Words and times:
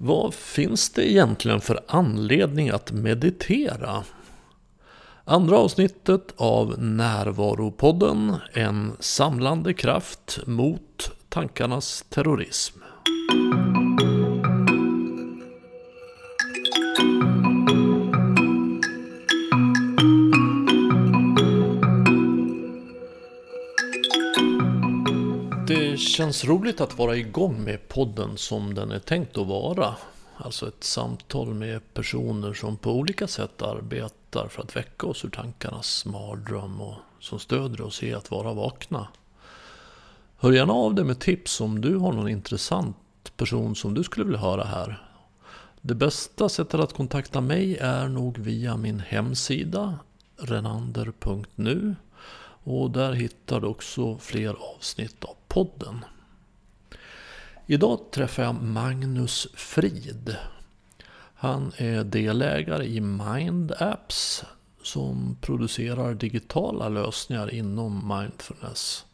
Vad 0.00 0.34
finns 0.34 0.90
det 0.90 1.10
egentligen 1.10 1.60
för 1.60 1.80
anledning 1.88 2.68
att 2.68 2.92
meditera? 2.92 4.04
Andra 5.24 5.56
avsnittet 5.58 6.34
av 6.36 6.74
Närvaropodden, 6.78 8.36
en 8.52 8.92
samlande 9.00 9.74
kraft 9.74 10.38
mot 10.46 11.10
tankarnas 11.28 12.04
terrorism. 12.08 12.78
Känns 25.98 26.44
roligt 26.44 26.80
att 26.80 26.98
vara 26.98 27.16
igång 27.16 27.64
med 27.64 27.88
podden 27.88 28.36
som 28.36 28.74
den 28.74 28.92
är 28.92 28.98
tänkt 28.98 29.38
att 29.38 29.46
vara. 29.46 29.94
Alltså 30.36 30.68
ett 30.68 30.84
samtal 30.84 31.54
med 31.54 31.94
personer 31.94 32.52
som 32.54 32.76
på 32.76 32.92
olika 32.92 33.26
sätt 33.26 33.62
arbetar 33.62 34.48
för 34.48 34.62
att 34.62 34.76
väcka 34.76 35.06
oss 35.06 35.24
ur 35.24 35.30
tankarnas 35.30 36.04
mardröm 36.04 36.80
och 36.80 36.94
som 37.20 37.38
stöder 37.38 37.80
oss 37.80 38.02
i 38.02 38.14
att 38.14 38.30
vara 38.30 38.52
vakna. 38.52 39.08
Hör 40.36 40.52
gärna 40.52 40.72
av 40.72 40.94
dig 40.94 41.04
med 41.04 41.20
tips 41.20 41.60
om 41.60 41.80
du 41.80 41.96
har 41.96 42.12
någon 42.12 42.28
intressant 42.28 42.96
person 43.36 43.74
som 43.74 43.94
du 43.94 44.04
skulle 44.04 44.24
vilja 44.24 44.40
höra 44.40 44.64
här. 44.64 45.02
Det 45.80 45.94
bästa 45.94 46.48
sättet 46.48 46.80
att 46.80 46.92
kontakta 46.92 47.40
mig 47.40 47.76
är 47.76 48.08
nog 48.08 48.38
via 48.38 48.76
min 48.76 49.00
hemsida 49.00 49.98
renander.nu 50.36 51.94
och 52.68 52.90
där 52.90 53.12
hittar 53.12 53.60
du 53.60 53.66
också 53.66 54.18
fler 54.18 54.56
avsnitt 54.76 55.24
av 55.24 55.34
podden. 55.48 56.04
Idag 57.66 58.00
träffar 58.10 58.42
jag 58.42 58.62
Magnus 58.62 59.48
Frid. 59.54 60.36
Han 61.34 61.72
är 61.76 62.04
delägare 62.04 62.84
i 62.84 63.00
Mind 63.00 63.72
Apps 63.78 64.44
som 64.82 65.36
producerar 65.40 66.14
digitala 66.14 66.88
lösningar 66.88 67.54
inom 67.54 68.18
mindfulness. 68.18 69.06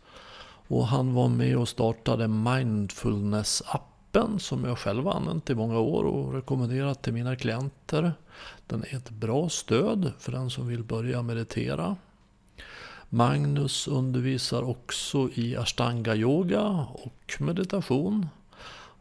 Och 0.69 0.87
han 0.87 1.15
var 1.15 1.29
med 1.29 1.57
och 1.57 1.69
startade 1.69 2.27
Mindfulness-appen 2.27 4.39
som 4.39 4.65
jag 4.65 4.79
själv 4.79 5.05
har 5.05 5.13
använt 5.13 5.51
i 5.51 5.55
många 5.55 5.79
år 5.79 6.05
och 6.05 6.35
rekommenderat 6.35 7.03
till 7.03 7.13
mina 7.13 7.37
klienter. 7.37 8.13
Den 8.67 8.85
är 8.91 8.97
ett 8.97 9.11
bra 9.11 9.49
stöd 9.49 10.13
för 10.19 10.33
den 10.33 10.51
som 10.51 10.69
vill 10.69 10.85
börja 10.85 11.23
meditera. 11.23 11.97
Magnus 13.15 13.89
undervisar 13.89 14.63
också 14.63 15.29
i 15.35 15.57
ashtanga 15.57 16.15
yoga 16.15 16.63
och 16.93 17.37
meditation. 17.39 18.29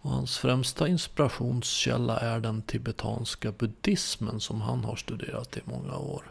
Och 0.01 0.09
hans 0.09 0.37
främsta 0.37 0.87
inspirationskälla 0.87 2.19
är 2.19 2.39
den 2.39 2.61
tibetanska 2.61 3.51
buddhismen 3.51 4.39
som 4.39 4.61
han 4.61 4.83
har 4.83 4.95
studerat 4.95 5.57
i 5.57 5.61
många 5.63 5.97
år. 5.97 6.23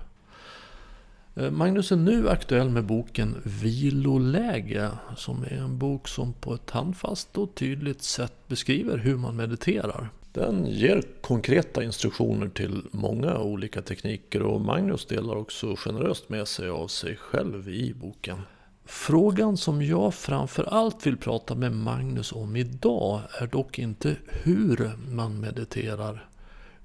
Eh, 1.34 1.50
Magnus 1.50 1.92
är 1.92 1.97
nu 1.97 2.28
aktuell 2.28 2.70
med 2.70 2.84
boken 2.84 3.42
Viloläge 3.44 4.91
som 5.17 5.42
är 5.44 5.58
en 5.58 5.78
bok 5.78 6.08
som 6.08 6.33
på 6.33 6.55
ett 6.55 6.70
handfast 6.70 7.39
och 7.39 7.55
tydligt 7.55 8.02
sätt 8.02 8.48
beskriver 8.48 8.98
hur 8.98 9.17
man 9.17 9.36
mediterar. 9.36 10.11
Den 10.33 10.66
ger 10.66 11.02
konkreta 11.20 11.83
instruktioner 11.83 12.48
till 12.48 12.83
många 12.91 13.38
olika 13.38 13.83
tekniker 13.83 14.42
och 14.42 14.61
Magnus 14.61 15.06
delar 15.06 15.36
också 15.36 15.77
generöst 15.77 16.28
med 16.28 16.48
sig 16.48 16.69
av 16.69 16.89
sig 16.89 17.16
själv 17.16 17.69
i 17.69 17.94
boken. 17.94 18.41
Frågan 18.84 19.56
som 19.56 19.83
jag 19.83 20.14
framför 20.14 20.64
allt 20.64 21.06
vill 21.06 21.16
prata 21.16 21.55
med 21.55 21.72
Magnus 21.72 22.33
om 22.33 22.56
idag 22.56 23.20
är 23.41 23.47
dock 23.47 23.78
inte 23.78 24.16
hur 24.28 24.91
man 25.08 25.41
mediterar 25.41 26.28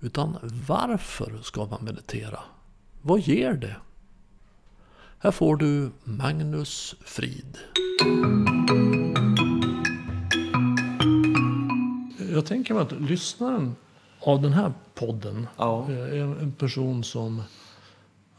utan 0.02 0.38
varför 0.67 1.39
ska 1.44 1.66
man 1.66 1.86
meditera? 1.86 2.39
Vad 3.02 3.20
ger 3.20 3.54
det? 3.54 3.76
Här 5.20 5.32
får 5.32 5.58
du 5.58 5.92
Magnus 6.04 6.95
Frid. 7.05 7.58
Jag 12.37 12.45
tänker 12.45 12.73
mig 12.73 12.83
att 12.83 12.92
lyssnaren 12.92 13.75
av 14.20 14.42
den 14.42 14.53
här 14.53 14.73
podden 14.95 15.48
Ja. 15.58 15.92
är 15.92 16.21
en 16.21 16.52
person 16.52 17.03
som 17.03 17.42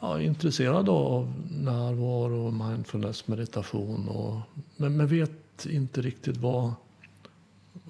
ja, 0.01 0.19
är 0.19 0.21
intresserad 0.21 0.89
av 0.89 1.33
närvaro, 1.51 2.51
mindfulness, 2.51 3.29
meditation. 3.29 4.09
Och, 4.09 4.41
men, 4.77 4.97
men 4.97 5.07
vet 5.07 5.67
inte 5.67 6.03
riktigt 6.03 6.37
vad, 6.37 6.73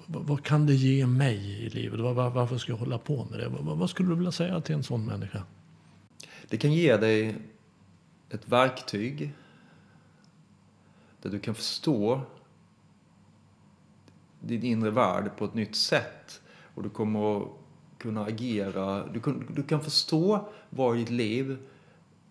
vad, 0.05 0.23
vad 0.23 0.43
kan 0.43 0.65
det 0.65 0.73
ge 0.73 1.07
mig 1.07 1.65
i 1.65 1.69
livet? 1.69 1.99
Var, 1.99 2.13
var, 2.13 2.29
varför 2.29 2.57
ska 2.57 2.71
jag 2.71 2.77
hålla 2.79 2.97
på 2.97 3.27
med 3.31 3.39
det? 3.39 3.47
Vad, 3.47 3.77
vad 3.77 3.89
skulle 3.89 4.09
du 4.09 4.15
vilja 4.15 4.31
säga 4.31 4.61
till 4.61 4.75
en 4.75 4.83
sån 4.83 5.05
människa? 5.05 5.43
Det 6.47 6.57
kan 6.57 6.73
ge 6.73 6.97
dig 6.97 7.35
ett 8.29 8.47
verktyg 8.49 9.33
där 11.21 11.29
du 11.29 11.39
kan 11.39 11.55
förstå 11.55 12.21
din 14.39 14.63
inre 14.63 14.91
värld 14.91 15.31
på 15.37 15.45
ett 15.45 15.53
nytt 15.53 15.75
sätt. 15.75 16.41
Och 16.75 16.83
du 16.83 16.89
kommer 16.89 17.37
att 17.37 17.47
kunna 17.97 18.25
agera. 18.25 19.07
Du 19.07 19.19
kan, 19.19 19.45
du 19.55 19.63
kan 19.63 19.81
förstå 19.81 20.49
vad 20.69 20.95
i 20.95 20.99
ditt 20.99 21.09
liv 21.09 21.57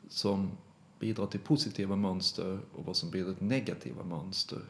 som 0.09 0.51
bidrar 0.99 1.27
till 1.27 1.41
positiva 1.41 1.97
mönster 1.97 2.59
och 2.75 2.85
vad 2.85 2.97
som 2.97 3.11
bidrar 3.11 3.35
till 3.35 3.47
negativa 3.47 4.05
mönster. 4.05 4.61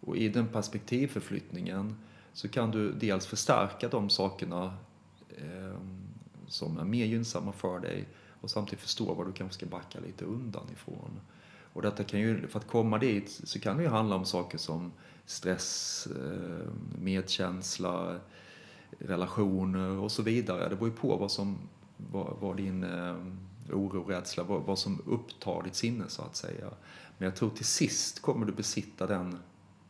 Och 0.00 0.16
i 0.16 0.28
den 0.28 0.48
perspektivförflyttningen 0.48 1.96
så 2.32 2.48
kan 2.48 2.70
du 2.70 2.92
dels 2.92 3.26
förstärka 3.26 3.88
de 3.88 4.10
sakerna 4.10 4.76
eh, 5.28 5.78
som 6.46 6.78
är 6.78 6.84
mer 6.84 7.04
gynnsamma 7.04 7.52
för 7.52 7.80
dig 7.80 8.08
och 8.40 8.50
samtidigt 8.50 8.80
förstå 8.80 9.14
vad 9.14 9.26
du 9.26 9.32
kanske 9.32 9.54
ska 9.54 9.66
backa 9.66 10.00
lite 10.00 10.24
undan 10.24 10.66
ifrån. 10.72 11.20
Och 11.74 11.82
detta 11.82 12.04
kan 12.04 12.20
ju, 12.20 12.48
för 12.48 12.58
att 12.58 12.66
komma 12.66 12.98
dit 12.98 13.40
så 13.44 13.60
kan 13.60 13.76
det 13.76 13.82
ju 13.82 13.88
handla 13.88 14.16
om 14.16 14.24
saker 14.24 14.58
som 14.58 14.92
stress, 15.26 16.06
eh, 16.06 16.72
medkänsla, 16.98 18.20
relationer 18.98 19.88
och 19.88 20.12
så 20.12 20.22
vidare. 20.22 20.68
Det 20.68 20.76
beror 20.76 20.88
ju 20.88 20.94
på 20.94 21.16
vad 21.16 21.30
som, 21.30 21.58
vad, 21.96 22.36
vad 22.40 22.56
din 22.56 22.84
eh, 22.84 23.16
oro, 23.70 24.04
rädsla, 24.04 24.42
vad, 24.42 24.62
vad 24.62 24.78
som 24.78 25.02
upptar 25.06 25.62
ditt 25.62 25.74
sinne 25.74 26.04
så 26.08 26.22
att 26.22 26.36
säga. 26.36 26.70
Men 27.18 27.26
jag 27.26 27.36
tror 27.36 27.50
till 27.50 27.64
sist 27.64 28.22
kommer 28.22 28.46
du 28.46 28.52
besitta 28.52 29.06
den, 29.06 29.38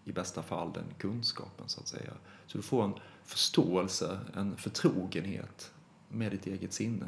i 0.05 0.13
bästa 0.13 0.43
fall, 0.43 0.73
den 0.73 0.85
kunskapen 0.99 1.69
så 1.69 1.81
att 1.81 1.89
säga. 1.89 2.13
Så 2.47 2.59
du 2.59 2.63
får 2.63 2.85
en 2.85 2.95
förståelse, 3.25 4.19
en 4.35 4.57
förtrogenhet 4.57 5.73
med 6.09 6.33
ditt 6.33 6.47
eget 6.47 6.73
sinne. 6.73 7.07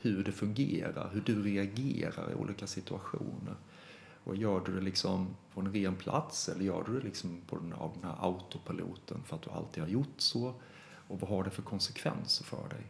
Hur 0.00 0.24
det 0.24 0.32
fungerar, 0.32 1.10
hur 1.12 1.20
du 1.20 1.42
reagerar 1.42 2.30
i 2.30 2.34
olika 2.34 2.66
situationer. 2.66 3.54
Och 4.26 4.36
gör 4.36 4.60
du 4.66 4.74
det 4.74 4.80
liksom 4.80 5.36
på 5.54 5.60
en 5.60 5.72
ren 5.72 5.96
plats 5.96 6.48
eller 6.48 6.64
gör 6.64 6.84
du 6.86 6.98
det 6.98 7.04
liksom 7.04 7.40
på 7.46 7.56
den, 7.56 7.72
av 7.72 7.90
den 7.94 8.04
här 8.10 8.16
autopiloten 8.20 9.22
för 9.26 9.36
att 9.36 9.42
du 9.42 9.50
alltid 9.50 9.82
har 9.82 9.90
gjort 9.90 10.14
så? 10.16 10.54
Och 11.08 11.20
vad 11.20 11.30
har 11.30 11.44
det 11.44 11.50
för 11.50 11.62
konsekvenser 11.62 12.44
för 12.44 12.68
dig? 12.68 12.86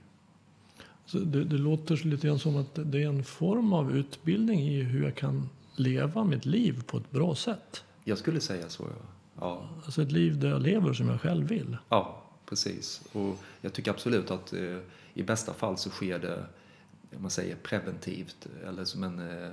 Så 1.06 1.18
det, 1.18 1.44
det 1.44 1.58
låter 1.58 1.96
lite 1.96 2.26
grann 2.26 2.38
som 2.38 2.56
att 2.56 2.74
det 2.74 3.02
är 3.02 3.08
en 3.08 3.24
form 3.24 3.72
av 3.72 3.96
utbildning 3.96 4.60
i 4.60 4.82
hur 4.82 5.04
jag 5.04 5.14
kan 5.14 5.48
leva 5.76 6.24
mitt 6.24 6.44
liv 6.46 6.82
på 6.86 6.96
ett 6.96 7.10
bra 7.10 7.34
sätt. 7.34 7.84
Jag 8.04 8.18
skulle 8.18 8.40
säga 8.40 8.68
så, 8.68 8.82
ja. 8.82 9.06
Ja, 9.40 9.68
Alltså 9.84 10.02
ett 10.02 10.12
liv 10.12 10.40
där 10.40 10.48
jag 10.48 10.62
lever 10.62 10.92
som 10.92 11.08
jag 11.08 11.20
själv 11.20 11.48
vill. 11.48 11.76
ja 11.88 12.22
precis. 12.46 13.02
Och 13.12 13.38
jag 13.60 13.72
tycker 13.72 13.90
absolut 13.90 14.30
att 14.30 14.52
eh, 14.52 14.78
i 15.14 15.22
bästa 15.22 15.54
fall 15.54 15.78
så 15.78 15.90
sker 15.90 16.18
det, 16.18 16.46
om 17.16 17.22
man 17.22 17.30
säger 17.30 17.56
preventivt, 17.56 18.46
eller 18.66 18.84
som 18.84 19.02
en, 19.04 19.18
eh, 19.18 19.50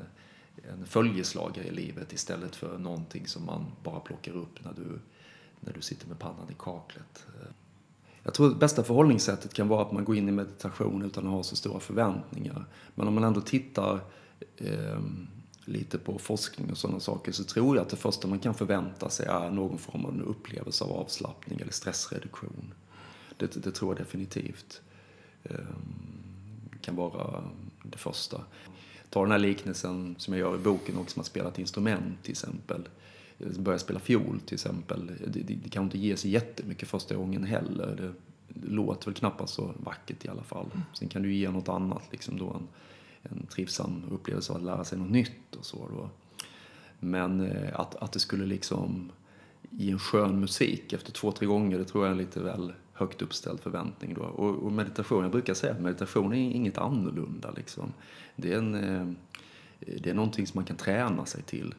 en 0.71 0.85
följeslagare 0.85 1.67
i 1.67 1.71
livet 1.71 2.13
istället 2.13 2.55
för 2.55 2.77
någonting 2.77 3.27
som 3.27 3.45
man 3.45 3.65
bara 3.83 3.99
plockar 3.99 4.35
upp 4.35 4.63
när 4.63 4.73
du, 4.73 4.99
när 5.59 5.73
du 5.73 5.81
sitter 5.81 6.07
med 6.07 6.19
pannan 6.19 6.49
i 6.49 6.55
kaklet. 6.59 7.25
Jag 8.23 8.33
tror 8.33 8.51
att 8.51 8.59
bästa 8.59 8.83
förhållningssättet 8.83 9.53
kan 9.53 9.67
vara 9.67 9.81
att 9.81 9.91
man 9.91 10.05
går 10.05 10.15
in 10.15 10.29
i 10.29 10.31
meditation 10.31 11.01
utan 11.01 11.25
att 11.27 11.31
ha 11.33 11.43
så 11.43 11.55
stora 11.55 11.79
förväntningar. 11.79 12.65
Men 12.95 13.07
om 13.07 13.13
man 13.13 13.23
ändå 13.23 13.41
tittar 13.41 13.99
eh, 14.57 14.99
lite 15.65 15.97
på 15.97 16.19
forskning 16.19 16.71
och 16.71 16.77
sådana 16.77 16.99
saker 16.99 17.31
så 17.31 17.43
tror 17.43 17.75
jag 17.75 17.83
att 17.83 17.89
det 17.89 17.95
första 17.95 18.27
man 18.27 18.39
kan 18.39 18.53
förvänta 18.53 19.09
sig 19.09 19.25
är 19.25 19.49
någon 19.49 19.77
form 19.77 20.05
av 20.05 20.11
en 20.11 20.21
upplevelse 20.21 20.83
av 20.83 20.91
avslappning 20.91 21.59
eller 21.59 21.71
stressreduktion. 21.71 22.73
Det, 23.37 23.63
det 23.63 23.71
tror 23.71 23.91
jag 23.91 24.05
definitivt 24.05 24.81
eh, 25.43 25.55
kan 26.81 26.95
vara 26.95 27.43
det 27.83 27.97
första. 27.97 28.41
Ta 29.13 29.21
den 29.21 29.31
här 29.31 29.39
liknelsen 29.39 30.15
som 30.17 30.33
jag 30.33 30.39
gör 30.39 30.55
i 30.55 30.63
boken 30.63 30.97
också, 30.97 31.13
som 31.13 31.19
att 31.21 31.25
spela 31.25 31.49
ett 31.49 31.59
instrument 31.59 32.23
till 32.23 32.31
exempel. 32.31 32.89
Börja 33.37 33.79
spela 33.79 33.99
fiol 33.99 34.39
till 34.45 34.53
exempel. 34.53 35.11
Det, 35.27 35.39
det, 35.39 35.53
det 35.53 35.69
kan 35.69 35.83
inte 35.83 35.97
ge 35.97 36.17
sig 36.17 36.31
jättemycket 36.31 36.89
första 36.89 37.15
gången 37.15 37.43
heller. 37.43 37.95
Det, 37.95 38.13
det 38.47 38.71
låter 38.71 39.05
väl 39.05 39.13
knappast 39.13 39.53
så 39.53 39.73
vackert 39.77 40.25
i 40.25 40.27
alla 40.27 40.43
fall. 40.43 40.65
Sen 40.93 41.07
kan 41.07 41.21
du 41.21 41.33
ge 41.33 41.49
något 41.51 41.69
annat, 41.69 42.03
liksom 42.11 42.37
då 42.37 42.49
en, 42.49 42.67
en 43.23 43.45
trivsam 43.45 44.03
upplevelse 44.11 44.51
av 44.53 44.57
att 44.57 44.63
lära 44.63 44.83
sig 44.83 44.97
något 44.99 45.11
nytt 45.11 45.55
och 45.59 45.65
så 45.65 45.77
då. 45.77 46.09
Men 46.99 47.41
eh, 47.41 47.79
att, 47.79 47.95
att 47.95 48.11
det 48.11 48.19
skulle 48.19 48.45
liksom 48.45 49.11
ge 49.69 49.91
en 49.91 49.99
skön 49.99 50.39
musik 50.39 50.93
efter 50.93 51.11
två, 51.11 51.31
tre 51.31 51.47
gånger, 51.47 51.77
det 51.77 51.85
tror 51.85 52.05
jag 52.05 52.13
är 52.13 52.17
lite 52.17 52.39
väl 52.39 52.73
högt 52.93 53.21
uppställd 53.21 53.59
förväntning. 53.59 54.13
Då. 54.13 54.21
Och, 54.21 54.63
och 54.63 54.71
meditation, 54.71 55.23
jag 55.23 55.31
brukar 55.31 55.53
säga 55.53 55.73
att 55.73 55.81
meditation 55.81 56.33
är 56.33 56.51
inget 56.51 56.77
annorlunda. 56.77 57.51
Liksom. 57.51 57.93
Det, 58.35 58.53
är 58.53 58.57
en, 58.57 58.75
eh, 58.75 59.07
det 59.79 60.09
är 60.09 60.13
någonting 60.13 60.47
som 60.47 60.57
man 60.57 60.65
kan 60.65 60.77
träna 60.77 61.25
sig 61.25 61.43
till. 61.43 61.75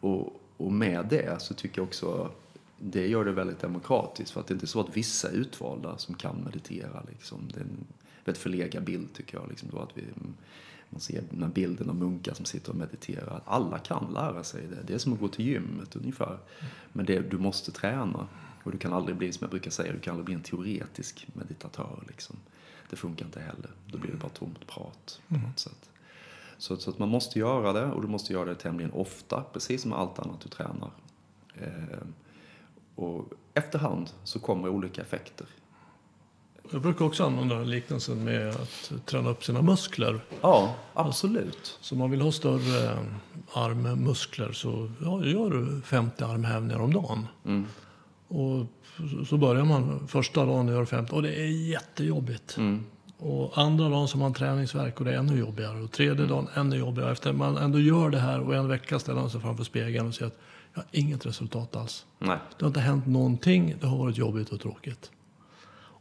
Och, 0.00 0.40
och 0.56 0.72
med 0.72 1.06
det 1.10 1.42
så 1.42 1.54
tycker 1.54 1.78
jag 1.78 1.86
också 1.86 2.30
det 2.78 3.06
gör 3.06 3.24
det 3.24 3.32
väldigt 3.32 3.60
demokratiskt. 3.60 4.30
För 4.30 4.40
att 4.40 4.46
det 4.46 4.52
är 4.52 4.54
inte 4.54 4.66
så 4.66 4.80
att 4.80 4.96
vissa 4.96 5.28
är 5.28 5.32
utvalda 5.32 5.98
som 5.98 6.14
kan 6.14 6.36
meditera. 6.44 7.02
Liksom. 7.08 7.38
Det 7.54 7.60
är 7.60 7.64
en 7.64 7.86
väldigt 8.24 8.42
förlegad 8.42 8.84
bild 8.84 9.12
tycker 9.12 9.38
jag. 9.38 9.48
Liksom, 9.48 9.68
då 9.72 9.78
att 9.78 9.90
vi, 9.94 10.04
man 10.90 11.00
ser 11.00 11.22
den 11.30 11.42
här 11.42 11.50
bilden 11.50 11.90
av 11.90 11.96
munkar 11.96 12.34
som 12.34 12.44
sitter 12.44 12.70
och 12.70 12.76
mediterar. 12.76 13.42
Alla 13.44 13.78
kan 13.78 14.12
lära 14.14 14.44
sig 14.44 14.66
det. 14.66 14.82
Det 14.86 14.94
är 14.94 14.98
som 14.98 15.12
att 15.12 15.20
gå 15.20 15.28
till 15.28 15.46
gymmet 15.46 15.96
ungefär. 15.96 16.38
Men 16.92 17.06
det, 17.06 17.30
du 17.30 17.38
måste 17.38 17.72
träna. 17.72 18.26
Och 18.62 18.72
du 18.72 18.78
kan 18.78 18.92
aldrig 18.92 19.16
bli, 19.16 19.32
som 19.32 19.44
jag 19.44 19.50
brukar 19.50 19.70
säga, 19.70 19.92
du 19.92 20.00
kan 20.00 20.12
aldrig 20.12 20.24
bli 20.24 20.34
en 20.34 20.42
teoretisk 20.42 21.26
meditatör. 21.32 22.04
Liksom. 22.08 22.36
Det 22.90 22.96
funkar 22.96 23.24
inte 23.24 23.40
heller. 23.40 23.70
Då 23.86 23.98
blir 23.98 24.10
det 24.10 24.16
bara 24.16 24.28
tomt 24.28 24.66
prat 24.66 25.20
på 25.28 25.34
något 25.34 25.58
sätt. 25.58 25.90
Så, 26.58 26.76
så 26.76 26.90
att 26.90 26.98
man 26.98 27.08
måste 27.08 27.38
göra 27.38 27.72
det 27.72 27.86
och 27.86 28.02
du 28.02 28.08
måste 28.08 28.32
göra 28.32 28.44
det 28.44 28.54
tämligen 28.54 28.92
ofta, 28.92 29.44
precis 29.52 29.82
som 29.82 29.92
allt 29.92 30.18
annat 30.18 30.40
du 30.40 30.48
tränar. 30.48 30.90
Eh, 31.54 31.98
och 32.94 33.32
efterhand 33.54 34.10
så 34.24 34.38
kommer 34.38 34.68
olika 34.68 35.02
effekter. 35.02 35.46
Jag 36.72 36.82
brukar 36.82 37.04
också 37.04 37.24
använda 37.24 37.58
liknelsen 37.58 38.24
med 38.24 38.48
att 38.48 38.92
träna 39.06 39.30
upp 39.30 39.44
sina 39.44 39.62
muskler. 39.62 40.20
Ja, 40.40 40.74
absolut. 40.94 41.78
Så 41.80 41.94
om 41.94 41.98
man 41.98 42.10
vill 42.10 42.20
ha 42.20 42.32
större 42.32 42.98
armmuskler 43.52 44.52
så 44.52 44.90
ja, 45.00 45.24
gör 45.24 45.50
du 45.50 45.80
50 45.82 46.24
armhävningar 46.24 46.80
om 46.80 46.92
dagen. 46.92 47.26
Mm. 47.44 47.66
Och 48.30 48.66
så 49.28 49.36
börjar 49.36 49.64
man 49.64 50.08
första 50.08 50.44
dagen 50.44 50.68
och 50.68 50.74
gör 50.74 50.84
50 50.84 51.14
och 51.14 51.22
det 51.22 51.34
är 51.34 51.46
jättejobbigt. 51.46 52.56
Mm. 52.56 52.84
Och 53.18 53.58
andra 53.58 53.88
dagen 53.88 54.08
så 54.08 54.16
har 54.16 54.20
man 54.20 54.34
träningsverk 54.34 54.98
och 54.98 55.04
det 55.04 55.12
är 55.12 55.18
ännu 55.18 55.38
jobbigare. 55.38 55.82
Och 55.82 55.92
tredje 55.92 56.26
dagen 56.26 56.48
ännu 56.54 56.76
jobbigare. 56.76 57.12
Efter 57.12 57.32
man 57.32 57.56
ändå 57.56 57.80
gör 57.80 58.10
det 58.10 58.18
här 58.18 58.40
och 58.40 58.54
en 58.54 58.68
vecka 58.68 58.98
ställer 58.98 59.20
man 59.20 59.30
sig 59.30 59.40
framför 59.40 59.64
spegeln 59.64 60.08
och 60.08 60.14
ser 60.14 60.26
att 60.26 60.38
jag 60.74 60.80
har 60.80 60.88
inget 60.90 61.26
resultat 61.26 61.76
alls. 61.76 62.06
Nej. 62.18 62.38
Det 62.58 62.64
har 62.64 62.68
inte 62.68 62.80
hänt 62.80 63.06
någonting. 63.06 63.74
Det 63.80 63.86
har 63.86 63.98
varit 63.98 64.18
jobbigt 64.18 64.48
och 64.48 64.60
tråkigt. 64.60 65.10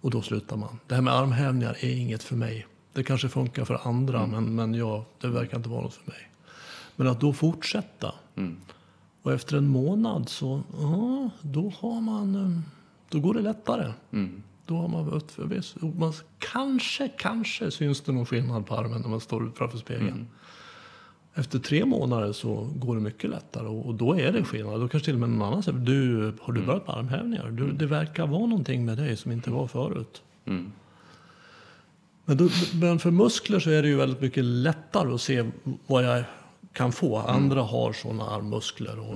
Och 0.02 0.12
då 0.12 0.22
slutar 0.22 0.58
man. 0.58 0.80
Det 0.88 0.96
här 0.96 1.02
med 1.02 1.14
armhävningar 1.14 1.78
är 1.80 1.96
inget 1.96 2.24
för 2.24 2.36
mig. 2.36 2.68
Det 2.94 3.04
kanske 3.04 3.30
funkar 3.30 3.66
för 3.66 3.80
andra, 3.88 4.28
men, 4.28 4.56
men 4.56 4.74
jag, 4.74 5.04
det 5.22 5.28
verkar 5.28 5.58
inte 5.58 5.70
vara 5.70 5.82
något 5.82 5.94
för 5.94 6.12
mig. 6.12 6.30
Men 6.96 7.08
att 7.08 7.20
då 7.20 7.34
fortsätta. 7.34 8.14
Mm. 8.36 8.58
Och 9.22 9.32
efter 9.32 9.58
en 9.58 9.68
månad 9.68 10.30
så, 10.30 10.62
ja, 10.80 11.30
då 11.42 11.74
har 11.80 12.02
man, 12.02 12.36
eh, 12.36 12.60
då 13.10 13.20
går 13.20 13.34
det 13.34 13.42
lättare. 13.42 13.94
Mm. 14.12 14.44
Då 14.66 14.78
har 14.78 14.88
man 14.88 15.06
varit 15.06 15.32
förvis. 15.32 15.76
Man, 15.82 16.14
kanske, 16.40 17.08
kanske 17.08 17.72
syns 17.72 18.02
det 18.02 18.12
någon 18.12 18.26
skillnad 18.26 18.66
på 18.66 18.76
armen 18.76 19.02
när 19.02 19.10
man 19.10 19.20
står 19.20 19.52
framför 19.56 19.78
spegeln. 19.78 20.28
Efter 21.34 21.60
tre 21.60 21.86
månader 21.86 22.32
så 22.32 22.70
går 22.76 22.96
det 22.96 23.02
mycket 23.02 23.30
lättare 23.30 23.68
och, 23.68 23.86
och 23.86 23.96
då 23.96 24.20
är 24.20 24.32
det 24.32 24.44
skillnad. 24.44 24.82
Då 24.82 24.88
kanske 24.88 25.06
till 25.06 25.14
och 25.14 25.20
med 25.20 25.30
någon 25.30 25.48
annan 25.48 25.64
säger, 25.64 25.80
du, 25.80 26.34
har 26.42 26.54
du 26.54 26.66
börjat 26.66 26.88
med 26.88 26.96
armhävningar? 26.96 27.52
Du, 27.52 27.72
det 27.72 27.86
verkar 27.86 28.28
vara 28.28 28.46
någonting 28.46 28.86
med 28.86 28.98
dig 28.98 29.18
som 29.18 29.32
inte 29.32 29.52
var 29.52 29.68
förut. 29.68 30.22
Mm. 30.46 30.72
Men, 32.26 32.38
då, 32.38 32.50
men 32.74 33.00
för 33.00 33.12
muskler 33.12 33.60
så 33.60 33.70
är 33.70 33.82
det 33.82 33.88
ju 33.88 33.96
väldigt 33.96 34.22
mycket 34.22 34.44
lättare 34.44 35.14
att 35.14 35.22
se 35.22 35.52
vad 35.88 36.04
jag 36.04 36.24
kan 36.74 36.92
få. 36.92 37.18
Andra 37.18 37.62
har 37.62 37.94
sådana 37.94 38.30
armmuskler. 38.30 39.00
Och, 39.00 39.16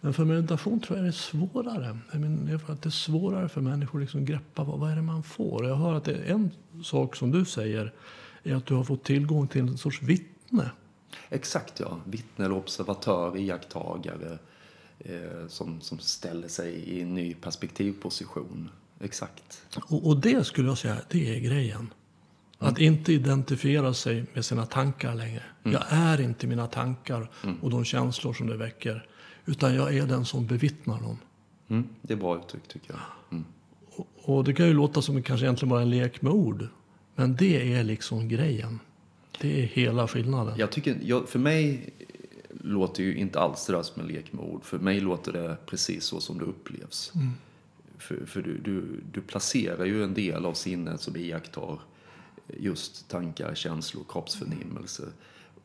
Men 0.00 0.14
för 0.14 0.24
meditation 0.24 0.80
tror 0.80 0.98
jag 0.98 1.04
det 1.04 1.10
är 1.10 1.12
svårare. 1.12 1.98
Jag 2.12 2.20
menar, 2.20 2.60
att 2.66 2.82
det 2.82 2.88
är 2.88 2.90
svårare 2.90 3.48
för 3.48 3.60
människor 3.60 3.98
att 3.98 4.02
liksom 4.02 4.24
greppa 4.24 4.64
vad, 4.64 4.78
vad 4.78 4.90
är 4.90 4.96
det 4.96 5.02
man 5.02 5.22
får. 5.22 5.66
Jag 5.66 5.76
hör 5.76 5.94
att 5.94 6.04
det 6.04 6.14
är 6.14 6.32
en 6.32 6.50
sak 6.84 7.16
som 7.16 7.30
du 7.30 7.44
säger 7.44 7.92
är 8.42 8.54
att 8.54 8.66
du 8.66 8.74
har 8.74 8.84
fått 8.84 9.04
tillgång 9.04 9.48
till 9.48 9.60
en 9.60 9.78
sorts 9.78 10.02
vittne. 10.02 10.70
Exakt 11.28 11.80
ja, 11.80 12.00
vittne 12.04 12.44
eller 12.44 12.56
observatör, 12.56 13.36
iakttagare 13.36 14.38
eh, 14.98 15.46
som, 15.48 15.80
som 15.80 15.98
ställer 15.98 16.48
sig 16.48 16.74
i 16.74 17.00
en 17.00 17.14
ny 17.14 17.34
perspektivposition. 17.34 18.70
Exakt. 19.00 19.62
Och, 19.88 20.06
och 20.06 20.16
det 20.20 20.46
skulle 20.46 20.68
jag 20.68 20.78
säga, 20.78 20.96
det 21.08 21.36
är 21.36 21.40
grejen. 21.40 21.92
Att 22.58 22.78
inte 22.78 23.12
identifiera 23.12 23.94
sig 23.94 24.24
med 24.34 24.44
sina 24.44 24.66
tankar 24.66 25.14
längre. 25.14 25.42
Jag 25.62 25.82
är 25.88 26.20
inte 26.20 26.46
mina 26.46 26.66
tankar 26.66 27.30
och 27.60 27.70
de 27.70 27.84
känslor 27.84 28.32
som 28.32 28.46
det 28.46 28.56
väcker. 28.56 29.06
Utan 29.46 29.74
jag 29.74 29.96
är 29.96 30.06
den 30.06 30.24
som 30.24 30.46
bevittnar 30.46 31.00
dem. 31.00 31.18
Mm, 31.68 31.88
det 32.02 32.12
är 32.12 32.16
bra 32.18 32.38
uttryck 32.38 32.68
tycker 32.68 32.90
jag. 32.90 33.00
Mm. 33.30 33.44
Och, 33.90 34.08
och 34.22 34.44
det 34.44 34.54
kan 34.54 34.66
ju 34.66 34.74
låta 34.74 35.02
som 35.02 35.22
kanske 35.22 35.46
egentligen 35.46 35.70
bara 35.70 35.82
en 35.82 35.90
lek 35.90 36.22
med 36.22 36.32
ord. 36.32 36.66
Men 37.14 37.36
det 37.36 37.74
är 37.74 37.84
liksom 37.84 38.28
grejen. 38.28 38.80
Det 39.40 39.62
är 39.62 39.66
hela 39.66 40.08
skillnaden. 40.08 40.54
Jag 40.58 40.72
tycker, 40.72 40.98
jag, 41.02 41.28
för 41.28 41.38
mig 41.38 41.90
låter 42.50 43.02
ju 43.02 43.16
inte 43.16 43.40
alls 43.40 43.66
det 43.66 43.72
där 43.72 43.82
som 43.82 44.02
en 44.02 44.08
lek 44.08 44.32
med 44.32 44.44
ord. 44.44 44.64
För 44.64 44.78
mig 44.78 45.00
låter 45.00 45.32
det 45.32 45.56
precis 45.66 46.04
så 46.04 46.20
som 46.20 46.38
det 46.38 46.44
upplevs. 46.44 47.12
För, 47.98 48.26
för 48.26 48.42
du, 48.42 48.58
du, 48.58 49.00
du 49.12 49.20
placerar 49.20 49.84
ju 49.84 50.04
en 50.04 50.14
del 50.14 50.46
av 50.46 50.54
sinnet 50.54 51.00
som 51.00 51.16
iakttar 51.16 51.78
just 52.56 53.08
tankar, 53.08 53.54
känslor, 53.54 54.04
kroppsförnimmelse. 54.08 55.02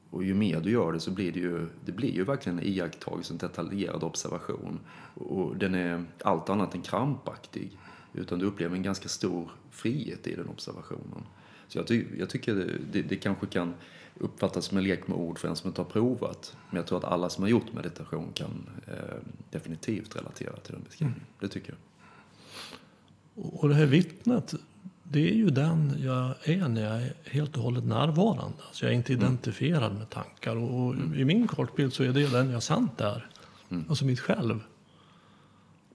Och 0.10 0.24
ju 0.24 0.34
mer 0.34 0.62
du 0.62 0.72
gör 0.72 0.94
det 0.94 1.00
så 1.00 1.12
blir 1.12 1.32
det 1.32 1.40
ju, 1.40 1.68
det 1.86 1.92
blir 1.92 2.12
ju 2.12 2.24
verkligen 2.24 2.60
en 2.60 2.66
iakttagelse, 2.66 3.34
en 3.34 3.38
detaljerad 3.38 4.04
observation. 4.04 4.80
Och 5.14 5.58
den 5.58 5.76
är 5.76 6.06
allt 6.24 6.50
annat 6.50 6.76
än 6.76 6.82
krampaktig. 6.82 7.78
Utan 8.14 8.40
du 8.40 8.46
upplever 8.46 8.76
en 8.76 8.84
ganska 8.84 9.10
stor 9.10 9.52
frihet 9.72 10.28
i 10.28 10.36
den 10.36 10.48
observationen. 10.48 11.24
Så 11.68 11.78
jag, 11.78 11.88
ty, 11.88 12.06
jag 12.18 12.30
tycker 12.30 12.56
det, 12.56 12.78
det, 12.92 13.02
det 13.02 13.16
kanske 13.16 13.48
kan 13.48 13.74
uppfattas 14.20 14.66
som 14.66 14.78
en 14.78 14.84
lek 14.84 15.08
med 15.08 15.18
ord 15.18 15.40
för 15.40 15.48
en 15.48 15.56
som 15.56 15.68
inte 15.68 15.82
har 15.82 15.90
provat. 15.90 16.58
Men 16.70 16.78
jag 16.78 16.88
tror 16.88 16.98
att 16.98 17.04
alla 17.04 17.30
som 17.30 17.44
har 17.44 17.50
gjort 17.50 17.74
meditation 17.74 18.32
kan 18.34 18.70
eh, 18.88 18.94
definitivt 19.52 20.16
relatera 20.16 20.56
till 20.56 20.74
den 20.74 20.84
beskrivningen. 20.84 21.26
Det 21.40 21.48
tycker 21.48 21.70
jag. 21.70 21.80
Och 23.36 23.70
det 23.70 23.76
här 23.76 23.86
vittnet, 23.86 24.54
det 25.14 25.30
är 25.32 25.36
ju 25.36 25.50
den 25.50 25.96
jag 26.00 26.36
är 26.44 26.68
när 26.68 26.84
jag 26.84 27.02
är 27.02 27.14
helt 27.26 27.58
och 27.58 27.64
hållet 27.64 27.84
närvarande. 27.84 28.58
Alltså 28.68 28.86
jag 28.86 28.92
är 28.92 28.96
inte 28.96 29.14
identifierad 29.14 29.94
med 29.94 30.10
tankar. 30.10 30.56
Och 30.56 30.96
i 30.96 31.26
min 31.26 31.48
kortbild 31.48 31.94
så 31.94 32.04
är 32.04 32.14
det 32.14 32.32
den 32.32 32.50
jag 32.50 32.64
sant 32.64 33.02
är. 33.02 33.30
Alltså 33.90 34.06
mitt 34.06 34.20
själv. 34.20 34.60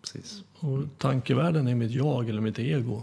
Precis. 0.00 0.42
Och 0.54 0.84
tankevärlden 0.98 1.68
är 1.68 1.74
mitt 1.74 1.90
jag 1.90 2.28
eller 2.28 2.40
mitt 2.40 2.58
ego. 2.58 3.02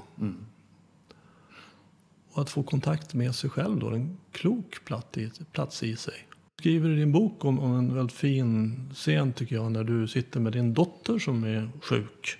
Och 2.32 2.42
att 2.42 2.50
få 2.50 2.64
kontakt 2.64 3.14
med 3.14 3.36
sig 3.36 3.50
själv 3.50 3.80
då, 3.80 3.90
en 3.90 4.18
klok 4.32 4.86
plats 4.86 5.18
i, 5.18 5.32
plats 5.52 5.84
i 5.84 5.96
sig. 5.96 6.28
Du 6.56 6.62
skriver 6.62 6.90
i 6.90 6.96
din 6.96 7.12
bok 7.12 7.46
om, 7.46 7.60
om 7.60 7.76
en 7.76 7.96
väldigt 7.96 8.16
fin 8.16 8.80
scen 8.94 9.34
tycker 9.34 9.56
jag 9.56 9.72
när 9.72 9.84
du 9.84 10.08
sitter 10.08 10.40
med 10.40 10.54
din 10.54 10.74
dotter 10.74 11.20
som 11.20 11.44
är 11.44 11.70
sjuk. 11.82 12.38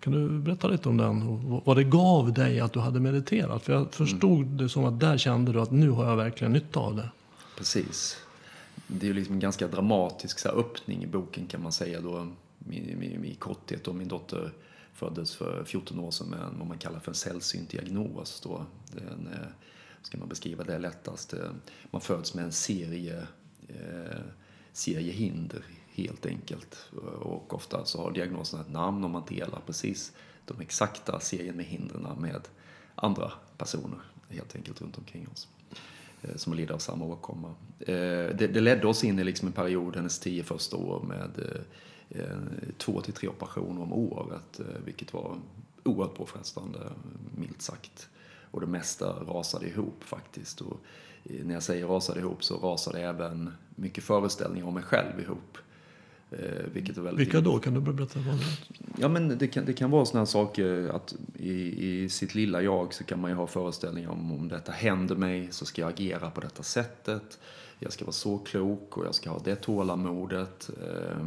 Kan 0.00 0.12
du 0.12 0.28
berätta 0.28 0.68
lite 0.68 0.88
om 0.88 0.96
den 0.96 1.22
och 1.22 1.62
vad 1.64 1.76
det 1.76 1.84
gav 1.84 2.32
dig 2.32 2.60
att 2.60 2.72
du 2.72 2.80
hade 2.80 3.00
mediterat? 3.00 3.62
För 3.62 3.72
jag 3.72 3.94
förstod 3.94 4.46
det 4.46 4.68
som 4.68 4.84
att 4.84 5.00
där 5.00 5.18
kände 5.18 5.52
du 5.52 5.60
att 5.60 5.70
nu 5.70 5.90
har 5.90 6.08
jag 6.08 6.16
verkligen 6.16 6.52
nytta 6.52 6.80
av 6.80 6.96
det. 6.96 7.08
Precis. 7.58 8.16
Det 8.86 9.06
är 9.06 9.08
ju 9.08 9.14
liksom 9.14 9.34
en 9.34 9.40
ganska 9.40 9.68
dramatisk 9.68 10.38
så 10.38 10.48
här, 10.48 10.56
öppning 10.56 11.02
i 11.04 11.06
boken 11.06 11.46
kan 11.46 11.62
man 11.62 11.72
säga 11.72 12.00
då. 12.00 12.28
I, 12.70 13.34
korthet 13.38 13.84
då 13.84 13.92
min 13.92 14.08
dotter 14.08 14.52
föddes 14.92 15.34
för 15.34 15.64
14 15.64 15.98
år 16.00 16.10
sedan 16.10 16.26
med 16.26 16.40
en, 16.40 16.58
vad 16.58 16.68
man 16.68 16.78
kallar 16.78 17.00
för 17.00 17.10
en 17.10 17.14
sällsynt 17.14 17.70
diagnos. 17.70 18.40
Då. 18.40 18.66
Den, 18.92 19.28
eh, 19.32 19.48
ska 20.02 20.18
man 20.18 20.28
beskriva 20.28 20.64
det 20.64 20.78
lättast. 20.78 21.32
Eh, 21.32 21.50
Man 21.90 22.00
föds 22.00 22.34
med 22.34 22.44
en 22.44 22.52
serie, 22.52 23.26
eh, 23.68 24.20
serie 24.72 25.12
hinder 25.12 25.62
helt 25.94 26.26
enkelt. 26.26 26.76
Och 27.20 27.54
ofta 27.54 27.84
så 27.84 28.02
har 28.02 28.10
diagnosen 28.10 28.60
ett 28.60 28.70
namn 28.70 29.04
och 29.04 29.10
man 29.10 29.22
delar 29.28 29.60
precis 29.66 30.12
de 30.44 30.60
exakta 30.60 31.20
serien 31.20 31.56
med 31.56 31.64
hindren 31.64 32.06
med 32.20 32.48
andra 32.94 33.32
personer 33.56 34.00
helt 34.30 34.56
enkelt 34.56 34.80
runt 34.80 34.98
omkring 34.98 35.28
oss 35.32 35.48
eh, 36.22 36.36
som 36.36 36.54
lider 36.54 36.74
av 36.74 36.78
samma 36.78 37.04
åkomma. 37.04 37.54
Eh, 37.78 38.36
det, 38.36 38.50
det 38.52 38.60
ledde 38.60 38.86
oss 38.86 39.04
in 39.04 39.18
i 39.18 39.24
liksom 39.24 39.48
en 39.48 39.52
period, 39.52 39.96
hennes 39.96 40.18
tio 40.18 40.42
första 40.42 40.76
år, 40.76 41.02
med 41.02 41.62
eh, 42.10 42.36
två 42.78 43.00
till 43.00 43.12
tre 43.12 43.28
operationer 43.28 43.82
om 43.82 43.92
året, 43.92 44.60
vilket 44.84 45.12
var 45.12 45.38
oerhört 45.84 46.14
påfrestande, 46.14 46.78
milt 47.36 47.62
sagt. 47.62 48.08
Och 48.50 48.60
det 48.60 48.66
mesta 48.66 49.06
rasade 49.12 49.66
ihop 49.66 50.04
faktiskt. 50.04 50.60
Och 50.60 50.76
när 51.22 51.54
jag 51.54 51.62
säger 51.62 51.86
rasade 51.86 52.20
ihop 52.20 52.44
så 52.44 52.56
rasade 52.56 53.00
även 53.00 53.52
mycket 53.74 54.04
föreställningar 54.04 54.66
om 54.66 54.74
mig 54.74 54.82
själv 54.82 55.20
ihop. 55.20 55.58
Eh, 56.30 56.64
Vilket 56.72 56.96
är 56.96 57.02
väldigt 57.02 57.26
Vilka 57.26 57.40
då? 57.40 57.58
Kan 57.58 57.74
du 57.74 57.80
berätta 57.80 58.18
vad 58.20 58.36
det 58.36 58.42
är? 58.42 59.02
Ja, 59.02 59.08
men 59.08 59.38
det 59.38 59.48
kan, 59.48 59.64
det 59.64 59.72
kan 59.72 59.90
vara 59.90 60.04
sådana 60.04 60.26
saker 60.26 60.88
att 60.94 61.14
i, 61.38 61.86
i 61.86 62.08
sitt 62.08 62.34
lilla 62.34 62.62
jag 62.62 62.94
så 62.94 63.04
kan 63.04 63.20
man 63.20 63.30
ju 63.30 63.36
ha 63.36 63.46
föreställningar 63.46 64.10
om 64.10 64.32
om 64.32 64.48
detta 64.48 64.72
händer 64.72 65.16
mig 65.16 65.48
så 65.50 65.66
ska 65.66 65.82
jag 65.82 65.90
agera 65.90 66.30
på 66.30 66.40
detta 66.40 66.62
sättet. 66.62 67.38
Jag 67.78 67.92
ska 67.92 68.04
vara 68.04 68.12
så 68.12 68.38
klok 68.38 68.96
och 68.96 69.06
jag 69.06 69.14
ska 69.14 69.30
ha 69.30 69.38
det 69.44 69.56
tålamodet. 69.56 70.70
Eh, 70.82 71.26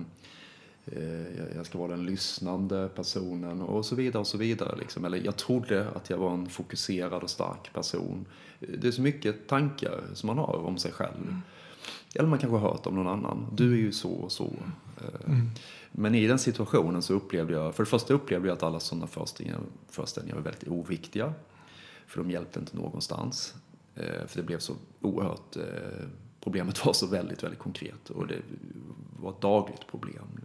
eh, 0.86 1.56
jag 1.56 1.66
ska 1.66 1.78
vara 1.78 1.92
den 1.92 2.06
lyssnande 2.06 2.90
personen 2.96 3.62
och 3.62 3.86
så 3.86 3.96
vidare 3.96 4.20
och 4.20 4.28
så 4.28 4.38
vidare. 4.38 4.76
Liksom. 4.78 5.06
Eller 5.06 5.22
jag 5.26 5.38
trodde 5.38 5.88
att 5.90 6.10
jag 6.10 6.18
var 6.18 6.34
en 6.34 6.50
fokuserad 6.50 7.24
och 7.24 7.30
stark 7.30 7.74
person. 7.74 8.26
Det 8.60 8.88
är 8.88 8.92
så 8.92 9.02
mycket 9.02 9.48
tankar 9.48 10.02
som 10.14 10.28
man 10.28 10.38
har 10.38 10.58
om 10.58 10.78
sig 10.78 10.92
själv. 10.92 11.38
Eller 12.16 12.30
man 12.30 12.40
kanske 12.40 12.58
har 12.58 12.70
hört 12.70 12.86
om 12.86 12.96
någon 12.96 13.08
annan. 13.08 13.48
Du 13.52 13.74
är 13.74 13.78
ju 13.78 13.92
så 13.92 14.12
och 14.12 14.32
så. 14.32 14.54
Eh, 15.04 15.30
Mm. 15.32 15.50
Men 15.92 16.16
i 16.16 16.28
den 16.28 16.40
situationen 16.40 17.02
så 17.02 17.14
upplevde 17.14 17.54
jag, 17.54 17.76
för 17.76 17.84
det 17.84 17.90
första 17.90 18.14
upplevde 18.14 18.48
jag 18.48 18.56
att 18.56 18.64
alla 18.64 18.80
sådana 18.80 19.08
föreställningar, 19.08 19.60
föreställningar 19.90 20.36
var 20.36 20.44
väldigt 20.44 20.68
oviktiga. 20.68 21.34
För 22.08 22.18
de 22.24 22.32
hjälpte 22.32 22.60
inte 22.60 22.76
någonstans. 22.78 23.56
Eh, 23.96 24.26
För 24.28 24.38
det 24.38 24.44
blev 24.44 24.60
så 24.60 24.74
oerhört, 25.02 25.56
eh, 25.56 26.08
problemet 26.42 26.86
var 26.86 26.94
så 26.94 27.08
väldigt, 27.08 27.44
väldigt 27.44 27.60
konkret 27.60 28.10
och 28.10 28.28
det 28.28 28.40
var 29.20 29.32
ett 29.32 29.42
dagligt 29.42 29.88
problem. 29.88 30.40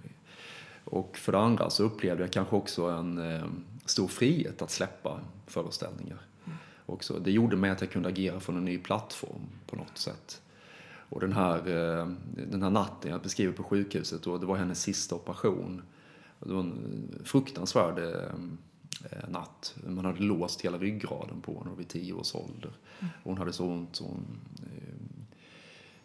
Och 0.84 1.16
för 1.16 1.32
det 1.32 1.38
andra 1.38 1.70
så 1.70 1.84
upplevde 1.84 2.22
jag 2.22 2.32
kanske 2.32 2.56
också 2.56 2.84
en 2.84 3.20
stor 3.84 4.08
frihet 4.08 4.62
att 4.62 4.70
släppa 4.70 5.20
föreställningar. 5.46 6.18
Också. 6.86 7.18
Det 7.18 7.30
gjorde 7.30 7.56
mig 7.56 7.70
att 7.70 7.80
jag 7.80 7.90
kunde 7.90 8.08
agera 8.08 8.40
från 8.40 8.56
en 8.56 8.64
ny 8.64 8.78
plattform 8.78 9.42
på 9.66 9.76
något 9.76 9.98
sätt. 9.98 10.42
Och 11.08 11.20
den 11.20 11.32
här, 11.32 11.58
eh, 11.58 12.08
den 12.50 12.62
här 12.62 12.70
natten 12.70 13.10
jag 13.10 13.22
beskriver 13.22 13.52
på 13.52 13.62
sjukhuset, 13.62 14.22
då, 14.22 14.38
det 14.38 14.46
var 14.46 14.56
hennes 14.56 14.82
sista 14.82 15.14
operation. 15.14 15.82
Och 16.38 16.48
Det 16.48 16.54
var 16.54 16.60
en 16.60 17.20
fruktansvärd 17.24 17.98
eh, 17.98 19.28
natt. 19.28 19.74
Man 19.86 20.04
hade 20.04 20.22
låst 20.22 20.60
hela 20.60 20.78
ryggraden 20.78 21.40
på 21.40 21.62
henne 21.64 21.76
vid 21.76 21.88
tio 21.88 22.12
års 22.12 22.34
ålder. 22.34 22.72
Och 23.00 23.24
hon 23.24 23.38
hade 23.38 23.52
så 23.52 23.66
ont. 23.66 23.96
Så 23.96 24.04
hon, 24.04 24.26
eh, 24.62 24.94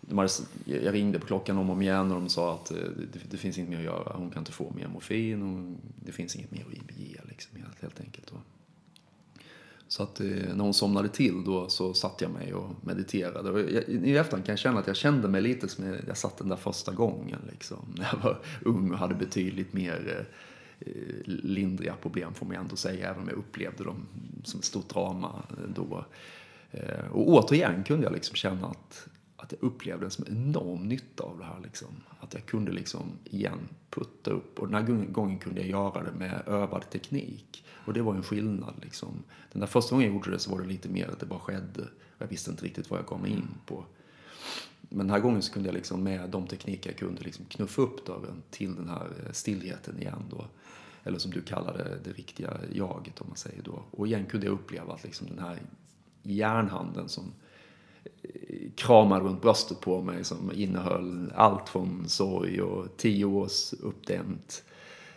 de 0.02 0.18
hade, 0.18 0.30
jag 0.66 0.94
ringde 0.94 1.20
på 1.20 1.26
klockan 1.26 1.58
om 1.58 1.70
och 1.70 1.76
om 1.76 1.82
igen 1.82 2.12
och 2.12 2.22
de 2.22 2.30
sa 2.30 2.54
att 2.54 2.72
eh, 2.72 2.78
det, 3.14 3.20
det 3.32 3.38
finns 3.38 3.58
inget 3.58 3.70
mer 3.70 3.78
att 3.78 3.84
göra. 3.84 4.18
Hon 4.18 4.30
kan 4.30 4.42
inte 4.42 4.52
få 4.52 4.74
mer 4.76 4.88
morfin 4.88 5.42
och 5.42 5.80
det 6.06 6.12
finns 6.12 6.36
inget 6.36 6.52
mer 6.52 6.66
att 6.66 6.98
ge 6.98 7.18
liksom, 7.30 7.60
helt 7.82 8.00
enkelt. 8.00 8.34
Så 9.94 10.04
att 10.04 10.20
eh, 10.20 10.28
när 10.28 10.64
hon 10.64 10.74
somnade 10.74 11.10
till 11.10 11.44
då 11.44 11.70
så 11.70 11.94
satt 11.94 12.22
jag 12.22 12.32
mig 12.32 12.54
och 12.54 12.70
mediterade. 12.82 13.50
Och 13.52 13.60
jag, 13.60 13.84
I 13.90 14.18
efterhand 14.18 14.46
kan 14.46 14.54
jag 14.54 14.60
känna 14.60 14.80
att 14.80 14.88
jag 14.88 14.96
kände 14.96 15.28
mig 15.28 15.42
lite 15.42 15.68
som 15.68 15.86
jag, 15.86 15.98
jag 16.08 16.18
satt 16.18 16.38
den 16.38 16.50
där 16.50 16.56
första 16.56 16.92
gången. 16.92 17.40
Liksom, 17.52 17.78
när 17.98 18.08
jag 18.12 18.20
var 18.20 18.40
ung 18.62 18.92
och 18.92 18.98
hade 18.98 19.16
betydligt 19.16 19.74
mer 19.74 20.28
eh, 20.80 20.92
lindriga 21.26 21.96
problem 22.02 22.34
får 22.34 22.46
man 22.46 22.56
ändå 22.56 22.76
säga. 22.76 23.10
Även 23.10 23.22
om 23.22 23.30
jag 23.30 23.38
upplevde 23.38 23.84
dem 23.84 24.08
som 24.44 24.60
ett 24.60 24.66
stort 24.66 24.90
drama 24.90 25.44
då. 25.76 26.06
Eh, 26.72 27.08
och 27.12 27.30
återigen 27.30 27.84
kunde 27.84 28.04
jag 28.04 28.14
liksom 28.14 28.36
känna 28.36 28.68
att, 28.68 29.08
att 29.44 29.52
jag 29.52 29.64
upplevde 29.64 30.06
en 30.06 30.12
som 30.12 30.26
enorm 30.28 30.88
nytta 30.88 31.24
av 31.24 31.38
det 31.38 31.46
här. 31.46 31.60
Liksom. 31.64 31.88
Att 32.20 32.34
jag 32.34 32.46
kunde 32.46 32.72
liksom 32.72 33.12
igen 33.24 33.60
putta 33.90 34.32
upp. 34.32 34.60
Och 34.60 34.68
den 34.68 34.76
här 34.76 35.06
gången 35.06 35.40
kunde 35.40 35.62
jag 35.62 35.70
göra 35.70 36.04
det 36.04 36.12
med 36.12 36.44
övad 36.48 36.90
teknik. 36.90 37.66
Och 37.86 37.94
det 37.94 38.02
var 38.02 38.16
en 38.16 38.24
skillnad. 38.24 38.74
Liksom. 38.82 39.24
Den 39.52 39.60
där 39.60 39.68
första 39.68 39.96
gången 39.96 40.08
jag 40.08 40.16
gjorde 40.16 40.32
det 40.32 40.40
så 40.40 40.52
var 40.52 40.62
det 40.62 40.68
lite 40.68 40.90
mer 40.90 41.08
att 41.08 41.20
det 41.20 41.26
bara 41.26 41.40
skedde. 41.40 41.88
Jag 42.18 42.28
visste 42.28 42.52
inte 42.52 42.66
riktigt 42.66 42.90
vad 42.90 43.00
jag 43.00 43.06
kom 43.06 43.26
in 43.26 43.48
på. 43.66 43.86
Men 44.82 45.08
den 45.08 45.10
här 45.10 45.20
gången 45.20 45.42
så 45.42 45.54
kunde 45.54 45.70
jag 45.70 45.74
liksom 45.74 46.04
med 46.04 46.30
de 46.30 46.48
tekniker 46.48 46.90
jag 46.90 47.00
kunde 47.00 47.22
liksom 47.22 47.46
knuffa 47.46 47.82
upp 47.82 48.06
dörren 48.06 48.44
till 48.50 48.76
den 48.76 48.90
här 48.90 49.08
eh, 49.26 49.32
stillheten 49.32 50.00
igen. 50.00 50.24
Då. 50.30 50.46
Eller 51.04 51.20
som 51.20 51.32
du 51.32 51.42
kallar 51.42 51.78
det, 51.78 52.00
det 52.04 52.18
riktiga 52.18 52.58
jaget 52.72 53.22
om 53.22 53.28
man 53.28 53.38
säger 53.38 53.62
då. 53.64 53.84
Och 53.92 54.08
igen 54.08 54.26
kunde 54.26 54.46
jag 54.46 54.54
uppleva 54.54 54.94
att 54.94 55.04
liksom 55.04 55.28
den 55.28 55.40
här 55.40 55.62
järnhanden 56.24 57.10
som 57.10 57.34
kramade 58.76 59.26
runt 59.26 59.42
bröstet 59.42 59.80
på 59.80 60.02
mig 60.02 60.24
som 60.24 60.52
innehöll 60.56 61.32
allt 61.36 61.70
från 61.70 62.10
sorg 62.10 62.62
och 62.62 62.98
tio 62.98 63.26
års 63.26 63.74
uppdämt 63.74 64.64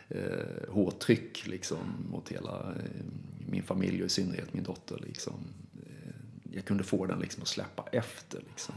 eh, 0.09 0.69
hårt 0.69 0.99
tryck 0.99 1.47
liksom, 1.47 1.79
mot 2.11 2.29
hela 2.29 2.59
eh, 2.59 3.05
min 3.49 3.63
familj 3.63 4.01
och 4.01 4.07
i 4.07 4.11
synnerhet 4.11 4.55
min 4.55 4.65
dotter. 4.65 4.99
Liksom. 5.07 5.35
Eh, 5.87 6.15
jag 6.53 6.65
kunde 6.65 6.85
få 6.85 7.07
den 7.07 7.21
liksom, 7.21 7.43
att 7.43 7.49
släppa 7.49 7.85
efter. 7.93 8.41
Liksom. 8.49 8.75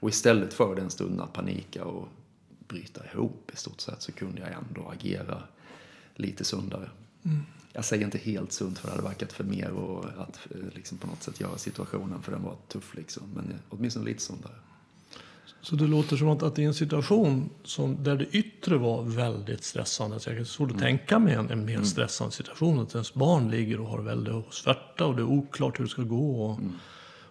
Och 0.00 0.08
istället 0.08 0.54
för 0.54 0.74
den 0.74 0.90
stunden 0.90 1.20
att 1.20 1.32
panika 1.32 1.84
och 1.84 2.08
bryta 2.68 3.00
ihop 3.12 3.50
i 3.52 3.56
stort 3.56 3.80
sett 3.80 4.02
så 4.02 4.12
kunde 4.12 4.40
jag 4.40 4.50
ändå 4.52 4.88
agera 4.88 5.42
lite 6.14 6.44
sundare. 6.44 6.90
Mm. 7.28 7.42
Jag 7.72 7.84
säger 7.84 8.04
inte 8.04 8.18
helt 8.18 8.52
sunt 8.52 8.78
för 8.78 8.88
det 8.88 8.94
hade 8.94 9.08
verkat 9.08 9.32
för 9.32 9.44
mer 9.44 9.70
och 9.70 10.04
att 10.04 10.38
liksom, 10.74 10.98
på 10.98 11.06
något 11.06 11.22
sätt 11.22 11.40
göra 11.40 11.58
situationen 11.58 12.22
för 12.22 12.32
den 12.32 12.42
var 12.42 12.56
tuff 12.68 12.94
liksom. 12.94 13.22
Men 13.34 13.54
åtminstone 13.68 14.06
lite 14.06 14.22
sundare. 14.22 14.54
Så 15.60 15.76
det 15.76 15.86
låter 15.86 16.16
som 16.16 16.28
att, 16.28 16.42
att 16.42 16.58
i 16.58 16.64
en 16.64 16.74
situation 16.74 17.50
som, 17.64 18.04
där 18.04 18.16
det 18.16 18.26
yttre 18.32 18.76
var 18.76 19.02
väldigt 19.02 19.64
stressande, 19.64 20.20
så 20.20 20.30
jag 20.30 20.36
kan 20.36 20.46
svårt 20.46 20.70
att 20.70 20.78
tänka 20.78 21.18
mig 21.18 21.34
en, 21.34 21.50
en 21.50 21.64
mer 21.64 21.82
stressande 21.82 22.32
situation, 22.34 22.80
att 22.80 22.94
ens 22.94 23.14
barn 23.14 23.50
ligger 23.50 23.80
och 23.80 23.88
har 23.88 23.98
väldigt 23.98 24.34
smärta 24.50 25.06
och 25.06 25.16
det 25.16 25.22
är 25.22 25.26
oklart 25.26 25.78
hur 25.78 25.84
det 25.84 25.90
ska 25.90 26.02
gå. 26.02 26.44
Och, 26.44 26.60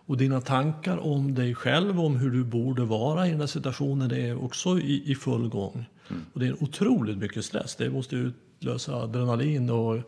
och 0.08 0.18
dina 0.18 0.42
tankar 0.42 0.98
om 0.98 1.36
dig 1.36 1.56
själv, 1.56 2.00
om 2.00 2.16
hur 2.16 2.32
du 2.32 2.44
borde 2.44 2.86
vara 2.86 3.28
i 3.28 3.32
den 3.32 3.40
här 3.40 3.48
situationen, 3.48 4.10
det 4.10 4.22
är 4.22 4.44
också 4.44 4.80
i, 4.80 5.12
i 5.12 5.16
full 5.16 5.50
gång. 5.50 5.86
Och 6.34 6.40
det 6.40 6.48
är 6.48 6.64
otroligt 6.64 7.18
mycket 7.18 7.46
stress. 7.46 7.76
Det 7.76 7.90
måste 7.90 8.16
utlösa 8.16 8.96
adrenalin 8.96 9.70
och 9.70 10.02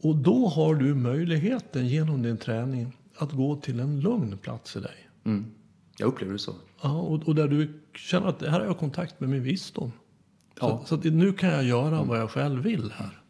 och 0.00 0.16
då 0.16 0.48
har 0.48 0.74
du 0.74 0.94
möjligheten 0.94 1.88
genom 1.88 2.22
din 2.22 2.36
träning 2.36 2.96
att 3.16 3.32
gå 3.32 3.56
till 3.56 3.80
en 3.80 4.00
lugn 4.00 4.38
plats 4.38 4.76
i 4.76 4.80
dig. 4.80 5.08
Mm. 5.24 5.46
Jag 5.98 6.06
upplever 6.06 6.32
det 6.32 6.38
så. 6.38 6.54
Ja, 6.82 7.00
och, 7.00 7.28
och 7.28 7.34
där 7.34 7.48
du 7.48 7.80
känner 7.94 8.26
att 8.26 8.42
här 8.42 8.60
har 8.60 8.66
jag 8.66 8.78
kontakt 8.78 9.20
med 9.20 9.28
min 9.28 9.42
visdom. 9.42 9.92
Ja. 10.60 10.82
Så, 10.86 11.02
så 11.02 11.08
nu 11.08 11.32
kan 11.32 11.48
jag 11.48 11.64
göra 11.64 12.02
vad 12.02 12.18
jag 12.18 12.30
själv 12.30 12.62
vill 12.62 12.92
här. 12.92 13.20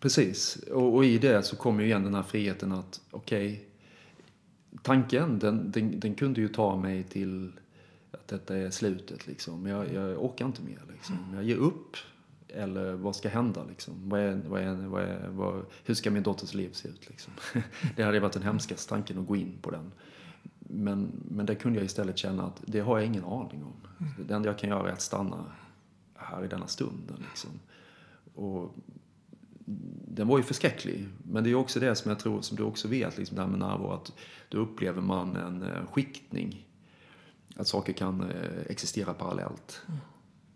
Precis. 0.00 0.56
Och, 0.56 0.94
och 0.94 1.04
i 1.04 1.18
det 1.18 1.42
så 1.42 1.56
kommer 1.56 1.80
ju 1.80 1.86
igen 1.86 2.04
den 2.04 2.14
här 2.14 2.22
friheten 2.22 2.72
att 2.72 3.00
okej, 3.10 3.52
okay, 3.52 3.64
tanken 4.82 5.38
den, 5.38 5.70
den, 5.70 6.00
den, 6.00 6.14
kunde 6.14 6.40
ju 6.40 6.48
ta 6.48 6.76
mig 6.76 7.02
till 7.02 7.52
att 8.10 8.28
detta 8.28 8.56
är 8.56 8.70
slutet 8.70 9.26
liksom. 9.26 9.66
Jag, 9.66 9.92
jag 9.92 10.24
orkar 10.24 10.46
inte 10.46 10.62
mer 10.62 10.82
liksom. 10.92 11.16
Jag 11.34 11.44
ger 11.44 11.56
upp. 11.56 11.96
Eller 12.48 12.92
vad 12.92 13.16
ska 13.16 13.28
hända 13.28 13.64
liksom? 13.68 14.08
Vad 14.08 14.20
är, 14.20 14.40
vad 14.48 14.62
är, 14.62 14.74
vad 14.74 15.02
är, 15.02 15.28
vad, 15.28 15.64
hur 15.84 15.94
ska 15.94 16.10
min 16.10 16.22
dotters 16.22 16.54
liv 16.54 16.70
se 16.72 16.88
ut 16.88 17.08
liksom? 17.08 17.32
Det 17.96 18.02
hade 18.02 18.20
varit 18.20 18.32
den 18.32 18.42
hemskaste 18.42 18.88
tanken 18.88 19.18
att 19.18 19.26
gå 19.26 19.36
in 19.36 19.58
på 19.62 19.70
den. 19.70 19.92
Men, 20.58 21.10
men 21.28 21.46
där 21.46 21.54
kunde 21.54 21.78
jag 21.78 21.86
istället 21.86 22.18
känna 22.18 22.42
att 22.42 22.62
det 22.66 22.80
har 22.80 22.98
jag 22.98 23.06
ingen 23.06 23.24
aning 23.24 23.64
om. 23.64 24.06
Det 24.26 24.34
enda 24.34 24.48
jag 24.48 24.58
kan 24.58 24.70
göra 24.70 24.88
är 24.88 24.92
att 24.92 25.00
stanna 25.00 25.44
här 26.14 26.44
i 26.44 26.48
denna 26.48 26.66
stunden 26.66 27.24
liksom. 27.28 27.50
Och 28.34 28.74
den 30.14 30.28
var 30.28 30.38
ju 30.38 30.44
förskräcklig. 30.44 31.08
Men 31.24 31.44
det 31.44 31.50
är 31.50 31.54
också 31.54 31.80
det 31.80 31.94
som 31.94 32.08
jag 32.08 32.18
tror, 32.18 32.40
som 32.40 32.56
du 32.56 32.62
också 32.62 32.88
vet, 32.88 33.18
liksom 33.18 33.36
det 33.36 33.42
här 33.42 33.48
med 33.48 33.58
närvaro, 33.58 33.92
att 33.92 34.12
då 34.48 34.58
upplever 34.58 35.02
man 35.02 35.36
en 35.36 35.86
skiktning. 35.92 36.66
Att 37.56 37.68
saker 37.68 37.92
kan 37.92 38.30
existera 38.66 39.14
parallellt. 39.14 39.82
Mm. 39.88 40.00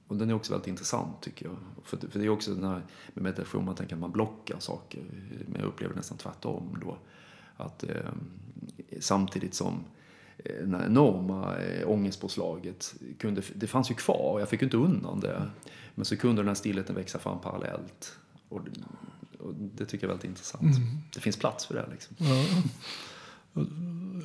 Och 0.07 0.17
den 0.17 0.31
är 0.31 0.35
också 0.35 0.53
väldigt 0.53 0.69
intressant 0.69 1.23
tycker 1.23 1.47
jag. 1.47 1.57
För, 1.83 1.97
för 1.97 2.19
det 2.19 2.25
är 2.25 2.29
också 2.29 2.55
den 2.55 2.65
här 2.65 2.83
med 3.15 3.25
meditation, 3.25 3.65
man 3.65 3.75
tänker 3.75 3.95
att 3.95 4.01
man 4.01 4.13
blockar 4.13 4.59
saker. 4.59 5.03
Men 5.49 5.61
jag 5.61 5.69
upplever 5.69 5.95
nästan 5.95 6.19
tvärtom 6.19 6.79
då. 6.81 6.99
Att 7.57 7.83
eh, 7.83 8.13
samtidigt 9.01 9.55
som 9.55 9.85
det 10.45 10.77
här 10.77 10.87
enorma 10.87 11.57
eh, 11.59 11.91
ångestpåslaget, 11.91 12.95
kunde, 13.19 13.43
det 13.55 13.67
fanns 13.67 13.91
ju 13.91 13.95
kvar, 13.95 14.41
jag 14.41 14.49
fick 14.49 14.63
inte 14.63 14.77
undan 14.77 15.21
det. 15.21 15.51
Men 15.95 16.05
så 16.05 16.17
kunde 16.17 16.43
den 16.43 16.49
här 16.49 16.55
stillheten 16.55 16.97
växa 16.97 17.19
fram 17.19 17.41
parallellt. 17.41 18.19
Och, 18.49 18.61
och 19.38 19.55
det 19.55 19.85
tycker 19.85 20.07
jag 20.07 20.11
är 20.11 20.14
väldigt 20.14 20.31
intressant. 20.31 20.62
Mm. 20.62 20.99
Det 21.14 21.21
finns 21.21 21.37
plats 21.37 21.66
för 21.66 21.75
det. 21.75 21.87
Liksom. 21.93 22.16
Ja. 22.19 22.45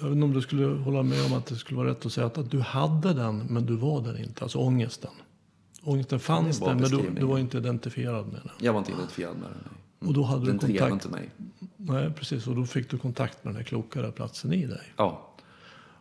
Jag 0.02 0.08
vet 0.08 0.12
inte 0.12 0.26
om 0.26 0.34
du 0.34 0.42
skulle 0.42 0.66
hålla 0.66 1.04
med 1.04 1.26
om 1.26 1.34
att 1.34 1.46
det 1.46 1.56
skulle 1.56 1.78
vara 1.78 1.90
rätt 1.90 2.06
att 2.06 2.14
säga 2.14 2.28
att, 2.28 2.38
att 2.38 2.52
du 2.52 2.60
hade 2.60 3.14
den, 3.14 3.38
men 3.50 3.66
du 3.66 3.76
var 3.76 4.02
den 4.02 4.18
inte. 4.18 4.44
Alltså 4.44 4.58
ångesten. 4.58 5.12
Ångesten 5.84 6.20
fanns 6.20 6.60
där, 6.60 6.76
men 6.76 6.90
du, 6.90 7.10
du, 7.20 7.26
var 7.26 7.40
inte 7.40 7.58
identifierad 7.58 8.26
med 8.26 8.42
den. 8.44 8.52
Jag 8.60 8.74
var 8.74 8.80
inte 8.80 8.92
identifierad 8.92 9.36
med 9.36 9.50
den. 9.50 9.58
Nej. 10.00 10.08
Och 10.08 10.14
då 10.14 10.24
hade 10.24 10.46
den 10.46 10.58
du 10.58 10.68
kontakt... 10.68 10.92
inte 10.92 11.10
mig. 11.10 11.30
Nej, 11.78 12.12
precis. 12.14 12.48
Och 12.48 12.56
då 12.56 12.66
fick 12.66 12.90
du 12.90 12.98
kontakt 12.98 13.44
med 13.44 13.54
den 13.54 13.58
här 13.58 13.64
klokare 13.64 14.12
platsen 14.12 14.54
i 14.54 14.66
dig. 14.66 14.94
Ja. 14.98 15.28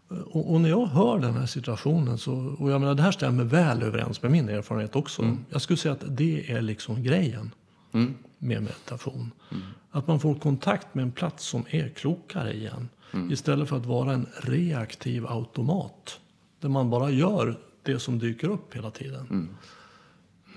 Och, 0.08 0.52
och, 0.52 0.60
när 0.60 0.68
jag 0.68 0.86
hör 0.86 1.18
den 1.18 1.34
här 1.34 1.46
situationen 1.46 2.18
så, 2.18 2.56
och 2.58 2.70
jag 2.70 2.80
menar 2.80 2.94
det 2.94 3.02
här 3.02 3.12
stämmer 3.12 3.44
väl 3.44 3.82
överens 3.82 4.22
med 4.22 4.30
min 4.30 4.48
erfarenhet 4.48 4.96
också. 4.96 5.22
Mm. 5.22 5.44
Jag 5.50 5.62
skulle 5.62 5.76
säga 5.76 5.92
att 5.92 6.04
det 6.16 6.52
är 6.52 6.62
liksom 6.62 7.02
grejen 7.02 7.50
mm. 7.92 8.14
med 8.38 8.62
meditation. 8.62 9.30
Mm. 9.50 9.62
Att 9.90 10.06
man 10.06 10.20
får 10.20 10.34
kontakt 10.34 10.94
med 10.94 11.02
en 11.02 11.12
plats 11.12 11.44
som 11.44 11.64
är 11.70 11.88
klokare 11.88 12.54
igen. 12.54 12.88
Mm. 13.12 13.32
Istället 13.32 13.68
för 13.68 13.76
att 13.76 13.86
vara 13.86 14.12
en 14.12 14.26
reaktiv 14.40 15.26
automat. 15.26 16.20
Där 16.60 16.68
man 16.68 16.90
bara 16.90 17.10
gör 17.10 17.58
det 17.82 17.98
som 17.98 18.18
dyker 18.18 18.48
upp 18.48 18.76
hela 18.76 18.90
tiden. 18.90 19.26
Mm. 19.30 19.48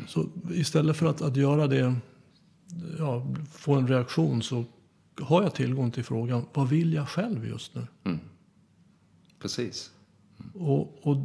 Så 0.08 0.26
istället 0.52 0.98
för 0.98 1.06
att, 1.06 1.22
att 1.22 1.36
göra 1.36 1.68
det, 1.68 1.96
ja, 3.00 3.28
få 3.52 3.74
en 3.74 3.88
reaktion 3.88 4.42
så 4.42 4.66
har 5.22 5.44
jag 5.44 5.56
tillgång 5.56 5.92
till 5.92 6.04
frågan, 6.04 6.46
vad 6.54 6.70
vill 6.70 6.94
jag 6.94 7.10
själv 7.10 7.48
just 7.48 7.76
nu? 7.76 7.88
Mm. 8.04 8.20
Precis. 9.40 9.92
Och, 10.54 11.08
och, 11.08 11.18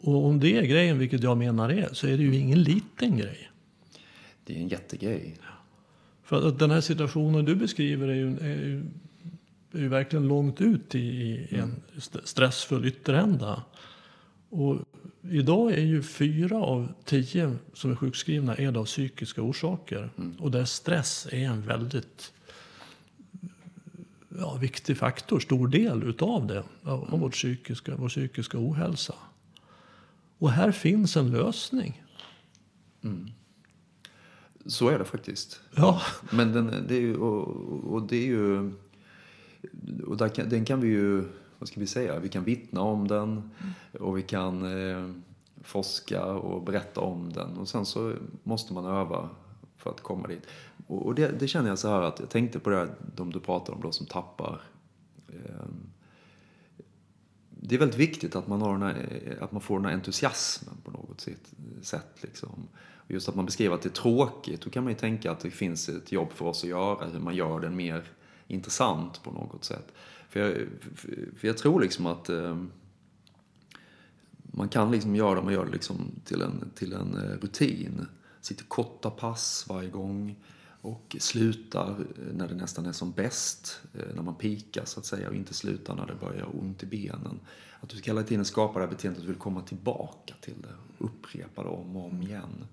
Och 0.00 0.26
om 0.26 0.40
det 0.40 0.56
är 0.58 0.62
grejen, 0.62 0.98
vilket 0.98 1.22
jag 1.22 1.36
menar 1.38 1.68
är, 1.68 1.88
så 1.92 2.06
är 2.06 2.16
det 2.16 2.22
ju 2.22 2.36
ingen 2.36 2.62
liten 2.62 3.16
grej. 3.16 3.50
Det 4.44 4.56
är 4.56 4.60
en 4.60 4.68
jättegrej. 4.68 5.36
För 6.22 6.48
att 6.48 6.58
den 6.58 6.70
här 6.70 6.80
situationen 6.80 7.44
du 7.44 7.54
beskriver 7.54 8.08
är 8.08 8.14
ju, 8.14 8.38
är 8.38 8.66
ju, 8.66 8.84
är 9.72 9.78
ju 9.78 9.88
verkligen 9.88 10.28
långt 10.28 10.60
ut 10.60 10.94
i, 10.94 11.46
en 11.50 11.82
st- 11.96 12.18
stressfull 12.24 12.84
ytterända. 12.84 13.62
Och 14.48 14.78
idag 15.30 15.72
är 15.72 15.84
ju 15.84 16.02
fyra 16.02 16.58
av 16.58 16.92
tio 17.04 17.56
som 17.72 17.90
är 17.90 17.96
sjukskrivna 17.96 18.54
är 18.54 18.76
av 18.78 18.84
psykiska 18.84 19.42
orsaker. 19.42 20.10
Och 20.38 20.50
där 20.50 20.64
stress 20.64 21.28
är 21.32 21.44
en 21.44 21.62
väldigt 21.62 22.32
ja, 24.38 24.54
viktig 24.54 24.98
faktor, 24.98 25.40
stor 25.40 25.68
del 25.68 26.02
utav 26.02 26.46
det, 26.46 26.64
av, 26.82 27.14
av 27.14 27.20
vårt 27.20 27.32
psykiska, 27.32 27.96
vår 27.96 28.08
psykiska 28.08 28.58
ohälsa. 28.58 29.14
Och 30.38 30.50
här 30.50 30.72
finns 30.72 31.16
en 31.16 31.30
lösning. 31.30 32.02
Så 34.66 34.88
är 34.88 34.98
det 34.98 35.04
faktiskt. 35.04 35.60
Ja, 35.76 36.02
Men 36.30 36.52
den, 36.52 36.84
det 36.88 36.94
är 36.96 37.00
ju, 37.00 37.16
och, 37.16 37.48
och 37.94 38.02
det 38.02 38.16
är 38.16 38.26
ju... 38.26 38.72
Och 40.06 40.16
där 40.16 40.28
kan, 40.28 40.48
den 40.48 40.64
kan 40.64 40.80
vi 40.80 40.88
ju, 40.88 41.24
vad 41.58 41.68
ska 41.68 41.80
vi 41.80 41.86
säga, 41.86 42.18
vi 42.18 42.28
kan 42.28 42.44
vittna 42.44 42.80
om 42.80 43.08
den 43.08 43.50
och 44.00 44.18
vi 44.18 44.22
kan 44.22 44.80
eh, 44.88 45.10
forska 45.62 46.24
och 46.24 46.62
berätta 46.62 47.00
om 47.00 47.32
den. 47.32 47.56
Och 47.56 47.68
sen 47.68 47.86
så 47.86 48.14
måste 48.42 48.74
man 48.74 48.84
öva 48.84 49.28
för 49.76 49.90
att 49.90 50.00
komma 50.00 50.28
dit. 50.28 50.46
Och, 50.86 51.06
och 51.06 51.14
det, 51.14 51.28
det 51.40 51.48
känner 51.48 51.68
jag 51.68 51.78
så 51.78 51.88
här 51.88 52.02
att 52.02 52.20
jag 52.20 52.30
tänkte 52.30 52.58
på 52.58 52.70
det 52.70 52.76
här, 52.76 52.94
de 53.16 53.32
du 53.32 53.40
pratar 53.40 53.72
om, 53.72 53.80
de 53.80 53.92
som 53.92 54.06
tappar. 54.06 54.60
Eh, 55.28 55.66
det 57.50 57.74
är 57.74 57.78
väldigt 57.78 57.98
viktigt 57.98 58.36
att 58.36 58.48
man, 58.48 58.62
har 58.62 58.72
den 58.72 58.82
här, 58.82 59.38
att 59.40 59.52
man 59.52 59.60
får 59.60 59.76
den 59.76 59.84
här 59.84 59.92
entusiasmen 59.92 60.76
på 60.84 60.90
något 60.90 61.20
sätt. 61.20 61.52
sätt 61.82 62.16
liksom. 62.20 62.68
Just 63.08 63.28
att 63.28 63.34
man 63.34 63.46
beskriver 63.46 63.74
att 63.74 63.82
det 63.82 63.88
är 63.88 64.02
tråkigt, 64.02 64.60
då 64.60 64.70
kan 64.70 64.84
man 64.84 64.92
ju 64.92 64.98
tänka 64.98 65.30
att 65.30 65.40
det 65.40 65.50
finns 65.50 65.88
ett 65.88 66.12
jobb 66.12 66.32
för 66.32 66.44
oss 66.44 66.64
att 66.64 66.70
göra, 66.70 67.06
hur 67.06 67.20
man 67.20 67.36
gör 67.36 67.60
den 67.60 67.76
mer 67.76 68.04
intressant 68.46 69.22
på 69.22 69.30
något 69.30 69.64
sätt. 69.64 69.92
För 70.28 70.40
jag, 70.40 70.66
för 71.36 71.46
jag 71.46 71.58
tror 71.58 71.80
liksom 71.80 72.06
att 72.06 72.28
eh, 72.28 72.64
man 74.36 74.68
kan 74.68 74.90
liksom 74.90 75.16
göra 75.16 75.34
det, 75.34 75.42
man 75.42 75.52
gör 75.52 75.64
det 75.64 75.72
liksom 75.72 76.10
till 76.24 76.42
en, 76.42 76.70
till 76.74 76.92
en 76.92 77.16
eh, 77.16 77.38
rutin. 77.40 78.06
Sitter 78.40 78.64
korta 78.64 79.10
pass 79.10 79.66
varje 79.68 79.90
gång 79.90 80.36
och 80.80 81.16
slutar 81.18 82.06
när 82.32 82.48
det 82.48 82.54
nästan 82.54 82.86
är 82.86 82.92
som 82.92 83.12
bäst, 83.12 83.80
eh, 83.94 84.14
när 84.14 84.22
man 84.22 84.34
pikar 84.34 84.84
så 84.84 85.00
att 85.00 85.06
säga 85.06 85.28
och 85.28 85.34
inte 85.34 85.54
slutar 85.54 85.94
när 85.94 86.06
det 86.06 86.14
börjar 86.14 86.38
göra 86.38 86.48
ont 86.48 86.82
i 86.82 86.86
benen. 86.86 87.40
Att 87.80 87.88
du 87.88 87.96
ska 87.96 88.10
hela 88.10 88.22
tiden 88.22 88.44
skapa 88.44 88.78
det 88.78 88.84
här 88.84 88.90
beteendet 88.90 89.18
att 89.18 89.26
du 89.26 89.32
vill 89.32 89.40
komma 89.40 89.62
tillbaka 89.62 90.34
till 90.40 90.62
det, 90.62 91.04
upprepa 91.04 91.62
det 91.62 91.68
om 91.68 91.96
och 91.96 92.04
om 92.04 92.22
igen. 92.22 92.66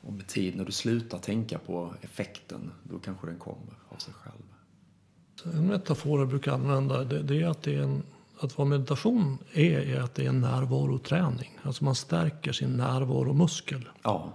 Och 0.00 0.12
med 0.12 0.26
tid, 0.26 0.56
när 0.56 0.64
du 0.64 0.72
slutar 0.72 1.18
tänka 1.18 1.58
på 1.58 1.94
effekten, 2.00 2.70
då 2.82 2.98
kanske 2.98 3.26
den 3.26 3.38
kommer 3.38 3.74
av 3.88 3.96
sig 3.96 4.14
själv. 4.14 5.54
En 5.56 5.66
metafor 5.66 6.18
jag 6.18 6.28
brukar 6.28 6.52
använda 6.52 7.04
det, 7.04 7.22
det 7.22 7.42
är 7.42 7.46
att 7.46 7.62
det 7.62 7.74
är 7.74 7.82
en, 7.82 8.02
att 8.38 8.58
vad 8.58 8.66
meditation 8.66 9.38
är, 9.52 9.78
är 9.78 10.00
att 10.00 10.14
det 10.14 10.24
är 10.24 10.28
en 10.28 10.40
närvaroträning. 10.40 11.58
Alltså 11.62 11.84
man 11.84 11.94
stärker 11.94 12.52
sin 12.52 12.76
närvaromuskel. 12.76 13.88
Ja, 14.02 14.32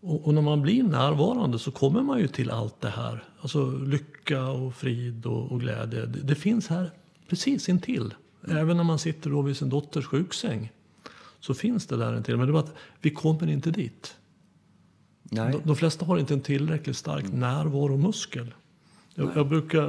Och, 0.00 0.26
och 0.26 0.34
när 0.34 0.42
man 0.42 0.62
blir 0.62 0.82
närvarande 0.82 1.58
så 1.58 1.70
kommer 1.70 2.02
man 2.02 2.18
ju 2.18 2.28
till 2.28 2.50
allt 2.50 2.80
det 2.80 2.90
här. 2.90 3.24
Alltså 3.40 3.70
lycka 3.70 4.48
och 4.48 4.74
frid 4.74 5.26
och, 5.26 5.52
och 5.52 5.60
glädje. 5.60 6.06
Det, 6.06 6.20
det 6.20 6.34
finns 6.34 6.68
här 6.68 6.90
precis 7.28 7.68
intill. 7.68 8.14
Även 8.48 8.76
när 8.76 8.84
man 8.84 8.98
sitter 8.98 9.30
då 9.30 9.42
vid 9.42 9.56
sin 9.56 9.68
dotters 9.68 10.06
sjuksäng 10.06 10.72
så 11.40 11.54
finns 11.54 11.86
det 11.86 11.96
där 11.96 12.16
intill. 12.16 12.36
Men 12.36 12.46
det 12.46 12.50
är 12.50 12.52
bara 12.52 12.62
att 12.62 12.74
vi 13.00 13.10
kommer 13.10 13.50
inte 13.50 13.70
dit. 13.70 14.16
De, 15.34 15.60
de 15.64 15.76
flesta 15.76 16.04
har 16.04 16.18
inte 16.18 16.34
en 16.34 16.40
tillräckligt 16.40 16.96
stark 16.96 17.32
närvaromuskel. 17.32 18.54
Jag, 19.14 19.30
jag 19.36 19.48
brukar, 19.48 19.82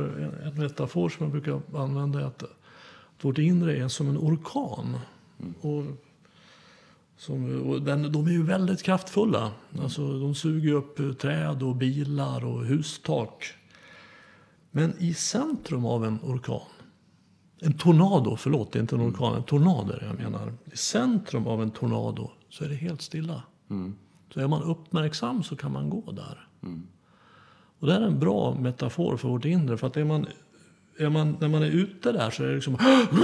en- 0.48 0.56
metafor 0.56 1.10
som 1.10 1.24
jag 1.24 1.32
brukar 1.32 1.62
använda 1.82 2.20
är 2.22 2.24
att 2.26 2.44
vårt 3.22 3.38
inre 3.38 3.78
är 3.78 3.88
som 3.88 4.10
en 4.10 4.18
orkan. 4.18 4.98
Och, 5.62 5.84
som, 7.18 7.62
och 7.70 7.82
den, 7.82 8.12
de 8.12 8.28
är 8.28 8.32
ju 8.32 8.44
väldigt 8.44 8.84
kraftfulla. 8.84 9.52
Alltså, 9.82 10.20
de 10.20 10.36
suger 10.36 10.74
upp 10.74 11.00
eh, 11.00 11.12
träd 11.14 11.64
och 11.64 11.76
bilar 11.76 12.46
och 12.46 12.66
hustak. 12.66 13.46
Men 14.72 14.94
i 15.00 15.14
centrum 15.14 15.86
av 15.86 16.06
en 16.06 16.20
orkan, 16.24 16.62
en 17.62 17.74
tornado, 17.74 18.36
förlåt, 18.36 18.72
det 18.72 18.80
är 18.80 18.82
inte 18.82 18.96
en 18.96 19.02
orkan, 19.10 19.36
en 19.36 19.44
tornado 19.44 19.94
jag 20.02 20.16
menar. 20.16 20.54
I 20.74 20.78
centrum 20.78 21.48
av 21.48 21.62
en 21.62 21.72
tornado 21.72 22.32
så 22.50 22.64
är 22.64 22.70
det 22.70 22.76
helt 22.76 23.02
stilla. 23.02 23.44
Så 24.36 24.42
är 24.42 24.48
man 24.48 24.64
uppmärksam 24.64 25.44
så 25.44 25.56
kan 25.56 25.72
man 25.72 25.90
gå 25.90 26.12
där. 26.12 26.48
Och 27.80 27.88
det 27.88 27.94
är 27.94 28.02
en 28.02 28.20
bra 28.20 28.56
metafor 28.56 29.18
för 29.18 29.28
vårt 29.28 29.46
inre. 29.46 29.78
För 29.78 29.88
att 29.88 29.98
är 29.98 30.04
man, 30.04 30.28
är 30.98 31.10
man, 31.10 31.38
när 31.40 31.48
man 31.48 31.64
är 31.64 31.68
ute 31.68 32.12
där 32.12 32.30
så 32.30 32.44
är 32.44 32.48
det 32.48 32.56
liksom... 32.56 32.78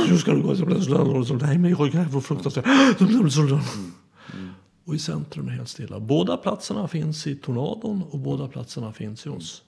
Nu 0.10 0.18
ska 0.18 0.32
du 0.34 0.42
gå... 0.42 0.54
Nej, 1.42 1.58
men 1.58 1.72
jag 1.72 1.96
är 1.96 2.20
fruktansvärt... 2.22 2.66
Och 4.86 4.96
i 4.96 5.00
centrum 5.00 5.48
är 5.48 5.52
helt 5.52 5.70
stilla. 5.70 6.00
Båda 6.00 6.38
platserna 6.38 6.88
finns 6.88 7.28
i 7.28 7.36
tornadon 7.36 8.04
och 8.04 8.20
båda 8.20 8.48
platserna 8.48 8.94
finns 8.94 9.26
i 9.26 9.30
oss. 9.30 9.64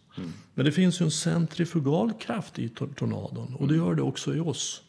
Men 0.54 0.66
det 0.66 0.72
finns 0.72 1.02
ju 1.02 1.04
en 1.04 1.12
centrifugal 1.12 2.14
kraft 2.14 2.60
i 2.60 2.70
tor- 2.70 2.94
tornadon 2.96 3.56
och 3.60 3.68
det 3.68 3.76
gör 3.76 3.96
det 3.96 4.02
också 4.02 4.36
i 4.36 4.40
oss. 4.40 4.82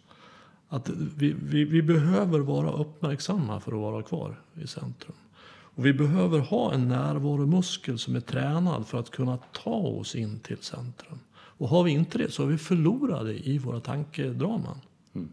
Att 0.68 0.88
vi, 1.16 1.34
vi, 1.42 1.64
vi 1.64 1.82
behöver 1.82 2.38
vara 2.38 2.72
uppmärksamma 2.72 3.60
för 3.60 3.72
att 3.72 3.78
vara 3.78 4.02
kvar 4.02 4.40
i 4.62 4.66
centrum. 4.66 5.14
Och 5.74 5.86
vi 5.86 5.92
behöver 5.92 6.38
ha 6.38 6.74
en 6.74 6.88
närvaromuskel 6.88 7.98
som 7.98 8.16
är 8.16 8.20
tränad 8.20 8.86
för 8.86 8.98
att 8.98 9.10
kunna 9.10 9.38
ta 9.52 9.76
oss 9.76 10.14
in 10.14 10.38
till 10.40 10.58
centrum. 10.58 11.18
Och 11.32 11.68
har 11.68 11.84
vi 11.84 11.90
inte 11.90 12.18
det 12.18 12.30
så 12.30 12.42
är 12.42 12.46
vi 12.46 12.58
förlorade 12.58 13.48
i 13.48 13.58
våra 13.58 13.80
tankedraman. 13.80 14.80
Mm. 15.12 15.28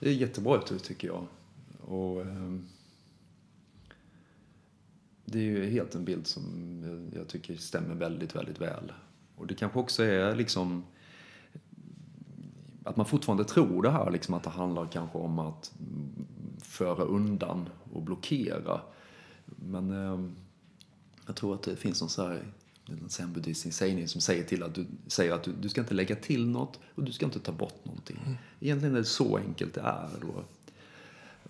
Det 0.00 0.08
är 0.08 0.12
jättebra 0.14 0.56
uttryck 0.56 0.82
tycker 0.82 1.08
jag. 1.08 1.26
Och, 1.80 2.20
ehm, 2.20 2.66
det 5.24 5.38
är 5.38 5.42
ju 5.42 5.70
helt 5.70 5.94
en 5.94 6.04
bild 6.04 6.26
som 6.26 6.44
jag 7.16 7.28
tycker 7.28 7.56
stämmer 7.56 7.94
väldigt, 7.94 8.36
väldigt 8.36 8.60
väl. 8.60 8.92
Och 9.36 9.46
det 9.46 9.54
kanske 9.54 9.78
också 9.78 10.02
är 10.02 10.34
liksom 10.36 10.84
att 12.84 12.96
man 12.96 13.06
fortfarande 13.06 13.44
tror 13.44 13.82
det 13.82 13.90
här, 13.90 14.10
liksom 14.10 14.34
att 14.34 14.42
det 14.42 14.50
handlar 14.50 14.86
kanske 14.86 15.18
om 15.18 15.38
att 15.38 15.72
föra 16.62 17.04
undan 17.04 17.68
och 17.92 18.02
blockera. 18.02 18.80
Men 19.44 19.90
ehm, 19.90 20.36
jag 21.26 21.36
tror 21.36 21.54
att 21.54 21.62
det 21.62 21.76
finns 21.76 22.00
någon 22.00 22.10
så 22.10 22.26
här 22.26 22.42
en 23.18 23.72
sägning 23.72 24.08
som 24.08 24.20
säger 24.20 24.44
till 24.44 24.62
att 24.62 24.74
du 24.74 24.86
säger 25.06 25.32
att 25.32 25.42
du, 25.42 25.52
du 25.60 25.68
ska 25.68 25.80
inte 25.80 25.94
lägga 25.94 26.16
till 26.16 26.48
något 26.48 26.80
och 26.94 27.04
du 27.04 27.12
ska 27.12 27.24
inte 27.24 27.40
ta 27.40 27.52
bort 27.52 27.84
någonting. 27.84 28.38
Egentligen 28.60 28.94
är 28.94 28.98
det 28.98 29.04
så 29.04 29.36
enkelt 29.36 29.74
det 29.74 29.80
är 29.80 30.08
då. 30.20 30.44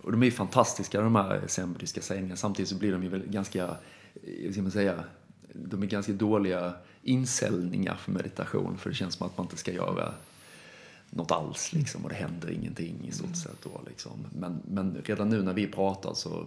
Och 0.02 0.12
de 0.12 0.22
är 0.22 0.26
ju 0.26 0.32
fantastiska 0.32 1.00
de 1.00 1.16
här 1.16 1.42
zenbuddhistiska 1.46 2.06
sägningarna. 2.06 2.36
Samtidigt 2.36 2.68
så 2.68 2.74
blir 2.74 2.92
de 2.92 3.04
ju 3.04 3.22
ganska, 3.26 3.64
eh, 3.64 3.74
hur 4.22 4.52
ska 4.52 4.62
man 4.62 4.70
säga, 4.70 5.04
de 5.52 5.82
är 5.82 5.86
ganska 5.86 6.12
dåliga 6.12 6.74
insäljningar 7.02 7.96
för 7.96 8.12
meditation. 8.12 8.78
För 8.78 8.90
det 8.90 8.96
känns 8.96 9.14
som 9.14 9.26
att 9.26 9.38
man 9.38 9.46
inte 9.46 9.56
ska 9.56 9.72
göra 9.72 10.14
något 11.10 11.30
alls 11.30 11.72
liksom 11.72 12.04
och 12.04 12.08
det 12.08 12.14
händer 12.14 12.50
ingenting 12.50 13.06
i 13.08 13.12
stort 13.12 13.36
sett 13.36 13.62
då 13.62 13.80
liksom. 13.86 14.26
Men, 14.38 14.62
men 14.68 14.96
redan 15.04 15.28
nu 15.28 15.42
när 15.42 15.54
vi 15.54 15.66
pratar 15.66 16.14
så 16.14 16.46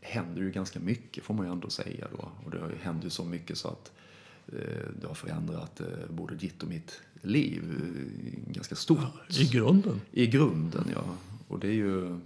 händer 0.00 0.42
ju 0.42 0.50
ganska 0.50 0.80
mycket 0.80 1.24
får 1.24 1.34
man 1.34 1.46
ju 1.46 1.52
ändå 1.52 1.70
säga 1.70 2.06
då. 2.18 2.28
Och 2.44 2.50
det 2.50 2.60
händer 2.82 3.04
ju 3.04 3.10
så 3.10 3.24
mycket 3.24 3.58
så 3.58 3.68
att 3.68 3.92
eh, 4.46 4.88
det 5.00 5.06
har 5.06 5.14
förändrat 5.14 5.80
eh, 5.80 5.86
både 6.08 6.34
ditt 6.34 6.62
och 6.62 6.68
mitt 6.68 7.00
liv 7.22 7.62
eh, 7.62 8.52
ganska 8.52 8.74
stort. 8.74 8.98
I 9.38 9.44
grunden. 9.44 10.00
I 10.12 10.26
grunden, 10.26 10.84
ja. 10.94 11.04
Och 11.48 11.58
det 11.58 11.68
är 11.68 11.72
ju, 11.72 12.20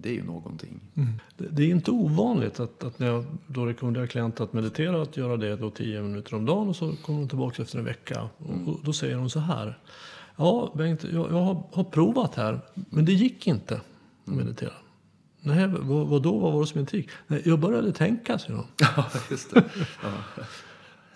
det 0.00 0.08
är 0.08 0.14
ju 0.14 0.24
någonting. 0.24 0.80
Det, 1.36 1.48
det 1.48 1.62
är 1.62 1.70
inte 1.70 1.90
ovanligt 1.90 2.60
att, 2.60 2.84
att 2.84 2.98
när 2.98 3.06
jag 3.06 3.24
då 3.46 3.66
rekommenderar 3.66 4.06
klienter 4.06 4.44
att 4.44 4.52
meditera, 4.52 5.02
att 5.02 5.16
göra 5.16 5.36
det 5.36 5.56
då 5.56 5.70
10 5.70 6.02
minuter 6.02 6.34
om 6.34 6.44
dagen 6.44 6.68
och 6.68 6.76
så 6.76 6.96
kommer 6.96 7.18
de 7.18 7.28
tillbaka 7.28 7.62
efter 7.62 7.78
en 7.78 7.84
vecka. 7.84 8.28
Och, 8.38 8.68
och 8.68 8.80
då 8.84 8.92
säger 8.92 9.16
de 9.16 9.30
så 9.30 9.40
här. 9.40 9.78
Ja, 10.36 10.72
Bengt, 10.76 11.04
jag, 11.04 11.30
jag 11.32 11.42
har, 11.42 11.62
har 11.72 11.84
provat 11.84 12.34
här, 12.34 12.60
men 12.74 13.04
det 13.04 13.12
gick 13.12 13.46
inte 13.46 13.74
att 13.74 14.32
meditera. 14.32 14.72
Nej, 15.40 15.66
vad, 15.66 16.06
vad 16.06 16.22
då? 16.22 16.38
Vad 16.38 16.52
var 16.52 16.60
det 16.60 16.66
som 16.66 16.80
inte 16.80 16.96
gick? 16.96 17.08
Nej, 17.26 17.42
jag 17.44 17.58
började 17.58 17.92
tänka, 17.92 18.38
säger 18.38 18.54
de. 18.54 18.66
Ja, 18.96 19.04
just 19.30 19.54
det. 19.54 19.64
Ja. 20.02 20.42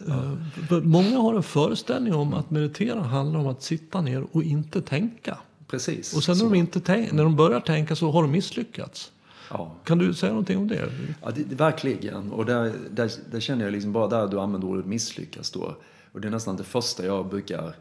Eh, 0.09 0.33
För 0.69 0.81
många 0.81 1.19
har 1.19 1.35
en 1.35 1.43
föreställning 1.43 2.15
om 2.15 2.35
att 2.35 2.51
meditera 2.51 3.03
handlar 3.03 3.41
om 3.41 3.47
att 3.47 3.63
sitta 3.63 4.01
ner 4.01 4.27
och 4.33 4.43
inte 4.43 4.83
tänka. 4.83 5.39
Precis. 5.67 6.17
Och 6.17 6.25
sen 6.25 6.33
när 6.33 6.45
så. 6.45 6.49
de, 6.51 6.55
inte 6.59 6.81
tänk, 6.81 7.13
när 7.13 7.23
de 7.25 7.37
börjar 7.37 7.61
tänka 7.61 7.97
så 7.97 8.11
har 8.11 8.23
de 8.23 8.31
misslyckats. 8.31 9.13
Ja. 9.51 9.75
Kan 9.85 9.99
du 9.99 10.15
säga 10.15 10.33
någonting 10.33 10.59
om 10.59 10.69
det? 10.69 10.89
Ja, 11.23 11.31
det, 11.31 11.43
det, 11.45 11.55
verkligen. 11.55 12.33
Och 12.33 12.47
där, 12.47 12.73
där, 12.91 13.11
där 13.31 13.41
känner 13.41 13.65
jag 13.65 13.73
liksom 13.73 13.93
bara 13.93 14.09
där 14.09 14.27
du 14.27 14.41
använder 14.41 14.69
ordet 14.69 14.87
misslyckas 14.87 15.51
då. 15.51 15.77
Och 16.13 16.21
det 16.21 16.29
är 16.29 16.33
nästan 16.33 16.57
det 16.57 16.65
första 16.65 17.07
jag 17.07 17.29
brukar 17.29 17.67
eh, 17.67 17.73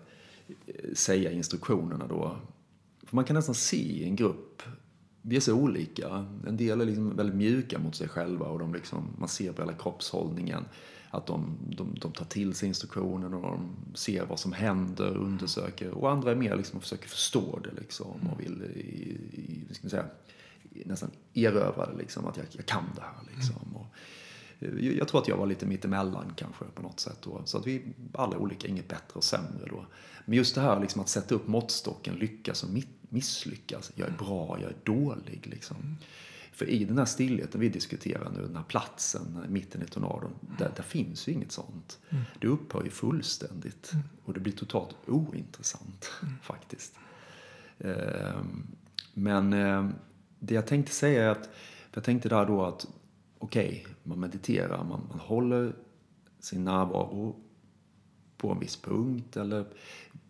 säga 0.93 1.31
instruktionerna 1.31 2.07
då. 2.07 2.37
För 3.03 3.15
man 3.15 3.25
kan 3.25 3.35
nästan 3.35 3.55
se 3.55 3.77
i 3.77 4.03
en 4.03 4.15
grupp 4.15 4.61
vi 5.27 5.35
är 5.35 5.39
så 5.39 5.53
olika. 5.53 6.25
En 6.47 6.57
del 6.57 6.81
är 6.81 6.85
liksom 6.85 7.15
väldigt 7.15 7.35
mjuka 7.35 7.79
mot 7.79 7.95
sig 7.95 8.07
själva 8.07 8.45
och 8.45 8.59
de 8.59 8.73
liksom, 8.73 9.15
man 9.17 9.29
ser 9.29 9.51
på 9.51 9.61
hela 9.61 9.73
kroppshållningen 9.73 10.65
att 11.09 11.25
de, 11.25 11.57
de, 11.77 11.95
de 12.01 12.11
tar 12.11 12.25
till 12.25 12.53
sig 12.53 12.67
instruktionen 12.67 13.33
och 13.33 13.41
de 13.41 13.75
ser 13.93 14.25
vad 14.25 14.39
som 14.39 14.51
händer, 14.51 15.17
undersöker. 15.17 15.91
Och 15.91 16.11
andra 16.11 16.31
är 16.31 16.35
mer 16.35 16.55
liksom, 16.55 16.81
försöker 16.81 17.07
förstå 17.07 17.59
det 17.63 17.81
liksom, 17.81 18.29
och 18.31 18.39
vill 18.39 18.63
i, 18.63 19.17
i, 19.69 19.73
ska 19.73 19.89
säga, 19.89 20.05
nästan 20.85 21.11
erövra 21.33 21.85
det, 21.85 21.97
liksom, 21.97 22.25
att 22.25 22.37
jag, 22.37 22.45
jag 22.51 22.65
kan 22.65 22.85
det 22.95 23.01
här. 23.01 23.35
Liksom. 23.35 23.75
Och, 23.75 23.85
eh, 24.59 24.97
jag 24.97 25.07
tror 25.07 25.21
att 25.21 25.27
jag 25.27 25.37
var 25.37 25.45
lite 25.45 25.65
mittemellan 25.65 26.33
kanske 26.35 26.65
på 26.65 26.81
något 26.81 26.99
sätt. 26.99 27.17
Då. 27.23 27.41
Så 27.45 27.57
att 27.57 27.67
vi 27.67 27.93
alla 28.13 28.35
är 28.35 28.39
olika, 28.39 28.67
inget 28.67 28.87
bättre 28.87 29.13
och 29.13 29.23
sämre 29.23 29.67
då. 29.69 29.85
Men 30.25 30.37
just 30.37 30.55
det 30.55 30.61
här 30.61 30.79
liksom, 30.79 31.01
att 31.01 31.09
sätta 31.09 31.35
upp 31.35 31.47
måttstocken, 31.47 32.15
lyckas 32.15 32.63
och 32.63 32.69
misslyckas. 33.09 33.91
Jag 33.95 34.07
är 34.07 34.17
bra, 34.17 34.57
jag 34.61 34.69
är 34.69 34.77
dålig. 34.83 35.47
Liksom. 35.47 35.97
För 36.51 36.69
i 36.69 36.85
den 36.85 36.97
här 36.97 37.05
stillheten 37.05 37.61
vi 37.61 37.69
diskuterar 37.69 38.31
nu, 38.31 38.41
den 38.41 38.55
här 38.55 38.63
platsen 38.63 39.45
mitten 39.49 39.81
i 39.81 39.85
tornadon, 39.85 40.33
där, 40.57 40.71
där 40.75 40.83
finns 40.83 41.27
ju 41.27 41.31
inget 41.31 41.51
sånt. 41.51 41.99
Mm. 42.09 42.23
Det 42.41 42.47
upphör 42.47 42.83
ju 42.83 42.89
fullständigt 42.89 43.93
mm. 43.93 44.05
och 44.23 44.33
det 44.33 44.39
blir 44.39 44.53
totalt 44.53 44.95
ointressant 45.07 46.11
mm. 46.21 46.33
faktiskt. 46.41 46.95
Eh, 47.77 48.41
men 49.13 49.53
eh, 49.53 49.89
det 50.39 50.53
jag 50.53 50.67
tänkte 50.67 50.91
säga 50.91 51.23
är 51.25 51.29
att, 51.29 51.49
jag 51.93 52.03
tänkte 52.03 52.29
där 52.29 52.45
då 52.45 52.65
att 52.65 52.87
okej, 53.37 53.81
okay, 53.81 53.93
man 54.03 54.19
mediterar, 54.19 54.83
man, 54.83 55.07
man 55.09 55.19
håller 55.19 55.75
sin 56.39 56.63
närvaro 56.63 57.35
på 58.37 58.51
en 58.51 58.59
viss 58.59 58.75
punkt 58.75 59.37
eller 59.37 59.65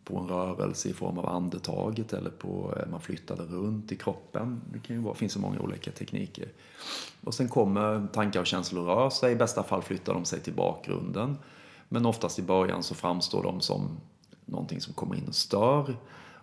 på 0.04 0.18
en 0.18 0.28
rörelse 0.28 0.90
i 0.90 0.94
form 0.94 1.18
av 1.18 1.30
andetaget 1.30 2.14
eller 2.14 2.30
på 2.30 2.74
eh, 2.78 2.92
man 2.92 3.02
flyttade 3.02 3.44
runt 3.44 3.92
i 3.92 3.96
kroppen. 3.96 4.62
Det 4.74 4.80
kan 4.80 4.96
ju 4.96 5.02
vara, 5.02 5.16
finns 5.16 5.34
så 5.34 5.40
många 5.40 5.60
olika 5.60 5.92
tekniker. 5.92 6.48
Och 7.24 7.34
sen 7.34 7.50
kommer 7.50 8.08
tankar 8.08 8.40
och 8.40 8.48
känslor 8.48 8.86
röra 8.86 9.12
sig. 9.12 9.32
I 9.32 9.36
bästa 9.36 9.64
fall 9.64 9.82
flyttar 9.82 10.14
de 10.14 10.26
sig 10.26 10.40
till 10.40 10.54
bakgrunden. 10.54 11.38
Men 11.90 12.06
oftast 12.06 12.40
i 12.40 12.42
början 12.42 12.84
så 12.84 12.96
framstår 12.96 13.44
de 13.44 13.62
som 13.62 13.98
någonting 14.46 14.82
som 14.82 14.94
kommer 14.94 15.16
in 15.16 15.28
och 15.28 15.36
stör. 15.36 15.96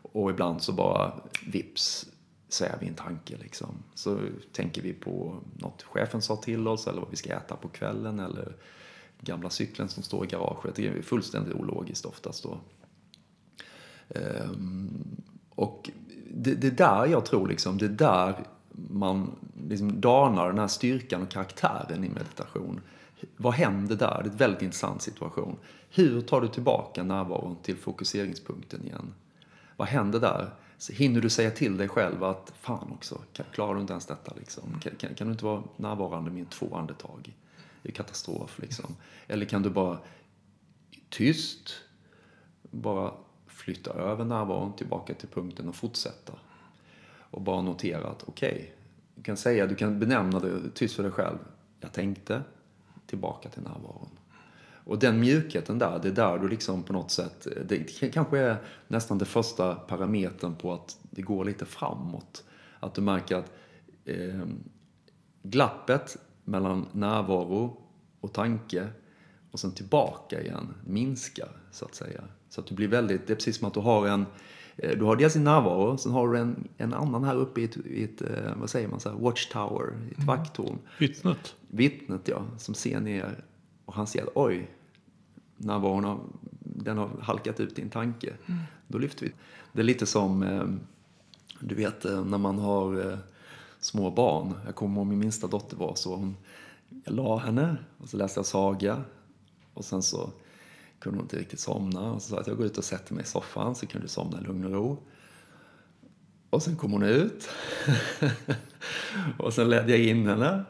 Och 0.02 0.30
ibland 0.30 0.62
så 0.62 0.72
bara 0.72 1.12
vips 1.46 2.06
säger 2.48 2.76
vi 2.80 2.88
en 2.88 2.94
tanke 2.94 3.36
liksom. 3.36 3.82
Så 3.94 4.18
tänker 4.52 4.82
vi 4.82 4.92
på 4.92 5.34
något 5.58 5.82
chefen 5.82 6.22
sa 6.22 6.36
till 6.36 6.68
oss 6.68 6.86
eller 6.86 7.00
vad 7.00 7.10
vi 7.10 7.16
ska 7.16 7.32
äta 7.32 7.56
på 7.56 7.68
kvällen 7.68 8.20
eller 8.20 8.56
gamla 9.24 9.50
cykeln 9.50 9.88
som 9.88 10.02
står 10.02 10.24
i 10.24 10.28
garaget. 10.28 10.74
Det 10.74 10.88
är 10.88 11.02
fullständigt 11.02 11.54
ologiskt 11.54 12.04
oftast 12.04 12.42
då. 12.42 12.58
Ehm, 14.08 15.16
och 15.50 15.90
det, 16.30 16.54
det 16.54 16.70
där 16.70 17.06
jag 17.06 17.26
tror 17.26 17.48
liksom, 17.48 17.78
det 17.78 17.84
är 17.84 17.88
där 17.88 18.46
man 18.90 19.30
liksom 19.68 20.00
danar 20.00 20.46
den 20.46 20.58
här 20.58 20.68
styrkan 20.68 21.22
och 21.22 21.28
karaktären 21.28 22.04
i 22.04 22.08
meditation. 22.08 22.80
Vad 23.36 23.54
händer 23.54 23.96
där? 23.96 24.20
Det 24.22 24.28
är 24.28 24.32
en 24.32 24.36
väldigt 24.36 24.62
intressant 24.62 25.02
situation. 25.02 25.56
Hur 25.90 26.20
tar 26.20 26.40
du 26.40 26.48
tillbaka 26.48 27.02
närvaron 27.02 27.56
till 27.62 27.76
fokuseringspunkten 27.76 28.84
igen? 28.84 29.14
Vad 29.76 29.88
händer 29.88 30.20
där? 30.20 30.50
Så 30.78 30.92
hinner 30.92 31.20
du 31.20 31.30
säga 31.30 31.50
till 31.50 31.76
dig 31.76 31.88
själv 31.88 32.24
att 32.24 32.52
fan 32.60 32.92
också, 32.92 33.18
klarar 33.52 33.74
du 33.74 33.80
inte 33.80 33.92
ens 33.92 34.06
detta? 34.06 34.34
Liksom? 34.38 34.62
Kan, 34.82 34.96
kan, 34.96 35.14
kan 35.14 35.26
du 35.26 35.32
inte 35.32 35.44
vara 35.44 35.62
närvarande 35.76 36.30
med 36.30 36.50
två 36.50 36.76
andetag? 36.76 37.34
Det 37.82 37.88
är 37.88 37.92
katastrof. 37.92 38.58
Liksom. 38.58 38.96
Eller 39.26 39.46
kan 39.46 39.62
du 39.62 39.70
bara 39.70 39.98
tyst, 41.08 41.74
bara 42.62 43.14
flytta 43.46 43.92
över 43.92 44.24
närvaron 44.24 44.76
tillbaka 44.76 45.14
till 45.14 45.28
punkten 45.28 45.68
och 45.68 45.76
fortsätta. 45.76 46.32
Och 47.30 47.42
bara 47.42 47.62
notera 47.62 48.08
att 48.08 48.22
okej, 48.22 48.52
okay, 48.52 48.66
du 49.14 49.22
kan 49.22 49.36
säga, 49.36 49.66
du 49.66 49.74
kan 49.74 49.98
benämna 49.98 50.40
det 50.40 50.70
tyst 50.74 50.96
för 50.96 51.02
dig 51.02 51.12
själv. 51.12 51.38
Jag 51.80 51.92
tänkte, 51.92 52.42
tillbaka 53.06 53.48
till 53.48 53.62
närvaron. 53.62 54.08
Och 54.84 54.98
den 54.98 55.20
mjukheten 55.20 55.78
där, 55.78 55.98
det 56.02 56.08
är 56.08 56.12
där 56.12 56.38
du 56.38 56.48
liksom 56.48 56.82
på 56.82 56.92
något 56.92 57.10
sätt, 57.10 57.46
det 57.64 58.10
kanske 58.12 58.38
är 58.38 58.56
nästan 58.88 59.18
det 59.18 59.24
första 59.24 59.74
parametern 59.74 60.54
på 60.54 60.72
att 60.72 60.98
det 61.02 61.22
går 61.22 61.44
lite 61.44 61.64
framåt. 61.64 62.44
Att 62.80 62.94
du 62.94 63.00
märker 63.00 63.36
att 63.36 63.52
eh, 64.04 64.44
glappet 65.42 66.16
mellan 66.44 66.86
närvaro 66.92 67.76
och 68.20 68.32
tanke 68.32 68.88
och 69.50 69.60
sen 69.60 69.72
tillbaka 69.72 70.42
igen 70.42 70.74
minskar, 70.86 71.48
så 71.70 71.84
att 71.84 71.94
säga. 71.94 72.22
Så 72.48 72.60
att 72.60 72.66
du 72.66 72.74
blir 72.74 72.88
väldigt, 72.88 73.26
det 73.26 73.32
är 73.32 73.34
precis 73.34 73.58
som 73.58 73.68
att 73.68 73.74
du 73.74 73.80
har 73.80 74.06
en, 74.06 74.26
eh, 74.76 74.98
du 74.98 75.04
har 75.04 75.16
dels 75.16 75.32
din 75.32 75.44
närvaro, 75.44 75.96
sen 75.96 76.12
har 76.12 76.32
du 76.32 76.38
en, 76.38 76.68
en 76.76 76.94
annan 76.94 77.24
här 77.24 77.36
uppe 77.36 77.60
i 77.60 77.64
ett, 77.64 77.76
i 77.76 78.04
ett 78.04 78.22
eh, 78.22 78.56
vad 78.56 78.70
säger 78.70 78.88
man, 78.88 79.00
så 79.00 79.10
här, 79.10 79.16
watchtower, 79.16 79.86
ett 80.10 80.16
mm. 80.16 80.26
vakttorn. 80.26 80.78
Vittnet. 80.98 81.54
Vittnet, 81.68 82.28
ja, 82.28 82.44
som 82.58 82.74
ser 82.74 83.00
ner 83.00 83.44
och 83.84 83.94
han 83.94 84.06
ser 84.06 84.22
att 84.22 84.32
oj, 84.34 84.70
närvaron 85.56 86.04
har, 86.04 86.20
den 86.58 86.98
har 86.98 87.10
halkat 87.20 87.60
ut 87.60 87.78
i 87.78 87.82
en 87.82 87.90
tanke. 87.90 88.32
Mm. 88.46 88.60
Då 88.88 88.98
lyfter 88.98 89.26
vi. 89.26 89.32
Det 89.72 89.80
är 89.80 89.84
lite 89.84 90.06
som, 90.06 90.42
eh, 90.42 90.64
du 91.60 91.74
vet 91.74 92.04
när 92.04 92.38
man 92.38 92.58
har 92.58 93.18
små 93.84 94.10
barn. 94.10 94.54
Jag 94.66 94.74
kommer 94.74 94.96
ihåg 94.96 95.06
min 95.06 95.18
minsta 95.18 95.46
dotter 95.46 95.76
var 95.76 95.94
så. 95.94 96.14
Hon, 96.16 96.36
jag 97.04 97.14
la 97.14 97.36
henne 97.36 97.76
och 97.98 98.08
så 98.08 98.16
läste 98.16 98.38
jag 98.38 98.46
saga. 98.46 99.04
Och 99.74 99.84
sen 99.84 100.02
så 100.02 100.30
kunde 100.98 101.18
hon 101.18 101.24
inte 101.24 101.38
riktigt 101.38 101.60
somna. 101.60 102.12
Och 102.12 102.22
så 102.22 102.28
sa 102.28 102.40
att 102.40 102.46
jag 102.46 102.56
går 102.56 102.66
ut 102.66 102.78
och 102.78 102.84
sätter 102.84 103.14
mig 103.14 103.22
i 103.22 103.26
soffan 103.26 103.74
så 103.74 103.86
kan 103.86 104.00
du 104.00 104.08
somna 104.08 104.40
i 104.40 104.44
lugn 104.44 104.64
och 104.64 104.72
ro. 104.72 105.02
Och 106.50 106.62
sen 106.62 106.76
kom 106.76 106.92
hon 106.92 107.02
ut. 107.02 107.48
och 109.38 109.52
sen 109.52 109.70
ledde 109.70 109.90
jag 109.90 110.00
in 110.00 110.26
henne. 110.26 110.64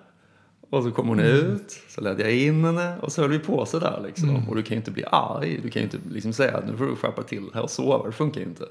Och 0.70 0.83
så 0.83 0.90
kom 0.90 1.09
hon 1.09 1.20
mm. 1.20 1.37
ut, 1.37 1.81
så 1.88 2.01
ledde 2.01 2.22
jag 2.22 2.37
in 2.37 2.64
henne 2.64 2.98
och 2.98 3.12
så 3.12 3.20
höll 3.20 3.31
vi 3.31 3.38
på 3.38 3.66
sådär 3.66 4.01
liksom. 4.07 4.31
Mm. 4.31 4.48
Och 4.48 4.57
du 4.57 4.62
kan 4.62 4.75
ju 4.75 4.77
inte 4.77 4.90
bli 4.90 5.05
arg, 5.11 5.61
du 5.62 5.70
kan 5.70 5.83
ju 5.83 5.85
inte 5.85 5.98
liksom 6.11 6.33
säga 6.33 6.57
att 6.57 6.66
nu 6.66 6.77
får 6.77 6.87
du 6.87 6.96
skärpa 6.96 7.22
till 7.22 7.51
här 7.55 7.62
och 7.62 7.70
sova, 7.70 8.07
det 8.07 8.12
funkar 8.12 8.40
ju 8.40 8.46
inte. 8.46 8.64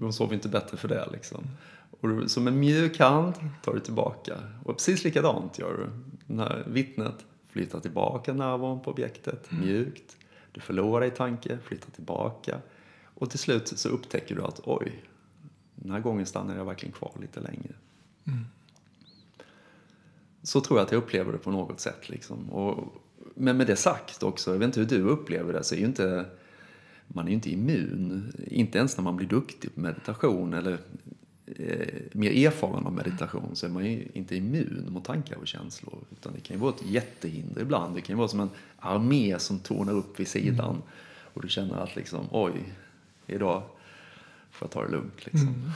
Hon 0.00 0.12
sover 0.12 0.34
inte 0.34 0.48
bättre 0.48 0.76
för 0.76 0.88
det 0.88 1.08
liksom. 1.12 1.44
Och 2.00 2.08
du, 2.08 2.28
som 2.28 2.46
en 2.46 2.60
mjuk 2.60 2.98
hand 2.98 3.34
tar 3.62 3.74
du 3.74 3.80
tillbaka. 3.80 4.36
Och 4.64 4.76
precis 4.76 5.04
likadant 5.04 5.58
gör 5.58 5.90
du. 6.26 6.34
Här 6.34 6.64
vittnet 6.66 7.24
flyttar 7.48 7.80
tillbaka 7.80 8.32
närvaron 8.32 8.82
på 8.82 8.90
objektet, 8.90 9.52
mm. 9.52 9.64
mjukt. 9.64 10.16
Du 10.52 10.60
förlorar 10.60 11.06
i 11.06 11.10
tanke, 11.10 11.58
flyttar 11.58 11.90
tillbaka. 11.90 12.58
Och 13.04 13.30
till 13.30 13.38
slut 13.38 13.68
så 13.68 13.88
upptäcker 13.88 14.34
du 14.34 14.42
att 14.42 14.60
oj, 14.64 15.04
den 15.74 15.92
här 15.92 16.00
gången 16.00 16.26
stannar 16.26 16.56
jag 16.56 16.64
verkligen 16.64 16.92
kvar 16.92 17.12
lite 17.20 17.40
längre. 17.40 17.74
Mm. 18.26 18.44
Så 20.42 20.60
tror 20.60 20.78
jag 20.78 20.86
att 20.86 20.92
jag 20.92 20.98
upplever 20.98 21.32
det 21.32 21.38
på 21.38 21.50
något 21.50 21.80
sätt. 21.80 22.08
Liksom. 22.08 22.50
Och, 22.50 22.94
men 23.34 23.56
med 23.56 23.66
det 23.66 23.76
sagt 23.76 24.22
också, 24.22 24.52
jag 24.52 24.58
vet 24.58 24.66
inte 24.66 24.80
hur 24.80 24.86
du 24.86 25.08
upplever 25.08 25.52
det, 25.52 25.64
så 25.64 25.74
är 25.74 25.78
ju 25.78 25.86
inte 25.86 26.26
man 27.08 27.24
är 27.24 27.28
ju 27.28 27.34
inte 27.34 27.50
immun. 27.50 28.32
Inte 28.46 28.78
ens 28.78 28.96
när 28.96 29.04
man 29.04 29.16
blir 29.16 29.28
duktig 29.28 29.74
på 29.74 29.80
meditation 29.80 30.54
eller 30.54 30.78
eh, 31.46 31.88
mer 32.12 32.46
erfaren 32.46 32.86
av 32.86 32.92
meditation 32.92 33.56
så 33.56 33.66
är 33.66 33.70
man 33.70 33.84
ju 33.84 34.08
inte 34.12 34.36
immun 34.36 34.86
mot 34.90 35.04
tankar 35.04 35.36
och 35.36 35.46
känslor. 35.46 35.98
Utan 36.12 36.32
det 36.32 36.40
kan 36.40 36.56
ju 36.56 36.60
vara 36.60 36.74
ett 36.74 36.86
jättehinder 36.86 37.62
ibland. 37.62 37.94
Det 37.94 38.00
kan 38.00 38.14
ju 38.14 38.18
vara 38.18 38.28
som 38.28 38.40
en 38.40 38.50
armé 38.78 39.38
som 39.38 39.58
tornar 39.58 39.92
upp 39.92 40.20
vid 40.20 40.28
sidan. 40.28 40.70
Mm. 40.70 40.82
Och 41.34 41.42
du 41.42 41.48
känner 41.48 41.76
att 41.76 41.96
liksom, 41.96 42.26
oj, 42.30 42.74
idag 43.26 43.62
får 44.50 44.66
jag 44.66 44.70
ta 44.70 44.82
det 44.82 44.90
lugnt. 44.90 45.24
Liksom. 45.26 45.48
Mm. 45.48 45.70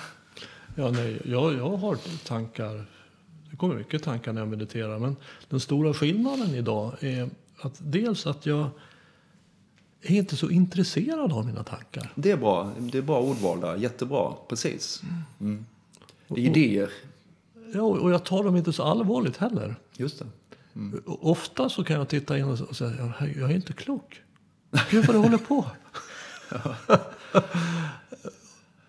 Ja, 0.75 0.91
nej, 0.91 1.21
jag, 1.25 1.55
jag 1.55 1.77
har 1.77 1.97
tankar. 2.25 2.87
Det 3.51 3.57
kommer 3.57 3.75
mycket 3.75 4.03
tankar 4.03 4.33
när 4.33 4.41
jag 4.41 4.49
mediterar. 4.49 4.99
Men 4.99 5.17
den 5.49 5.61
stora 5.61 5.95
skillnaden 5.95 6.55
idag 6.55 7.05
är 7.05 7.31
att 7.61 7.75
dels 7.79 8.27
att 8.27 8.47
jag 8.47 8.71
är 10.03 10.17
inte 10.17 10.37
så 10.37 10.51
intresserad 10.51 11.33
av 11.33 11.47
mina 11.47 11.65
tankar. 11.65 12.13
Det 12.15 12.31
är 12.31 12.37
bra. 12.37 12.73
Det 12.79 12.99
är 12.99 13.03
bra 13.03 13.21
ordval 13.21 13.61
där. 13.61 13.77
Jättebra. 13.77 14.33
Precis. 14.49 15.03
Mm. 15.41 15.67
Det 16.29 16.41
är 16.41 16.45
idéer. 16.45 16.91
Ja, 17.75 17.83
och 17.83 18.11
jag 18.11 18.25
tar 18.25 18.45
dem 18.45 18.57
inte 18.57 18.73
så 18.73 18.83
allvarligt 18.83 19.37
heller. 19.37 19.77
Just 19.97 20.19
det. 20.19 20.27
Mm. 20.75 21.03
Ofta 21.07 21.69
så 21.69 21.85
kan 21.85 21.97
jag 21.97 22.09
titta 22.09 22.39
in 22.39 22.45
och 22.45 22.77
säga, 22.77 23.13
jag 23.37 23.51
är 23.51 23.55
inte 23.55 23.73
klok. 23.73 24.23
Gud 24.91 25.07
vad 25.07 25.17
det 25.17 25.21
håller 25.21 25.39
på. 25.39 25.67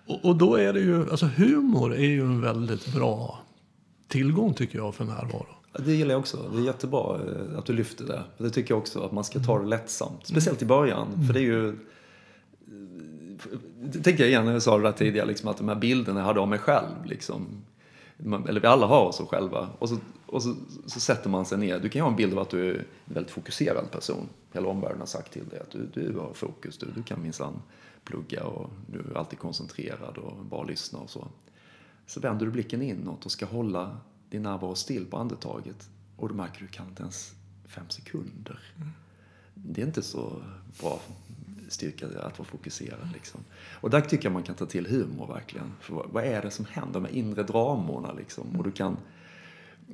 och, 0.06 0.26
och, 0.26 0.36
då 0.36 0.56
är 0.56 0.74
det 0.74 0.80
ju, 0.80 1.12
alltså 1.12 1.26
humor 1.26 1.94
är 1.94 2.10
ju 2.10 2.22
en 2.22 2.42
väldigt 2.42 2.94
bra 2.94 3.40
tillgång 4.08 4.54
tycker 4.54 4.78
jag 4.78 4.96
för 4.96 5.06
närvaro. 5.06 5.61
Det 5.74 5.94
gillar 5.94 6.12
jag 6.12 6.20
också. 6.20 6.50
Det 6.54 6.58
är 6.58 6.66
jättebra 6.66 7.16
eh, 7.16 7.58
att 7.58 7.66
du 7.66 7.74
lyfter 7.74 8.06
det. 8.06 8.24
Det 8.38 8.50
tycker 8.50 8.72
jag 8.72 8.80
också, 8.80 9.04
att 9.04 9.12
man 9.12 9.24
ska 9.24 9.40
ta 9.40 9.60
det 9.60 9.66
lättsamt. 9.66 10.28
Speciellt 10.28 10.62
i 10.62 10.66
början. 10.66 11.08
Mm. 11.08 11.28
För 11.28 11.34
det 11.34 11.40
är 11.40 11.44
ju... 11.44 11.78
Det 13.82 14.00
tänker 14.00 14.24
jag 14.24 14.30
igen 14.30 14.46
när 14.46 14.54
jag 14.54 14.62
sa 14.62 14.78
det 14.78 14.84
där 14.84 14.92
tidigare, 14.92 15.28
liksom, 15.28 15.50
att 15.50 15.58
de 15.58 15.68
här 15.68 15.76
bilderna 15.76 16.20
jag 16.20 16.26
hade 16.26 16.40
av 16.40 16.48
mig 16.48 16.60
själv. 16.60 17.06
Liksom, 17.06 17.48
eller 18.48 18.60
vi 18.62 18.68
alla 18.68 18.86
har 18.86 19.06
oss 19.06 19.22
själva. 19.30 19.70
Och, 19.80 19.90
så, 19.90 19.98
och 20.26 20.44
så, 20.44 20.56
så, 20.86 21.00
sätter 21.00 21.30
man 21.30 21.46
sig 21.46 21.58
ner. 21.58 21.80
Du 21.80 21.90
kan 21.90 22.00
ju 22.00 22.04
ha 22.04 22.10
en 22.10 22.16
bild 22.16 22.34
av 22.34 22.40
att 22.40 22.50
du 22.50 22.70
är 22.70 22.76
en 22.76 23.14
väldigt 23.14 23.32
fokuserad 23.32 23.92
person. 23.92 24.30
Hela 24.54 24.68
omvärlden 24.68 25.00
har 25.00 25.06
sagt 25.06 25.34
till 25.34 25.50
dig 25.50 25.60
att 25.60 25.72
du, 25.72 25.90
du 25.94 26.18
har 26.20 26.34
fokus, 26.34 26.78
du, 26.78 26.88
du 26.96 27.04
kan 27.04 27.22
minsann 27.22 27.62
plugga 28.04 28.44
och 28.44 28.70
du 28.88 29.00
är 29.00 29.18
alltid 29.18 29.40
koncentrerad 29.40 30.18
och 30.18 30.46
bara 30.46 30.64
lyssna 30.64 31.00
och 31.00 31.10
så. 31.10 31.28
Så 32.06 32.20
vänder 32.20 32.46
du 32.46 32.52
blicken 32.52 32.82
inåt 32.82 33.26
och 33.26 33.32
ska 33.32 33.46
hålla 33.46 33.98
din 34.32 34.44
närvaro 34.44 34.76
still 34.76 35.06
på 35.06 35.18
andetaget. 35.18 35.90
Och 36.16 36.30
du 36.30 36.36
märker 36.36 36.54
att 36.54 36.60
du 36.60 36.68
kan 36.68 36.88
inte 36.88 37.02
ens 37.02 37.36
fem 37.66 37.90
sekunder. 37.90 38.60
Det 39.54 39.82
är 39.82 39.86
inte 39.86 40.02
så 40.02 40.42
bra 40.82 41.02
styrka 41.68 42.08
att 42.08 42.40
vara 42.40 42.48
fokuserad. 42.48 43.10
Liksom. 43.14 43.40
Och 43.74 43.90
där 43.90 44.02
tycker 44.02 44.26
jag 44.26 44.34
man 44.34 44.44
kan 44.44 44.56
ta 44.56 44.66
till 44.66 44.88
humor 44.88 45.28
verkligen. 45.28 45.72
För 45.80 46.06
vad, 46.12 46.24
är 46.24 46.42
det 46.42 46.52
som 46.52 46.66
händer 46.66 47.00
med 47.00 47.12
inre 47.12 47.44
dramorna 47.44 48.14
liksom? 48.14 48.56
Och, 48.58 48.64
du 48.64 48.72
kan, 48.72 48.98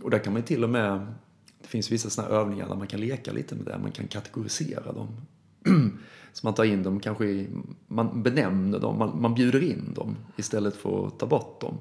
och 0.02 0.10
där 0.10 0.20
kan 0.20 0.34
man 0.34 0.44
till 0.44 0.64
och 0.64 0.70
med, 0.70 1.14
det 1.62 1.68
finns 1.68 1.92
vissa 1.92 2.10
sådana 2.10 2.34
övningar 2.34 2.68
där 2.68 2.76
man 2.76 2.88
kan 2.88 3.00
leka 3.00 3.32
lite 3.32 3.56
med 3.56 3.66
det, 3.66 3.78
man 3.78 3.92
kan 3.92 4.08
kategorisera 4.08 4.92
dem. 4.92 5.08
Så 6.34 6.48
man 6.48 6.54
tar 6.54 6.64
in 6.64 6.84
dem 6.84 7.00
kanske 7.00 7.48
man 7.88 8.24
benämner 8.24 8.80
dem, 8.80 8.98
man, 9.00 9.22
man 9.22 9.36
bjuder 9.36 9.64
in 9.64 9.94
dem 9.94 10.16
istället 10.36 10.76
för 10.76 11.08
att 11.08 11.20
ta 11.20 11.26
bort 11.26 11.62
dem. 11.62 11.78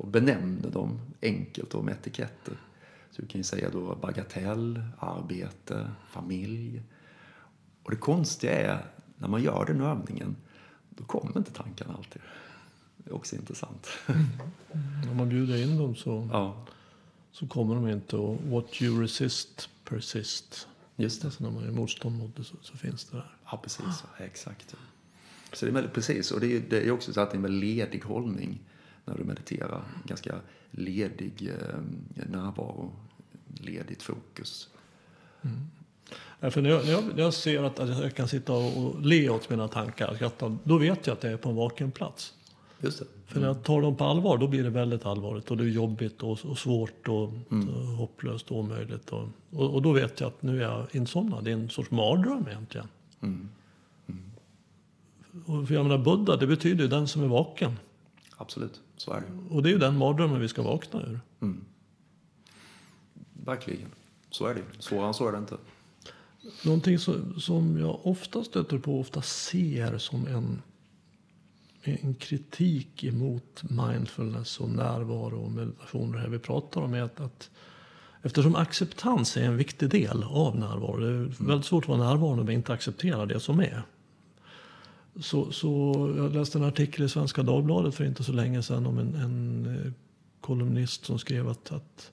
Och 0.00 0.08
benämner 0.08 0.70
dem 0.70 1.00
enkelt 1.22 1.74
och 1.74 1.84
med 1.84 1.94
etiketter. 1.94 2.54
Så 3.10 3.22
du 3.22 3.28
kan 3.28 3.38
ju 3.38 3.44
säga 3.44 3.70
då 3.70 3.94
bagatell, 3.94 4.82
arbete, 4.98 5.90
familj. 6.10 6.82
Och 7.82 7.90
det 7.90 7.96
konstiga 7.96 8.52
är, 8.52 8.86
när 9.18 9.28
man 9.28 9.42
gör 9.42 9.64
den 9.64 9.80
övningen, 9.80 10.36
då 10.88 11.04
kommer 11.04 11.38
inte 11.38 11.52
tankarna 11.52 11.94
alltid. 11.94 12.22
Det 12.96 13.10
är 13.10 13.14
också 13.14 13.36
intressant. 13.36 13.86
Om 15.10 15.16
man 15.16 15.28
bjuder 15.28 15.62
in 15.62 15.78
dem 15.78 15.96
så, 15.96 16.28
Ja, 16.32 16.66
så 17.32 17.46
kommer 17.46 17.74
de 17.74 17.88
inte. 17.88 18.16
Och 18.16 18.36
what 18.42 18.82
you 18.82 19.02
resist 19.02 19.68
persist. 19.84 20.68
just 20.96 21.22
det. 21.22 21.28
Alltså 21.28 21.44
när 21.44 21.50
man 21.50 21.64
gör 21.64 21.72
motstånd 21.72 22.18
mot 22.18 22.36
det 22.36 22.44
så, 22.44 22.56
så 22.62 22.76
finns 22.76 23.04
det 23.04 23.16
där. 23.16 23.36
Ja, 23.50 23.60
precis. 23.62 24.04
Ja, 24.18 24.24
exakt. 24.24 24.76
Så 25.52 25.66
det 25.66 25.70
är 25.70 25.74
väldigt 25.74 25.92
precis. 25.92 26.30
Och 26.30 26.40
det 26.40 26.56
är, 26.56 26.62
det 26.70 26.86
är 26.86 26.90
också 26.90 27.12
så 27.12 27.20
att 27.20 27.30
det 27.30 27.34
är 27.34 27.36
en 27.36 27.42
väldigt 27.42 27.76
ledig 27.76 28.04
hållning 28.04 28.60
när 29.10 29.18
du 29.18 29.24
mediterar. 29.24 29.82
Ganska 30.04 30.34
ledig 30.70 31.48
eh, 31.48 31.80
närvaro, 32.30 32.92
ledigt 33.60 34.02
fokus. 34.02 34.68
Ja, 36.40 36.50
för 36.50 36.62
när, 36.62 36.70
jag, 36.70 36.84
när, 36.84 36.92
jag, 36.92 37.04
när 37.14 37.22
jag 37.22 37.34
ser 37.34 37.62
att, 37.62 37.78
att 37.78 38.02
jag 38.02 38.14
kan 38.14 38.28
sitta 38.28 38.52
och, 38.52 38.76
och 38.76 39.00
le 39.00 39.28
åt 39.28 39.50
mina 39.50 39.68
tankar, 39.68 40.14
skratta, 40.14 40.58
då 40.64 40.78
vet 40.78 41.06
jag 41.06 41.14
att 41.14 41.22
jag 41.22 41.32
är 41.32 41.36
på 41.36 41.48
en 41.48 41.56
vaken 41.56 41.90
plats. 41.90 42.34
Just 42.80 42.98
det. 42.98 43.04
För 43.26 43.40
när 43.40 43.46
jag 43.46 43.62
tar 43.62 43.82
dem 43.82 43.96
på 43.96 44.04
allvar, 44.04 44.38
då 44.38 44.48
blir 44.48 44.62
det 44.64 44.70
väldigt 44.70 45.06
allvarligt. 45.06 45.50
Och 45.50 45.56
det 45.56 45.64
är 45.64 45.68
jobbigt 45.68 46.22
och, 46.22 46.44
och 46.44 46.58
svårt 46.58 47.08
och, 47.08 47.32
Mm. 47.50 47.68
och 47.68 47.82
hopplöst 47.82 48.50
och 48.50 48.58
omöjligt. 48.58 49.10
Och, 49.10 49.28
och, 49.50 49.74
och 49.74 49.82
då 49.82 49.92
vet 49.92 50.20
jag 50.20 50.28
att 50.28 50.42
nu 50.42 50.62
är 50.62 50.68
jag 50.68 50.86
insomnad. 50.92 51.44
Det 51.44 51.50
är 51.50 51.54
en 51.54 51.70
sorts 51.70 51.90
mardröm 51.90 52.46
egentligen. 52.48 52.88
Mm. 53.20 53.48
Och 55.46 55.68
för 55.68 55.74
jag 55.74 55.86
menar, 55.86 55.98
Buddha, 55.98 56.36
det 56.36 56.46
betyder 56.46 56.82
ju 56.82 56.88
den 56.88 57.08
som 57.08 57.22
är 57.22 57.28
vaken. 57.28 57.76
Absolut, 58.36 58.80
så 59.00 59.12
är 59.12 59.20
det. 59.20 59.54
Och 59.54 59.62
det 59.62 59.68
är 59.68 59.72
ju 59.72 59.78
den 59.78 59.96
mardrömmen 59.96 60.40
vi 60.40 60.48
ska 60.48 60.62
vakna 60.62 61.02
ur. 61.02 61.20
Verkligen. 63.44 63.88
Så 64.30 64.46
är 64.46 64.54
det. 64.54 64.62
Svårare 64.78 65.06
än 65.06 65.14
så 65.14 65.28
är 65.28 65.32
det 65.32 65.38
inte. 65.38 65.56
Någonting 66.64 66.98
som, 67.38 67.78
jag 67.78 68.06
ofta 68.06 68.44
stöter 68.44 68.78
på, 68.78 69.00
ofta 69.00 69.22
ser 69.22 69.98
som 69.98 70.26
en, 70.26 70.62
en 71.82 72.14
kritik 72.14 73.04
emot 73.04 73.62
mindfulness 73.62 74.60
och 74.60 74.68
närvaro 74.70 75.44
och 75.44 75.50
meditation, 75.50 76.12
det 76.12 76.18
här 76.18 76.28
vi 76.28 76.38
pratar 76.38 76.80
om, 76.80 76.94
är 76.94 77.02
att, 77.02 77.20
att 77.20 77.50
eftersom 78.22 78.54
acceptans 78.54 79.36
är 79.36 79.44
en 79.44 79.56
viktig 79.56 79.90
del 79.90 80.22
av 80.22 80.56
närvaro, 80.56 80.96
det 80.96 81.08
är 81.08 81.46
väldigt 81.46 81.66
svårt 81.66 81.84
att 81.84 81.88
vara 81.88 82.08
närvarande 82.10 82.44
vi 82.44 82.54
inte 82.54 82.72
accepterar 82.72 83.26
det 83.26 83.40
som 83.40 83.60
är. 83.60 83.82
Så, 85.20 85.52
så 85.52 85.94
jag 86.16 86.34
läste 86.34 86.58
en 86.58 86.64
artikel 86.64 87.04
i 87.04 87.08
Svenska 87.08 87.42
Dagbladet 87.42 87.94
för 87.94 88.04
inte 88.04 88.24
så 88.24 88.32
länge 88.32 88.62
sedan 88.62 88.86
om 88.86 88.98
en, 88.98 89.14
en 89.14 89.66
eh, 89.66 89.92
kolumnist 90.40 91.04
som 91.04 91.18
skrev 91.18 91.48
att, 91.48 91.72
att, 91.72 92.12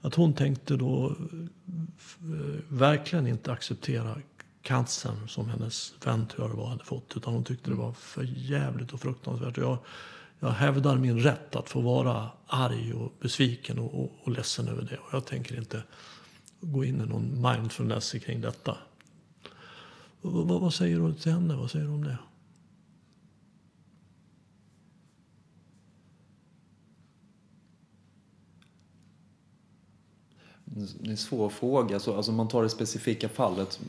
att 0.00 0.14
hon 0.14 0.32
tänkte 0.32 0.76
då 0.76 1.06
eh, 1.06 2.60
verkligen 2.68 3.26
inte 3.26 3.52
acceptera 3.52 4.16
cancern 4.62 5.28
som 5.28 5.48
hennes 5.48 5.94
vän 6.04 6.26
tror 6.26 6.48
jag 6.48 6.56
var 6.56 6.66
hade 6.66 6.84
fått. 6.84 7.16
Utan 7.16 7.34
hon 7.34 7.44
tyckte 7.44 7.70
det 7.70 7.76
var 7.76 7.92
för 7.92 8.22
jävligt 8.36 8.92
och 8.92 9.00
fruktansvärt. 9.00 9.58
Och 9.58 9.64
Jag, 9.64 9.78
jag 10.40 10.50
hävdar 10.50 10.96
min 10.96 11.20
rätt 11.20 11.56
att 11.56 11.68
få 11.68 11.80
vara 11.80 12.30
arg 12.46 12.94
och 12.94 13.12
besviken 13.20 13.78
och, 13.78 14.00
och, 14.00 14.12
och 14.22 14.32
ledsen 14.32 14.68
över 14.68 14.82
det. 14.82 14.96
Och 14.96 15.08
jag 15.12 15.26
tänker 15.26 15.56
inte 15.56 15.82
gå 16.60 16.84
in 16.84 17.00
i 17.00 17.06
någon 17.06 17.42
mindfulness 17.42 18.12
kring 18.12 18.40
detta. 18.40 18.76
Vad, 20.20 20.60
vad 20.60 20.74
säger 20.74 21.00
du 21.00 21.14
till 21.14 21.32
henne? 21.32 21.56
Vad 21.56 21.70
säger 21.70 21.84
du 21.86 21.92
om 21.92 22.04
det? 22.04 22.18
Det 30.74 31.06
är 31.06 31.10
en 31.10 31.16
svår 31.16 31.48
fråga. 31.48 32.00
Så, 32.00 32.16
alltså 32.16 32.30
om 32.30 32.36
man 32.36 32.48
tar 32.48 32.62
det 32.62 32.68
specifika 32.68 33.28
fallet 33.28 33.80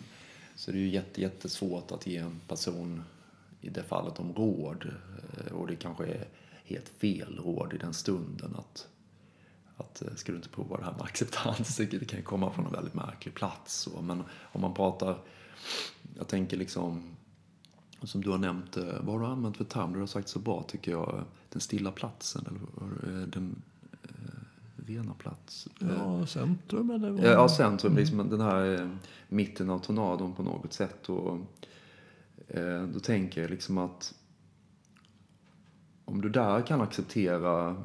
så 0.55 0.71
är 0.71 0.73
det 0.73 0.79
ju 0.79 0.89
jätte, 0.89 1.21
jättesvårt 1.21 1.91
att 1.91 2.07
ge 2.07 2.17
en 2.17 2.41
person 2.47 3.03
i 3.61 3.69
det 3.69 3.83
fallet 3.83 4.19
om 4.19 4.33
råd. 4.33 4.91
Eh, 5.37 5.53
och 5.53 5.67
det 5.67 5.75
kanske 5.75 6.05
är 6.05 6.27
helt 6.65 6.89
fel 6.89 7.39
råd 7.43 7.73
i 7.73 7.77
den 7.77 7.93
stunden. 7.93 8.55
Att, 8.55 8.87
att 9.77 10.01
eh, 10.01 10.15
ska 10.15 10.31
du 10.31 10.35
inte 10.35 10.49
prova 10.49 10.77
det 10.77 10.83
här 10.83 10.91
med 10.91 11.01
acceptans? 11.01 11.77
Det 11.77 12.07
kan 12.07 12.19
ju 12.19 12.25
komma 12.25 12.51
från 12.51 12.65
en 12.65 12.71
väldigt 12.71 12.93
märklig 12.93 13.33
plats. 13.33 13.73
Så. 13.73 14.01
Men 14.01 14.23
om 14.41 14.61
man 14.61 14.73
pratar, 14.73 15.17
jag 16.17 16.27
tänker 16.27 16.57
liksom, 16.57 17.15
som 18.03 18.21
du 18.21 18.29
har 18.29 18.37
nämnt, 18.37 18.77
eh, 18.77 18.83
vad 18.83 19.15
har 19.15 19.19
du 19.19 19.25
använt 19.25 19.57
för 19.57 19.63
term? 19.63 19.93
Du 19.93 19.99
har 19.99 20.07
sagt 20.07 20.27
så 20.29 20.39
bra 20.39 20.63
tycker 20.63 20.91
jag. 20.91 21.23
Den 21.49 21.61
stilla 21.61 21.91
platsen, 21.91 22.45
eller 22.47 23.25
den 23.25 23.61
rena 24.87 25.13
plats. 25.13 25.67
Eh, 25.81 25.87
Ja, 25.97 26.25
centrum 26.25 26.91
eller? 26.91 27.11
vad? 27.11 27.25
Ja, 27.25 27.49
centrum, 27.49 27.95
liksom 27.95 28.29
den 28.29 28.41
här 28.41 28.81
eh, 28.81 28.89
mitten 29.29 29.69
av 29.69 29.79
tornadon 29.79 30.33
på 30.33 30.43
något 30.43 30.73
sätt. 30.73 31.09
Och, 31.09 31.37
eh, 32.47 32.83
då 32.83 32.99
tänker 32.99 33.41
jag 33.41 33.51
liksom 33.51 33.77
att 33.77 34.13
om 36.05 36.21
du 36.21 36.29
där 36.29 36.61
kan 36.61 36.81
acceptera... 36.81 37.83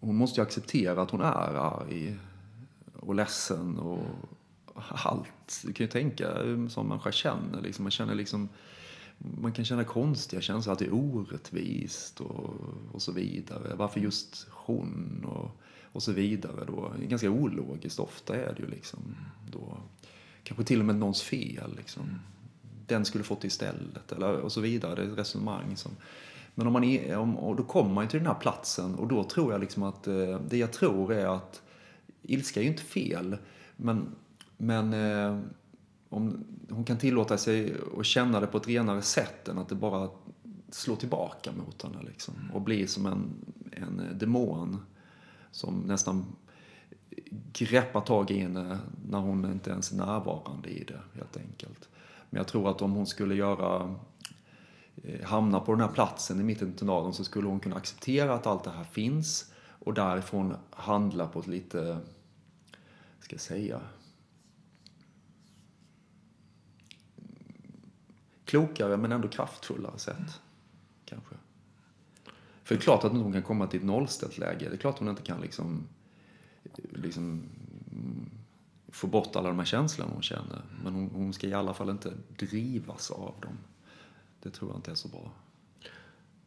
Hon 0.00 0.16
måste 0.16 0.40
ju 0.40 0.46
acceptera 0.46 1.02
att 1.02 1.10
hon 1.10 1.20
är 1.20 1.54
arg 1.54 2.16
och 2.94 3.14
ledsen 3.14 3.78
och 3.78 4.04
allt. 4.88 5.62
Du 5.64 5.72
kan 5.72 5.84
ju 5.84 5.90
tänka 5.90 6.34
som 6.68 6.88
människa 6.88 7.12
känner. 7.12 7.60
Liksom. 7.60 7.82
Man, 7.82 7.90
känner 7.90 8.14
liksom, 8.14 8.48
man 9.18 9.52
kan 9.52 9.64
känna 9.64 9.84
konstiga 9.84 10.42
känslor, 10.42 10.72
att 10.72 10.78
det 10.78 10.84
är 10.84 10.94
orättvist 10.94 12.20
och, 12.20 12.54
och 12.92 13.02
så 13.02 13.12
vidare. 13.12 13.74
Varför 13.76 14.00
just 14.00 14.46
hon 14.50 15.24
och, 15.28 15.50
och 15.92 16.02
så 16.02 16.12
vidare. 16.12 16.64
Då. 16.66 16.92
Ganska 17.00 17.30
ologiskt 17.30 17.98
ofta 17.98 18.36
är 18.36 18.54
det 18.54 18.62
ju 18.62 18.66
liksom. 18.66 19.16
Då, 19.52 19.78
kanske 20.42 20.64
till 20.64 20.80
och 20.80 20.86
med 20.86 20.96
någons 20.96 21.22
fel. 21.22 21.76
Liksom. 21.76 22.02
Den 22.86 23.04
skulle 23.04 23.24
fått 23.24 23.44
istället. 23.44 24.12
Eller, 24.12 24.40
och 24.40 24.52
så 24.52 24.60
vidare. 24.60 24.94
Det 24.94 25.02
är 25.02 25.12
ett 25.12 25.18
resonemang 25.18 25.76
som... 25.76 25.92
Men 26.54 26.66
om 26.66 26.72
man 26.72 26.84
är, 26.84 27.18
om, 27.18 27.36
och 27.36 27.56
då 27.56 27.62
kommer 27.62 27.94
man 27.94 28.04
ju 28.04 28.10
till 28.10 28.18
den 28.18 28.26
här 28.26 28.40
platsen 28.40 28.94
och 28.94 29.08
då 29.08 29.24
tror 29.24 29.52
jag 29.52 29.60
liksom 29.60 29.82
att 29.82 30.06
eh, 30.06 30.40
det 30.48 30.56
jag 30.56 30.72
tror 30.72 31.12
är 31.12 31.26
att 31.26 31.62
ilska 32.22 32.60
är 32.60 32.64
ju 32.64 32.70
inte 32.70 32.82
fel. 32.82 33.36
Men, 33.76 34.06
men 34.56 34.94
eh, 34.94 35.40
om 36.08 36.44
hon 36.70 36.84
kan 36.84 36.98
tillåta 36.98 37.38
sig 37.38 37.74
att 37.98 38.06
känna 38.06 38.40
det 38.40 38.46
på 38.46 38.58
ett 38.58 38.68
renare 38.68 39.02
sätt 39.02 39.48
än 39.48 39.58
att 39.58 39.68
det 39.68 39.74
bara 39.74 40.08
slår 40.70 40.96
tillbaka 40.96 41.52
mot 41.52 41.82
henne 41.82 42.02
liksom. 42.02 42.34
Och 42.54 42.62
blir 42.62 42.86
som 42.86 43.06
en, 43.06 43.30
en 43.72 44.18
demon 44.18 44.80
som 45.50 45.80
nästan 45.80 46.26
greppar 47.52 48.00
tag 48.00 48.30
i 48.30 48.38
henne 48.38 48.78
när 49.08 49.18
hon 49.18 49.52
inte 49.52 49.70
ens 49.70 49.92
är 49.92 49.96
närvarande 49.96 50.68
i 50.68 50.84
det 50.84 51.00
helt 51.14 51.36
enkelt. 51.36 51.88
Men 52.30 52.38
jag 52.38 52.46
tror 52.46 52.70
att 52.70 52.82
om 52.82 52.92
hon 52.92 53.06
skulle 53.06 53.34
göra 53.34 53.94
eh, 55.02 55.26
hamna 55.26 55.60
på 55.60 55.72
den 55.72 55.80
här 55.80 55.88
platsen 55.88 56.40
i 56.40 56.44
mitten 56.44 56.68
av 56.68 56.76
tunneln 56.76 57.12
så 57.12 57.24
skulle 57.24 57.48
hon 57.48 57.60
kunna 57.60 57.76
acceptera 57.76 58.34
att 58.34 58.46
allt 58.46 58.64
det 58.64 58.70
här 58.70 58.84
finns 58.84 59.52
och 59.78 59.94
därifrån 59.94 60.54
handla 60.70 61.26
på 61.26 61.40
ett 61.40 61.46
lite, 61.46 61.98
ska 63.20 63.34
jag 63.34 63.40
säga, 63.40 63.80
klokare 68.48 68.96
men 68.96 69.12
ändå 69.12 69.28
kraftfullare 69.28 69.98
sätt. 69.98 70.40
Kanske. 71.04 71.34
För 72.64 72.74
det 72.74 72.78
är 72.78 72.82
klart 72.82 73.04
att 73.04 73.12
hon 73.12 73.32
kan 73.32 73.42
komma 73.42 73.66
till 73.66 73.80
ett 73.80 73.86
nollställt 73.86 74.38
läge. 74.38 74.68
Det 74.68 74.74
är 74.74 74.78
klart 74.78 74.94
att 74.94 75.00
hon 75.00 75.08
inte 75.08 75.22
kan 75.22 75.40
liksom, 75.40 75.88
liksom 76.94 77.42
mm, 77.92 78.30
få 78.88 79.06
bort 79.06 79.36
alla 79.36 79.48
de 79.48 79.58
här 79.58 79.66
känslorna 79.66 80.12
hon 80.12 80.22
känner. 80.22 80.62
Men 80.84 80.94
hon, 80.94 81.10
hon 81.14 81.32
ska 81.32 81.46
i 81.46 81.54
alla 81.54 81.74
fall 81.74 81.90
inte 81.90 82.12
drivas 82.38 83.10
av 83.10 83.34
dem. 83.40 83.58
Det 84.42 84.50
tror 84.50 84.70
jag 84.70 84.78
inte 84.78 84.90
är 84.90 84.94
så 84.94 85.08
bra. 85.08 85.30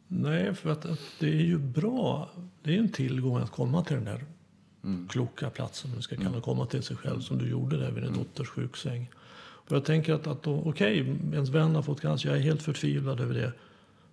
Nej, 0.06 0.54
för 0.54 0.70
att, 0.70 0.84
att 0.84 1.00
det 1.20 1.28
är 1.28 1.42
ju 1.42 1.58
bra. 1.58 2.30
Det 2.62 2.74
är 2.74 2.78
en 2.78 2.92
tillgång 2.92 3.36
att 3.36 3.50
komma 3.50 3.84
till 3.84 3.96
den 3.96 4.04
där 4.04 4.24
kloka 5.08 5.50
platsen, 5.50 5.90
du 5.96 6.02
ska 6.02 6.16
kalla 6.16 6.40
komma 6.40 6.66
till 6.66 6.82
sig 6.82 6.96
själv, 6.96 7.20
som 7.20 7.38
du 7.38 7.48
gjorde 7.48 7.76
där 7.76 7.90
vid 7.90 8.02
din 8.02 8.12
dotters 8.12 8.48
sjuksäng. 8.48 9.10
Och 9.68 9.76
jag 9.76 9.84
tänker 9.84 10.14
att, 10.14 10.26
att 10.26 10.46
okej, 10.46 11.16
ens 11.32 11.48
vän 11.48 11.74
har 11.74 11.82
fått 11.82 12.00
cancer, 12.00 12.28
jag 12.28 12.38
är 12.38 12.42
helt 12.42 12.62
förtvivlad 12.62 13.20
över 13.20 13.34
det. 13.34 13.52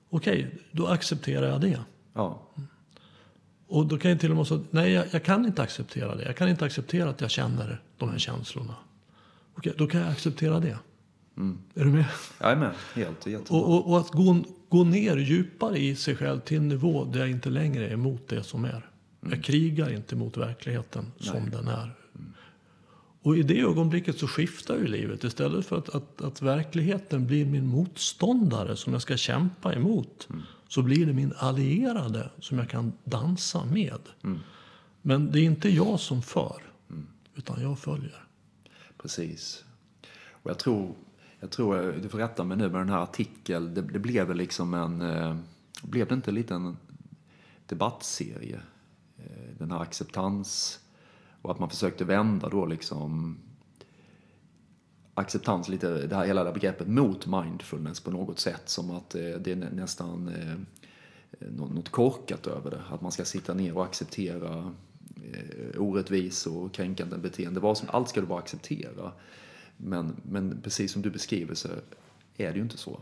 Okej, 0.09 0.55
då 0.71 0.87
accepterar 0.87 1.47
jag 1.47 1.61
det. 1.61 1.79
Ja, 2.13 2.41
Och 3.67 3.85
då 3.85 3.97
kan 3.97 4.11
jag 4.11 4.19
till 4.19 4.31
och 4.31 4.37
med 4.37 4.47
säga, 4.47 4.61
nej 4.69 4.91
jag, 4.91 5.05
jag, 5.11 5.23
kan 5.23 5.45
inte 5.45 5.61
acceptera 5.61 6.15
det. 6.15 6.23
Jag 6.23 6.37
kan 6.37 6.49
inte 6.49 6.65
acceptera 6.65 7.09
att 7.09 7.21
jag 7.21 7.31
känner 7.31 7.81
de 7.97 8.09
här 8.09 8.17
känslorna. 8.17 8.75
Okej, 9.55 9.73
då 9.77 9.87
kan 9.87 10.01
jag 10.01 10.09
acceptera 10.09 10.59
det. 10.59 10.77
Mm. 11.37 11.57
Är 11.75 11.83
du 11.83 11.91
med? 11.91 12.05
Jag 12.39 12.51
är 12.51 12.55
med, 12.55 12.71
helt. 12.95 13.49
Och, 13.49 13.73
och, 13.73 13.91
och 13.91 13.99
att 13.99 14.09
gå, 14.09 14.43
gå 14.69 14.83
ner 14.83 15.17
djupare 15.17 15.77
i 15.77 15.95
sig 15.95 16.15
själv 16.15 16.39
till 16.39 16.57
en 16.57 16.67
nivå 16.67 17.05
där 17.05 17.19
jag 17.19 17.29
inte 17.29 17.49
längre 17.49 17.87
är 17.87 17.93
emot 17.93 18.27
det 18.27 18.43
som 18.43 18.65
är. 18.65 18.89
Jag 19.29 19.43
krigar 19.43 19.93
inte 19.93 20.15
mot 20.15 20.37
verkligheten 20.37 21.11
som 21.19 21.49
den 21.49 21.67
är. 21.67 21.98
Och 23.21 23.37
i 23.37 23.43
det 23.43 23.59
ögonblicket 23.59 24.19
så 24.19 24.27
skiftar 24.27 24.75
ju 24.75 24.87
livet. 24.87 25.23
Istället 25.23 25.65
för 25.65 25.77
att, 25.77 25.89
att, 25.89 26.21
att 26.21 26.41
verkligheten 26.41 27.27
blir 27.27 27.45
min 27.45 27.67
motståndare 27.67 28.75
som 28.75 28.93
jag 28.93 29.01
ska 29.01 29.17
kämpa 29.17 29.73
emot. 29.73 30.27
Så 30.67 30.81
blir 30.81 31.05
det 31.05 31.13
min 31.13 31.33
allierade 31.37 32.29
som 32.39 32.57
jag 32.57 32.69
kan 32.69 32.93
dansa 33.03 33.65
med. 33.65 33.99
Men 35.01 35.31
det 35.31 35.39
är 35.39 35.43
inte 35.43 35.69
jag 35.69 35.99
som 35.99 36.21
för. 36.21 36.61
Utan 37.35 37.61
jag 37.61 37.79
följer. 37.79 38.23
Precis. 38.97 39.63
Och 40.31 40.49
jag 40.49 40.59
tror, 40.59 40.95
jag 41.39 41.51
tror, 41.51 41.99
du 42.01 42.09
får 42.09 42.17
rätta 42.17 42.43
mig 42.43 42.57
nu 42.57 42.69
med 42.69 42.81
den 42.81 42.89
här 42.89 43.03
artikeln. 43.03 43.73
Det, 43.73 43.81
det 43.81 43.99
blev 43.99 44.27
väl 44.27 44.37
liksom 44.37 44.73
en, 44.73 45.01
eh, 45.01 45.37
blev 45.83 46.07
det 46.07 46.15
inte 46.15 46.31
en 46.31 46.35
liten 46.35 46.77
debattserie? 47.65 48.61
Eh, 49.17 49.57
Den 49.57 49.71
här 49.71 49.79
acceptans 49.79 50.79
och 51.41 51.51
att 51.51 51.59
man 51.59 51.69
försökte 51.69 52.05
vända 52.05 52.49
då 52.49 52.65
liksom 52.65 53.37
acceptans, 55.13 55.69
lite 55.69 56.07
det 56.07 56.15
här 56.15 56.25
hela 56.25 56.43
det 56.43 56.49
här 56.49 56.53
begreppet 56.53 56.87
mot 56.87 57.25
mindfulness 57.25 57.99
på 57.99 58.11
något 58.11 58.39
sätt. 58.39 58.69
Som 58.69 58.91
att 58.91 59.15
eh, 59.15 59.21
det 59.21 59.51
är 59.51 59.55
nästan 59.55 60.27
eh, 60.27 60.53
eh, 61.39 61.51
något 61.51 61.89
korkat 61.89 62.47
över 62.47 62.71
det. 62.71 62.81
Att 62.89 63.01
man 63.01 63.11
ska 63.11 63.25
sitta 63.25 63.53
ner 63.53 63.77
och 63.77 63.85
acceptera 63.85 64.75
orättvisor 65.77 65.81
orättvis 65.81 66.47
och 66.47 66.73
kränkande 66.73 67.17
beteende. 67.17 67.59
Vad 67.59 67.77
som, 67.77 67.87
allt 67.91 68.09
ska 68.09 68.21
du 68.21 68.27
bara 68.27 68.39
acceptera. 68.39 69.11
Men, 69.77 70.15
men 70.23 70.61
precis 70.61 70.91
som 70.91 71.01
du 71.01 71.09
beskriver 71.09 71.55
så 71.55 71.69
är 72.37 72.51
det 72.51 72.55
ju 72.55 72.61
inte 72.61 72.77
så. 72.77 72.99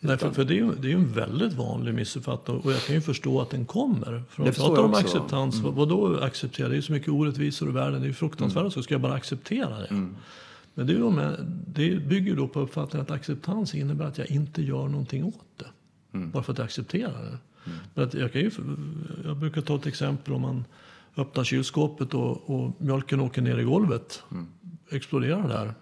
Nej, 0.00 0.18
för, 0.18 0.30
för 0.30 0.44
det, 0.44 0.54
är 0.54 0.56
ju, 0.56 0.74
det 0.74 0.88
är 0.88 0.90
ju 0.90 0.96
en 0.96 1.12
väldigt 1.12 1.52
vanlig 1.52 1.94
missuppfattning 1.94 2.56
och 2.56 2.72
jag 2.72 2.82
kan 2.82 2.94
ju 2.94 3.00
förstå 3.00 3.40
att 3.40 3.50
den 3.50 3.64
kommer. 3.64 4.22
För 4.30 4.44
de 4.44 4.52
pratar 4.52 4.82
om 4.82 4.94
acceptans, 4.94 5.60
mm. 5.60 5.74
vad 5.74 5.88
då 5.88 6.20
acceptera? 6.20 6.68
Det 6.68 6.74
är 6.74 6.76
ju 6.76 6.82
så 6.82 6.92
mycket 6.92 7.08
orättvisor 7.08 7.68
i 7.68 7.72
världen, 7.72 8.00
det 8.00 8.06
är 8.06 8.08
ju 8.08 8.14
fruktansvärt, 8.14 8.72
så 8.72 8.82
ska 8.82 8.94
jag 8.94 9.00
bara 9.00 9.14
acceptera 9.14 9.78
det? 9.78 9.86
Mm. 9.86 10.16
Men 10.74 10.86
det, 10.86 10.92
är 10.92 10.96
ju 10.96 11.10
med, 11.10 11.62
det 11.66 11.96
bygger 11.96 12.30
ju 12.30 12.36
då 12.36 12.48
på 12.48 12.60
uppfattningen 12.60 13.02
att 13.02 13.10
acceptans 13.10 13.74
innebär 13.74 14.04
att 14.04 14.18
jag 14.18 14.30
inte 14.30 14.62
gör 14.62 14.88
någonting 14.88 15.24
åt 15.24 15.58
det. 15.58 15.66
Mm. 16.12 16.30
Bara 16.30 16.42
för 16.42 16.52
att 16.52 16.58
jag 16.58 16.64
accepterar 16.64 17.24
det. 17.24 17.38
Men 17.94 18.04
att 18.04 18.14
jag, 18.14 18.32
kan 18.32 18.40
ju, 18.42 18.50
jag 19.24 19.36
brukar 19.36 19.60
ta 19.60 19.76
ett 19.76 19.86
exempel 19.86 20.34
om 20.34 20.42
man 20.42 20.64
öppnar 21.16 21.44
kylskåpet 21.44 22.14
och, 22.14 22.50
och 22.50 22.72
mjölken 22.78 23.20
åker 23.20 23.42
ner 23.42 23.58
i 23.58 23.62
golvet. 23.62 24.22
Mm. 24.30 24.46
Exploderar 24.90 25.48
där. 25.48 25.74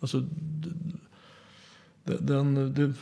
Alltså, 0.00 0.20
d- 0.20 0.70
d- 2.04 2.16
den, 2.20 2.74
det 2.74 2.92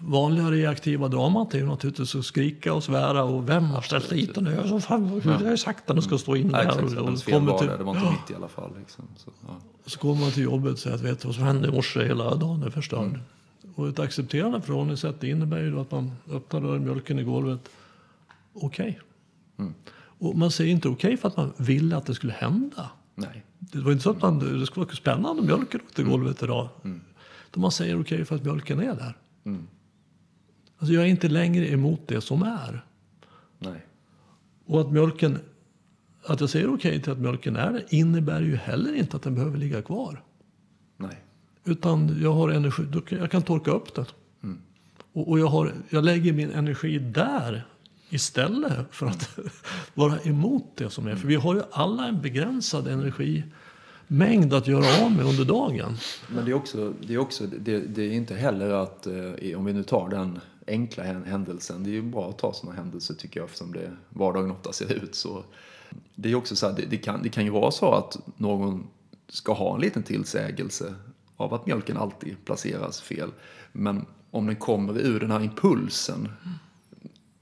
vanliga 0.00 0.50
reaktiva 0.50 1.08
dramat 1.08 1.54
är 1.54 1.58
ju 1.58 1.66
naturligtvis 1.66 2.14
att 2.14 2.24
skrika 2.24 2.74
och 2.74 2.84
svära 2.84 3.24
och 3.24 3.48
vem 3.48 3.64
har 3.64 3.82
ställt 3.82 4.10
dit 4.10 4.34
den? 4.34 4.46
Jag 4.46 4.68
så 4.68 4.80
fan, 4.80 5.20
jag 5.24 5.32
har 5.32 5.56
sagt 5.56 5.90
att 5.90 5.96
den 5.96 6.02
ska 6.02 6.18
stå 6.18 6.36
exakt, 6.36 6.76
Och, 6.76 7.08
och 7.08 7.24
kommer 7.24 7.52
var 7.52 7.58
till, 7.58 7.68
det, 7.68 7.76
var 7.76 7.96
inte 7.96 8.10
mitt 8.10 8.30
i 8.30 8.34
alla 8.34 8.48
fall. 8.48 8.70
Liksom. 8.78 9.04
Så, 9.16 9.30
ja. 9.46 9.96
kommer 9.98 10.20
man 10.20 10.30
till 10.30 10.42
jobbet 10.42 10.72
och 10.72 10.78
säger 10.78 10.96
att 10.96 11.02
vet 11.02 11.20
du 11.20 11.28
vad 11.28 11.34
som 11.34 11.44
hände 11.44 11.68
i 11.68 11.72
morse? 11.72 12.04
Hela 12.04 12.34
dagen 12.34 12.62
är 12.62 12.70
förstörd. 12.70 13.06
Mm. 13.06 13.20
Och 13.74 13.88
ett 13.88 13.98
accepterande 13.98 14.60
förhållningssätt 14.60 15.22
innebär 15.22 15.60
ju 15.60 15.70
då 15.70 15.80
att 15.80 15.90
man 15.90 16.12
öppnar 16.30 16.60
dörren, 16.60 16.84
mjölken 16.84 17.18
i 17.18 17.22
golvet. 17.22 17.60
Okej. 18.52 19.00
Mm. 19.58 19.74
Och 19.94 20.38
man 20.38 20.50
säger 20.50 20.70
inte 20.72 20.88
okej 20.88 21.16
för 21.16 21.28
att 21.28 21.36
man 21.36 21.52
ville 21.56 21.96
att 21.96 22.06
det 22.06 22.14
skulle 22.14 22.32
hända. 22.32 22.90
Nej. 23.14 23.44
Det 23.58 23.78
var 23.78 23.92
inte 23.92 24.02
så 24.02 24.10
att 24.10 24.22
man, 24.22 24.58
det 24.58 24.66
skulle 24.66 24.86
vara 24.86 24.96
spännande 24.96 25.40
om 25.40 25.46
mjölken 25.46 25.80
åkte 25.86 26.02
i 26.02 26.04
golvet 26.04 26.42
idag. 26.42 26.68
Utan 27.50 27.60
man 27.60 27.72
säger 27.72 28.00
okej 28.00 28.24
för 28.24 28.36
att 28.36 28.44
mjölken 28.44 28.80
är 28.80 28.94
där. 28.94 29.16
Mm. 29.44 29.66
Alltså 30.80 30.94
jag 30.94 31.04
är 31.04 31.08
inte 31.08 31.28
längre 31.28 31.72
emot 31.72 32.00
det 32.06 32.20
som 32.20 32.42
är. 32.42 32.84
Nej. 33.58 33.86
Och 34.66 34.80
att 34.80 34.92
mjölken, 34.92 35.38
att 36.24 36.40
jag 36.40 36.50
säger 36.50 36.74
okej 36.74 37.02
till 37.02 37.12
att 37.12 37.18
mjölken 37.18 37.56
är 37.56 37.72
där 37.72 37.84
innebär 37.88 38.40
ju 38.40 38.56
heller 38.56 38.94
inte 38.94 39.16
att 39.16 39.22
den 39.22 39.34
behöver 39.34 39.58
ligga 39.58 39.82
kvar. 39.82 40.22
Nej. 40.96 41.24
Utan 41.64 42.18
jag 42.22 42.32
har 42.32 42.48
energi, 42.48 42.82
jag 43.08 43.30
kan 43.30 43.42
torka 43.42 43.70
upp 43.70 43.94
den. 43.94 44.06
Och, 45.12 45.28
och 45.28 45.38
jag, 45.38 45.46
har, 45.46 45.72
jag 45.88 46.04
lägger 46.04 46.32
min 46.32 46.50
energi 46.50 46.98
där 46.98 47.66
istället 48.10 48.86
för 48.90 49.06
att 49.06 49.38
vara 49.94 50.18
emot 50.20 50.64
det 50.74 50.90
som 50.90 51.06
är. 51.06 51.16
För 51.16 51.28
vi 51.28 51.34
har 51.34 51.54
ju 51.54 51.62
alla 51.70 52.08
en 52.08 52.20
begränsad 52.20 52.88
energimängd 52.88 54.54
att 54.54 54.66
göra 54.66 55.04
av 55.04 55.12
med 55.12 55.26
under 55.26 55.44
dagen. 55.44 55.96
Men 56.34 56.44
det 56.44 56.50
är 56.50 56.54
också, 56.54 56.92
det 57.06 57.14
är, 57.14 57.18
också 57.18 57.46
det, 57.46 57.78
det 57.78 58.02
är 58.02 58.12
inte 58.12 58.34
heller 58.34 58.70
att, 58.70 59.06
eh, 59.06 59.58
om 59.58 59.64
vi 59.64 59.72
nu 59.72 59.82
tar 59.82 60.08
den 60.08 60.40
enkla 60.70 61.04
hän- 61.04 61.24
händelsen, 61.24 61.84
det 61.84 61.90
är 61.90 61.92
ju 61.92 62.02
bra 62.02 62.28
att 62.28 62.38
ta 62.38 62.52
sådana 62.52 62.76
händelser 62.76 63.14
tycker 63.14 63.40
jag 63.40 63.44
eftersom 63.46 63.72
det 63.72 63.96
vardagen 64.08 64.50
ofta 64.50 64.72
ser 64.72 64.92
ut 64.92 65.14
så. 65.14 65.44
Det 66.14 66.30
är 66.30 66.34
också 66.34 66.56
så 66.56 66.68
här, 66.68 66.76
det, 66.76 66.86
det, 66.86 66.96
kan, 66.96 67.22
det 67.22 67.28
kan 67.28 67.44
ju 67.44 67.50
vara 67.50 67.70
så 67.70 67.92
att 67.94 68.18
någon 68.36 68.86
ska 69.28 69.52
ha 69.52 69.74
en 69.74 69.80
liten 69.80 70.02
tillsägelse 70.02 70.94
av 71.36 71.54
att 71.54 71.66
mjölken 71.66 71.96
alltid 71.96 72.36
placeras 72.44 73.00
fel. 73.00 73.30
Men 73.72 74.06
om 74.30 74.46
den 74.46 74.56
kommer 74.56 74.98
ur 74.98 75.20
den 75.20 75.30
här 75.30 75.40
impulsen 75.40 76.28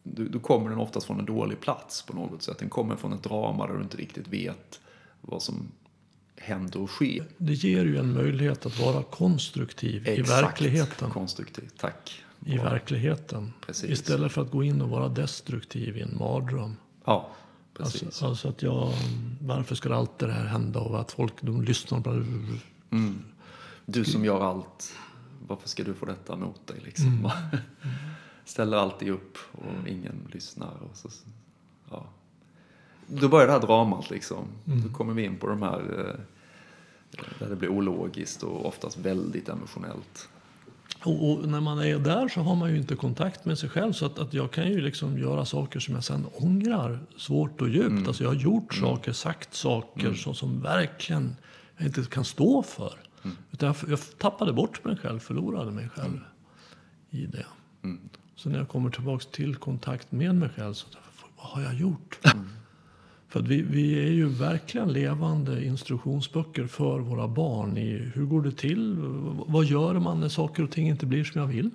då, 0.02 0.24
då 0.24 0.38
kommer 0.38 0.70
den 0.70 0.78
oftast 0.78 1.06
från 1.06 1.18
en 1.18 1.26
dålig 1.26 1.60
plats 1.60 2.02
på 2.02 2.12
något 2.12 2.42
sätt. 2.42 2.58
Den 2.58 2.68
kommer 2.68 2.96
från 2.96 3.12
ett 3.12 3.22
drama 3.22 3.66
där 3.66 3.74
du 3.74 3.82
inte 3.82 3.96
riktigt 3.96 4.28
vet 4.28 4.80
vad 5.20 5.42
som 5.42 5.68
händer 6.36 6.80
och 6.80 6.90
sker. 6.90 7.24
Det 7.36 7.52
ger 7.52 7.84
ju 7.84 7.96
en 7.98 8.12
möjlighet 8.12 8.66
att 8.66 8.80
vara 8.80 9.02
konstruktiv 9.02 10.08
i 10.08 10.22
verkligheten. 10.22 11.10
Konstruktivt, 11.10 11.74
tack. 11.78 12.24
I 12.44 12.54
Bra. 12.54 12.64
verkligheten. 12.64 13.52
Precis. 13.66 13.90
Istället 13.90 14.32
för 14.32 14.42
att 14.42 14.50
gå 14.50 14.62
in 14.62 14.82
och 14.82 14.88
vara 14.88 15.08
destruktiv 15.08 15.96
i 15.96 16.00
en 16.00 16.18
mardröm. 16.18 16.76
Ja, 17.04 17.28
precis. 17.74 18.02
Alltså, 18.02 18.26
alltså 18.26 18.48
att 18.48 18.62
jag, 18.62 18.92
varför 19.40 19.74
ska 19.74 19.94
alltid 19.94 20.28
det 20.28 20.32
här 20.32 20.46
hända 20.46 20.80
och 20.80 21.00
att 21.00 21.12
folk 21.12 21.32
de 21.40 21.62
lyssnar 21.62 22.00
på 22.00 22.10
Mm. 22.90 23.24
Du 23.86 24.04
som 24.04 24.24
gör 24.24 24.40
allt, 24.40 24.94
varför 25.46 25.68
ska 25.68 25.84
du 25.84 25.94
få 25.94 26.06
detta 26.06 26.36
mot 26.36 26.66
dig 26.66 26.76
liksom? 26.84 27.30
Ställer 28.44 28.76
alltid 28.76 29.08
upp 29.08 29.38
och 29.52 29.88
ingen 29.88 30.28
lyssnar. 30.32 30.74
Och 30.90 30.96
så, 30.96 31.08
ja. 31.90 32.06
Då 33.06 33.28
börjar 33.28 33.46
det 33.46 33.52
här 33.52 33.60
dramat 33.60 34.10
liksom. 34.10 34.44
Då 34.64 34.88
kommer 34.88 35.14
vi 35.14 35.24
in 35.24 35.36
på 35.36 35.46
de 35.46 35.62
här 35.62 35.80
eh, 35.80 36.20
där 37.38 37.48
det 37.48 37.56
blir 37.56 37.68
ologiskt 37.68 38.42
och 38.42 38.66
oftast 38.66 38.98
väldigt 38.98 39.48
emotionellt. 39.48 40.28
Och, 41.02 41.30
och 41.30 41.48
när 41.48 41.60
man 41.60 41.78
är 41.78 41.98
där 41.98 42.28
så 42.28 42.40
har 42.40 42.54
man 42.54 42.70
ju 42.70 42.76
inte 42.76 42.94
kontakt 42.96 43.44
med 43.44 43.58
sig 43.58 43.68
själv. 43.68 43.92
Så 43.92 44.06
att, 44.06 44.18
att 44.18 44.34
jag 44.34 44.50
kan 44.50 44.68
ju 44.68 44.80
liksom 44.80 45.18
göra 45.18 45.44
saker 45.44 45.80
som 45.80 45.94
jag 45.94 46.04
sen 46.04 46.26
ångrar 46.34 47.00
svårt 47.16 47.60
och 47.60 47.68
djupt. 47.68 48.08
Alltså 48.08 48.22
jag 48.24 48.30
har 48.30 48.36
gjort 48.36 48.74
saker, 48.74 49.12
sagt 49.12 49.54
saker 49.54 50.14
som, 50.14 50.34
som 50.34 50.60
verkligen 50.60 51.36
jag 51.76 51.86
inte 51.86 52.02
kan 52.04 52.24
stå 52.24 52.62
för. 52.62 52.98
Utan 53.52 53.66
jag, 53.66 53.90
jag 53.90 53.98
tappade 54.18 54.52
bort 54.52 54.84
mig 54.84 54.96
själv, 54.96 55.18
förlorade 55.18 55.70
mig 55.70 55.88
själv 55.88 56.20
i 57.10 57.26
det. 57.26 57.46
Så 58.36 58.48
när 58.48 58.58
jag 58.58 58.68
kommer 58.68 58.90
tillbaks 58.90 59.26
till 59.26 59.56
kontakt 59.56 60.12
med 60.12 60.34
mig 60.34 60.48
själv 60.48 60.74
så 60.74 60.86
vad 61.36 61.46
har 61.46 61.62
jag 61.62 61.74
gjort? 61.74 62.18
För 63.28 63.42
vi, 63.42 63.62
vi 63.62 64.06
är 64.06 64.12
ju 64.12 64.28
verkligen 64.28 64.92
levande 64.92 65.64
instruktionsböcker 65.64 66.66
för 66.66 66.98
våra 66.98 67.28
barn 67.28 67.76
i 67.76 68.10
hur 68.14 68.24
går 68.24 68.42
det 68.42 68.52
till? 68.52 68.96
Vad 69.46 69.64
gör 69.64 69.94
man 69.94 70.20
när 70.20 70.28
saker 70.28 70.62
och 70.62 70.70
ting 70.70 70.88
inte 70.88 71.06
blir 71.06 71.24
som 71.24 71.40
jag 71.40 71.48
vill? 71.48 71.70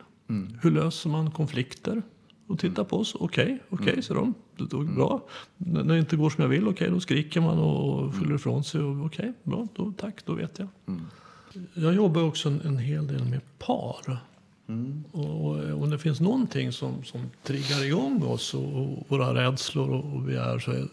Hur 0.61 0.71
löser 0.71 1.09
man 1.09 1.31
konflikter? 1.31 2.01
Och 2.47 2.59
titta 2.59 2.83
på 2.83 2.97
oss. 2.97 3.15
Okej, 3.19 3.59
okej, 3.69 4.01
så 4.01 4.13
de. 4.13 4.33
Det 4.57 4.63
går 4.63 4.83
bra. 4.83 5.21
När 5.57 5.83
det 5.83 5.99
inte 5.99 6.15
går 6.15 6.29
som 6.29 6.41
jag 6.41 6.49
vill, 6.49 6.67
okej, 6.67 6.89
då 6.89 6.99
skriker 6.99 7.41
man 7.41 7.59
och 7.59 8.15
skyller 8.15 8.35
ifrån 8.35 8.63
sig. 8.63 8.81
Okej, 8.81 9.33
bra, 9.43 9.67
då, 9.75 9.93
tack, 9.97 10.25
då 10.25 10.33
vet 10.33 10.59
jag. 10.59 10.67
Jag 11.73 11.95
jobbar 11.95 12.23
också 12.23 12.49
en, 12.49 12.61
en 12.61 12.77
hel 12.77 13.07
del 13.07 13.25
med 13.25 13.41
par. 13.59 14.17
Och, 15.11 15.49
och 15.49 15.81
om 15.81 15.89
det 15.89 15.99
finns 15.99 16.19
någonting 16.19 16.71
som, 16.71 17.03
som 17.03 17.21
triggar 17.43 17.85
igång 17.85 18.23
oss 18.23 18.53
och, 18.53 18.75
och 18.75 19.05
våra 19.07 19.33
rädslor 19.33 19.89
och, 19.89 20.13
och 20.13 20.21
begär 20.21 20.59
så 20.59 20.71
är 20.71 20.87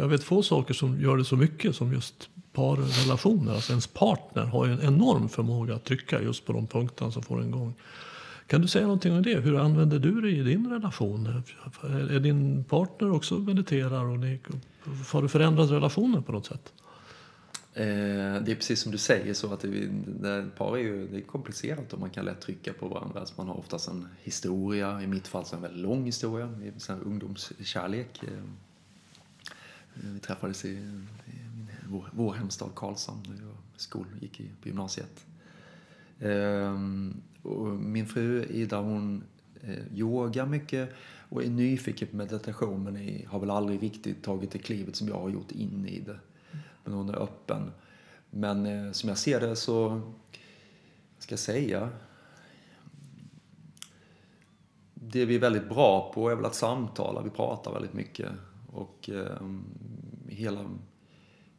jag 0.00 0.08
vet 0.08 0.24
få 0.24 0.42
saker 0.42 0.74
som 0.74 1.00
gör 1.00 1.16
det 1.16 1.24
så 1.24 1.36
mycket 1.36 1.76
som 1.76 1.92
just 1.92 2.28
parrelationer. 2.52 3.54
Alltså 3.54 3.72
ens 3.72 3.86
partner 3.86 4.42
har 4.42 4.66
ju 4.66 4.72
en 4.72 4.80
enorm 4.80 5.28
förmåga 5.28 5.74
att 5.74 5.84
trycka 5.84 6.22
just 6.22 6.46
på 6.46 6.52
de 6.52 6.66
punkterna 6.66 7.10
som 7.10 7.22
får 7.22 7.42
en 7.42 7.50
gång. 7.50 7.74
Kan 8.46 8.62
du 8.62 8.68
säga 8.68 8.84
någonting 8.84 9.16
om 9.16 9.22
det? 9.22 9.40
Hur 9.40 9.58
använder 9.58 9.98
du 9.98 10.20
det 10.20 10.30
i 10.30 10.42
din 10.42 10.70
relation? 10.70 11.42
Är 11.82 12.10
är 12.10 12.20
din 12.20 12.64
partner 12.64 13.12
också 13.12 13.38
mediterar? 13.38 14.04
Och 14.04 14.18
ni, 14.18 14.40
har 15.12 15.22
du 15.22 15.28
förändrat 15.28 15.70
relationen 15.70 16.22
på 16.22 16.32
något 16.32 16.46
sätt? 16.46 16.72
Eh, 17.74 17.84
det 18.42 18.52
är 18.52 18.54
precis 18.54 18.80
som 18.80 18.92
du 18.92 18.98
säger 18.98 19.34
så 19.34 19.52
att 19.52 19.60
det, 19.60 19.68
det, 20.06 20.46
par 20.56 20.76
är 20.76 20.80
ju 20.80 21.08
det 21.08 21.16
är 21.16 21.20
komplicerat 21.20 21.92
och 21.92 22.00
man 22.00 22.10
kan 22.10 22.24
lätt 22.24 22.40
trycka 22.40 22.72
på 22.72 22.88
varandra. 22.88 23.20
Alltså 23.20 23.34
man 23.36 23.48
har 23.48 23.58
oftast 23.58 23.88
en 23.88 24.08
historia, 24.22 25.02
i 25.02 25.06
mitt 25.06 25.28
fall 25.28 25.44
så 25.44 25.56
en 25.56 25.62
väldigt 25.62 25.82
lång 25.82 26.04
historia, 26.04 26.46
en 26.88 27.00
ungdomskärlek. 27.04 28.20
Vi 29.94 30.20
träffades 30.20 30.64
i, 30.64 30.68
i 30.68 31.02
vår, 31.88 32.10
vår 32.12 32.32
hemstad 32.32 32.70
Karlshamn 32.74 33.22
när 33.28 33.46
jag 33.46 33.56
skol, 33.76 34.06
gick 34.20 34.40
i, 34.40 34.50
på 34.62 34.68
gymnasiet. 34.68 35.26
Ehm, 36.20 37.22
och 37.42 37.66
min 37.66 38.06
fru 38.06 38.44
Ida 38.44 38.80
hon 38.80 39.24
eh, 39.60 39.94
yogar 39.94 40.46
mycket 40.46 40.92
och 41.28 41.44
är 41.44 41.50
nyfiken 41.50 42.08
på 42.08 42.16
meditation 42.16 42.84
men 42.84 42.96
är, 42.96 43.26
har 43.26 43.40
väl 43.40 43.50
aldrig 43.50 43.82
riktigt 43.82 44.22
tagit 44.22 44.50
det 44.50 44.58
klivet 44.58 44.96
som 44.96 45.08
jag 45.08 45.20
har 45.20 45.28
gjort 45.28 45.50
in 45.50 45.86
i 45.86 46.00
det. 46.00 46.18
Men 46.84 46.94
hon 46.94 47.08
är 47.08 47.22
öppen. 47.22 47.70
Men 48.30 48.66
eh, 48.66 48.92
som 48.92 49.08
jag 49.08 49.18
ser 49.18 49.40
det 49.40 49.56
så, 49.56 49.88
vad 49.88 50.02
ska 51.18 51.32
jag 51.32 51.38
säga? 51.38 51.88
Det 54.94 55.24
vi 55.24 55.34
är 55.34 55.38
väldigt 55.38 55.68
bra 55.68 56.12
på 56.14 56.30
är 56.30 56.34
väl 56.34 56.44
att 56.44 56.54
samtala, 56.54 57.22
vi 57.22 57.30
pratar 57.30 57.72
väldigt 57.72 57.92
mycket. 57.92 58.30
Och 58.72 59.10
eh, 59.10 59.46
hela, 60.28 60.70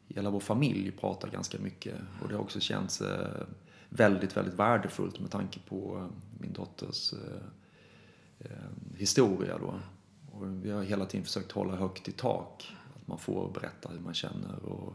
hela 0.08 0.30
vår 0.30 0.40
familj 0.40 0.90
pratar 0.90 1.30
ganska 1.30 1.58
mycket. 1.58 1.94
Och 2.22 2.28
det 2.28 2.34
har 2.34 2.42
också 2.42 2.60
känts 2.60 3.00
eh, 3.00 3.46
väldigt, 3.88 4.36
väldigt 4.36 4.54
värdefullt 4.54 5.20
med 5.20 5.30
tanke 5.30 5.60
på 5.60 5.98
eh, 5.98 6.06
min 6.40 6.52
dotters 6.52 7.12
eh, 7.12 7.46
eh, 8.38 8.96
historia 8.96 9.58
då. 9.58 9.80
Och 10.32 10.64
vi 10.64 10.70
har 10.70 10.82
hela 10.82 11.06
tiden 11.06 11.24
försökt 11.24 11.52
hålla 11.52 11.76
högt 11.76 12.08
i 12.08 12.12
tak. 12.12 12.76
Att 12.96 13.08
man 13.08 13.18
får 13.18 13.52
berätta 13.52 13.88
hur 13.88 14.00
man 14.00 14.14
känner 14.14 14.64
och, 14.64 14.94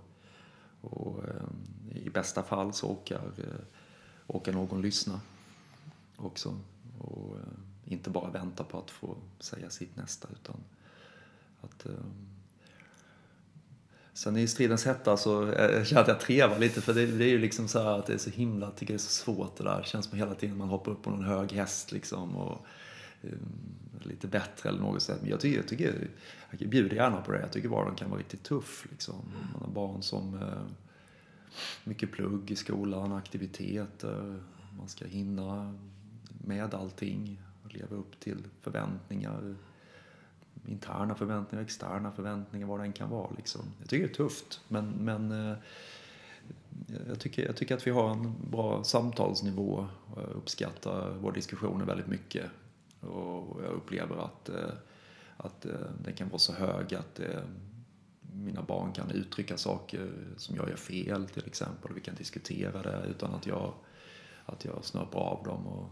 och 0.82 1.24
eh, 1.28 1.98
i 1.98 2.10
bästa 2.10 2.44
fall 2.44 2.74
så 2.74 2.88
orkar, 2.88 3.32
eh, 3.38 3.66
orkar 4.28 4.54
någon 4.54 4.82
lyssna 4.82 5.22
också. 6.16 6.60
Och 7.00 7.38
eh, 7.38 7.94
inte 7.94 8.10
bara 8.10 8.30
vänta 8.30 8.64
på 8.64 8.80
att 8.80 8.92
få 8.92 9.18
säga 9.40 9.70
sitt 9.70 9.96
nästa 9.96 10.28
utan 10.32 10.56
att 11.62 11.86
Sen 14.20 14.38
i 14.38 14.48
stridens 14.48 14.86
hetta 14.86 15.18
så 15.18 15.54
jag 15.58 15.88
känner 15.88 16.02
att 16.02 16.08
jag 16.08 16.20
trevar 16.20 16.60
lite 16.60 16.82
för 16.82 16.94
det, 16.94 17.06
det, 17.06 17.26
är 17.26 17.30
ju 17.30 17.40
liksom 17.40 17.68
så 17.68 17.80
att 17.80 18.06
det 18.06 18.14
är 18.14 18.18
så 18.18 18.30
himla, 18.30 18.66
jag 18.66 18.76
tycker 18.76 18.94
det 18.94 18.98
är 18.98 19.00
så 19.00 19.10
svårt 19.10 19.58
det 19.58 19.64
där. 19.64 19.78
Det 19.78 19.88
känns 19.88 20.06
som 20.06 20.18
hela 20.18 20.36
tiden 20.36 20.58
man 20.58 20.70
hoppar 20.70 20.92
upp 20.92 21.04
på 21.04 21.10
någon 21.10 21.24
hög 21.24 21.52
häst 21.52 21.92
liksom 21.92 22.36
och 22.36 22.66
um, 23.22 23.30
lite 24.04 24.28
bättre 24.28 24.70
eller 24.70 24.80
något 24.80 25.02
sätt. 25.02 25.18
Men 25.22 25.30
jag 25.30 25.40
tycker, 25.40 25.58
jag 25.58 25.68
tycker, 25.68 26.10
jag 26.58 26.70
bjuder 26.70 26.96
gärna 26.96 27.22
på 27.22 27.32
det. 27.32 27.40
Jag 27.40 27.52
tycker 27.52 27.70
vardagen 27.70 27.96
kan 27.96 28.10
vara 28.10 28.20
riktigt 28.20 28.44
tuff 28.44 28.88
liksom. 28.90 29.16
Man 29.54 29.62
har 29.62 29.70
barn 29.70 30.04
som 30.04 30.34
uh, 30.34 30.66
mycket 31.84 32.12
plugg 32.12 32.52
i 32.52 32.56
skolan, 32.56 33.14
aktiviteter, 33.14 34.44
man 34.78 34.88
ska 34.88 35.06
hinna 35.06 35.78
med 36.46 36.74
allting, 36.74 37.42
leva 37.70 37.96
upp 37.96 38.20
till 38.20 38.44
förväntningar 38.62 39.56
interna 40.68 41.16
förväntningar, 41.16 41.64
externa 41.64 42.12
förväntningar, 42.12 42.68
vad 42.68 42.80
det 42.80 42.84
än 42.84 42.94
kan 42.94 43.10
vara. 43.10 43.32
Liksom. 43.38 43.62
Jag 43.80 43.90
tycker 43.90 44.08
det 44.08 44.14
är 44.14 44.16
tufft, 44.16 44.62
men, 44.68 44.90
men 44.90 45.32
eh, 45.32 45.58
jag, 47.08 47.20
tycker, 47.20 47.46
jag 47.46 47.56
tycker 47.56 47.76
att 47.76 47.88
vi 47.88 47.92
har 47.92 48.10
en 48.10 48.36
bra 48.52 48.84
samtalsnivå. 48.84 49.88
Jag 50.16 50.26
uppskattar 50.26 51.12
våra 51.12 51.34
diskussioner 51.34 51.86
väldigt 51.86 52.08
mycket. 52.08 52.46
Och 53.00 53.64
jag 53.64 53.72
upplever 53.72 54.16
att, 54.16 54.50
eh, 54.50 54.74
att 55.38 55.66
den 56.04 56.14
kan 56.14 56.30
vara 56.30 56.40
så 56.40 56.54
hög 56.54 56.96
att 56.96 57.20
mina 58.22 58.62
barn 58.62 58.92
kan 58.92 59.12
uttrycka 59.12 59.58
saker 59.58 60.12
som 60.38 60.56
jag 60.56 60.70
gör 60.70 60.76
fel 60.76 61.28
till 61.28 61.48
exempel. 61.48 61.94
Vi 61.94 62.02
kan 62.02 62.16
diskutera 62.16 62.82
det 62.82 63.06
utan 63.10 63.34
att 63.34 63.48
jag, 63.48 63.74
att 64.46 64.66
jag 64.66 64.86
snöper 64.86 65.20
av 65.20 65.44
dem 65.44 65.68
och 65.68 65.90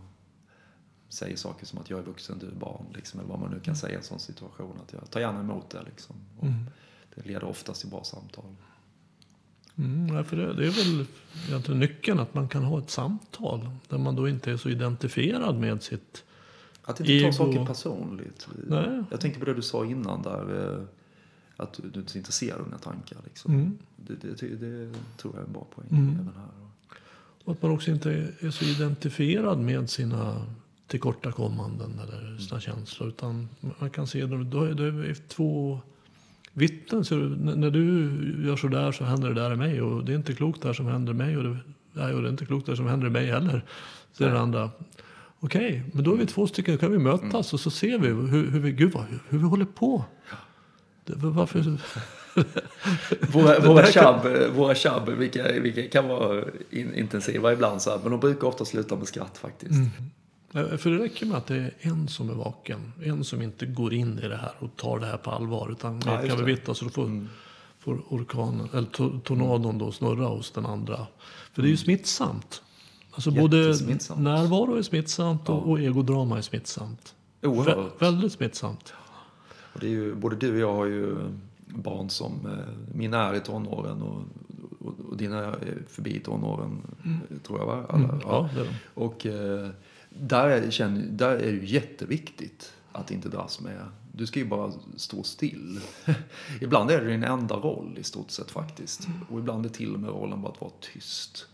säger 1.10 1.36
saker 1.36 1.66
som 1.66 1.80
att 1.80 1.90
jag 1.90 2.00
är 2.00 2.04
vuxen, 2.04 2.40
du 2.40 2.48
är 2.48 2.52
barn. 2.52 2.86
Liksom, 2.96 3.20
eller 3.20 3.30
vad 3.30 3.40
man 3.40 3.52
nu 3.52 3.60
kan 3.60 3.76
säga 3.76 3.94
i 3.94 3.98
en 3.98 4.04
sån 4.04 4.20
situation. 4.20 4.80
Att 4.84 4.94
jag 4.94 5.12
tar 5.12 5.20
gärna 5.20 5.40
emot 5.40 5.70
det. 5.70 5.84
Liksom. 5.86 6.16
Mm. 6.42 6.54
Det 7.16 7.26
leder 7.26 7.44
oftast 7.44 7.82
till 7.82 7.90
bra 7.90 8.04
samtal. 8.04 8.56
Mm, 9.76 10.26
för 10.26 10.38
det, 10.38 10.54
det, 10.54 10.68
är 10.68 10.72
väl 10.72 11.06
egentligen 11.48 11.80
nyckeln 11.80 12.20
att 12.20 12.34
man 12.34 12.48
kan 12.48 12.64
ha 12.64 12.80
ett 12.80 12.90
samtal 12.90 13.70
där 13.88 13.98
man 13.98 14.16
då 14.16 14.30
inte 14.30 14.52
är 14.52 14.58
så 14.58 14.70
identifierad 14.70 15.60
med 15.60 15.84
sitt 15.84 16.24
Att 16.82 17.00
inte 17.00 17.14
ego. 17.14 17.26
ta 17.26 17.34
saker 17.34 17.66
personligt. 17.66 18.48
Nej. 18.68 19.04
Jag 19.12 19.22
tänker 19.22 19.40
på 19.40 19.46
det 19.46 19.54
du 19.54 19.62
sa 19.62 19.86
innan 19.86 20.22
där. 20.22 20.74
Eh, 20.74 20.84
att 21.58 21.74
du, 21.74 22.00
inte 22.16 22.56
av 22.56 22.64
dina 22.66 22.78
tankar. 22.78 23.18
Liksom. 23.24 23.54
Mm. 23.54 23.78
Det, 23.96 24.14
det, 24.14 24.48
det, 24.48 24.94
tror 25.18 25.34
jag 25.34 25.42
är 25.44 25.48
en 25.48 25.54
bra 25.54 25.68
poäng 25.76 25.88
mm. 25.92 26.14
även 26.14 26.34
här. 26.36 26.68
Och 27.44 27.54
att 27.54 27.62
man 27.62 27.72
också 27.72 27.92
inte 27.92 28.12
är 28.40 28.52
så 28.52 28.66
identifierad 28.66 29.60
med 29.60 29.90
sina 29.90 30.46
tillkortakommanden 30.88 32.00
eller 32.04 32.38
sådana 32.38 32.62
känslor. 32.62 33.10
Utan 33.10 33.50
man 33.80 33.90
kan 33.90 34.08
se 34.08 34.26
dem, 34.26 34.50
då 34.50 34.64
är 34.64 34.74
det 34.74 35.16
två 35.28 35.80
vittnen. 36.54 37.06
Så 37.06 37.16
när 37.16 37.72
du 37.72 38.12
gör 38.48 38.56
så 38.56 38.68
där 38.68 38.92
så 38.92 39.04
händer 39.04 39.30
det 39.30 39.42
där 39.42 39.54
i 39.54 39.56
mig. 39.56 39.82
Och 39.82 40.06
det 40.06 40.12
är 40.12 40.16
inte 40.16 40.34
klokt 40.34 40.62
där 40.62 40.74
som 40.74 40.88
händer 40.88 41.14
mig. 41.14 41.38
Och 41.38 41.44
det, 41.44 41.58
nej, 41.94 42.14
och 42.14 42.22
det 42.22 42.28
är 42.28 42.32
inte 42.32 42.46
klokt 42.46 42.66
där 42.66 42.76
som 42.76 42.88
händer 42.88 43.08
i 43.08 43.10
mig 43.10 43.26
heller. 43.26 43.66
Säger 44.18 44.32
den 44.32 44.42
andra. 44.42 44.70
Okej, 45.40 45.68
okay, 45.68 45.82
men 45.94 46.04
då 46.04 46.14
är 46.14 46.18
vi 46.18 46.26
två 46.26 46.48
stycken. 46.48 46.74
Då 46.74 46.80
kan 46.80 46.92
vi 46.92 46.98
mötas 46.98 47.24
mm. 47.24 47.40
och 47.54 47.60
så 47.60 47.72
ser 47.72 47.98
vi 48.00 48.08
hur, 48.08 48.52
hur 48.52 48.60
vi, 48.60 48.72
gud 48.72 48.92
vad, 48.92 49.04
hur, 49.04 49.20
hur 49.30 49.38
vi 49.38 49.44
håller 49.44 49.66
på. 49.66 50.06
Det, 51.06 51.14
varför... 51.16 51.60
våra, 53.32 53.60
våra 53.60 53.86
tjabb, 53.86 54.28
våra 54.56 54.76
tjabb 54.76 55.10
vilka, 55.10 55.52
vilka 55.52 55.88
kan 55.88 56.08
vara 56.08 56.44
in, 56.70 56.94
intensiva 56.94 57.54
ibland 57.54 57.82
så 57.82 57.90
här, 57.90 58.00
men 58.04 58.12
de 58.12 58.20
brukar 58.20 58.48
ofta 58.48 58.66
sluta 58.66 58.96
med 58.96 59.08
skratt 59.08 59.38
faktiskt. 59.38 59.72
Mm. 59.72 59.90
Eh, 60.54 60.78
för 60.78 60.90
det 60.90 60.98
räcker 60.98 61.26
med 61.26 61.38
att 61.38 61.48
det 61.48 61.56
är 61.56 61.74
en 61.80 62.08
som 62.08 62.30
är 62.30 62.34
vaken. 62.34 62.94
En 63.04 63.24
som 63.24 63.42
inte 63.42 63.66
går 63.66 63.94
in 63.94 64.20
i 64.20 64.28
det 64.28 64.38
här 64.38 64.52
och 64.60 64.76
tar 64.76 65.00
det 65.00 65.06
här 65.06 65.18
på 65.18 65.32
allvar. 65.32 65.72
Utan 65.72 66.02
ja, 66.06 66.22
kan 66.28 66.38
vi 66.38 66.44
vittna 66.44 66.74
så 66.74 66.86
då 66.86 66.92
får, 66.92 67.06
mm. 67.06 67.30
får 67.80 68.04
orkanen, 68.10 68.70
eller 68.74 69.20
tornadon 69.20 69.78
då 69.78 69.92
snurra 69.92 70.28
hos 70.28 70.52
den 70.52 70.66
andra. 70.66 71.08
För 71.54 71.62
det 71.62 71.68
är 71.68 71.70
ju 71.70 71.72
mm. 71.72 71.78
smittsamt. 71.78 72.62
Alltså 73.12 73.32
både 73.32 73.58
närvaro 74.18 74.76
är 74.76 74.82
smittsamt 74.82 75.42
ja. 75.48 75.54
och, 75.54 75.70
och 75.70 75.80
egodrama 75.80 76.38
är 76.38 76.42
smittsamt. 76.42 77.16
Oerhört. 77.42 78.02
Vä 78.02 78.06
väldigt 78.06 78.32
smittsamt. 78.32 78.94
Och 79.74 79.80
det 79.80 79.86
är 79.88 79.92
ju, 79.92 80.16
både 80.16 80.36
du 80.36 80.54
och 80.54 80.60
jag 80.60 80.74
har 80.74 80.86
ju 80.86 81.16
barn 81.68 82.10
som, 82.10 82.32
eh, 82.46 82.96
mina 82.96 83.18
är 83.18 83.34
i 83.34 83.40
tonåren 83.40 84.02
och, 84.02 84.22
och, 84.80 84.96
och 85.10 85.18
dina 85.18 85.38
är 85.38 85.84
förbi 85.88 86.20
tonåren, 86.20 86.82
mm. 87.06 87.20
tror 87.44 87.60
jag 87.60 87.66
va? 87.66 87.86
Alla, 87.90 88.04
mm. 88.04 88.22
ja, 88.24 88.50
ja. 88.58 88.64
Och 88.94 89.26
eh, 89.26 89.70
där 90.22 90.50
är, 90.50 90.72
känner, 90.72 91.02
där 91.02 91.36
är 91.36 91.52
det 91.52 91.66
jätteviktigt 91.66 92.74
att 92.92 93.12
inte 93.12 93.30
dras 93.30 93.60
med. 93.60 93.86
Du 94.12 94.26
ska 94.26 94.40
ju 94.40 94.46
bara 94.46 94.74
stå 94.96 95.24
still. 95.24 95.80
ibland 96.62 96.92
är 96.92 97.02
det 97.02 97.10
din 97.10 97.24
enda 97.24 97.56
roll 97.56 97.98
i 98.00 98.04
stort 98.04 98.32
sett 98.32 98.52
faktiskt. 98.52 99.08
Och 99.30 99.40
ibland 99.40 99.66
är 99.66 99.70
till 99.70 99.94
och 99.94 100.00
med 100.00 100.10
rollen 100.10 100.42
bara 100.42 100.52
att 100.52 100.62
vara 100.62 100.72
tyst. 100.80 101.46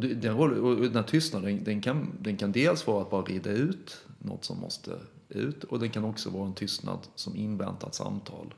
Den, 0.00 0.36
roll, 0.36 0.52
och 0.52 0.76
den 0.76 0.94
här 0.94 1.02
tystnaden 1.02 1.64
den 1.64 1.80
kan, 1.80 2.12
den 2.20 2.36
kan 2.36 2.52
dels 2.52 2.86
vara 2.86 3.02
att 3.02 3.10
bara 3.10 3.22
rida 3.22 3.50
ut 3.50 4.04
något 4.18 4.44
som 4.44 4.60
måste 4.60 4.98
ut 5.28 5.64
och 5.64 5.78
den 5.78 5.90
kan 5.90 6.04
också 6.04 6.30
vara 6.30 6.46
en 6.46 6.54
tystnad 6.54 6.98
som 7.14 7.36
inväntar 7.36 7.88
ett 7.88 7.94
samtal. 7.94 8.54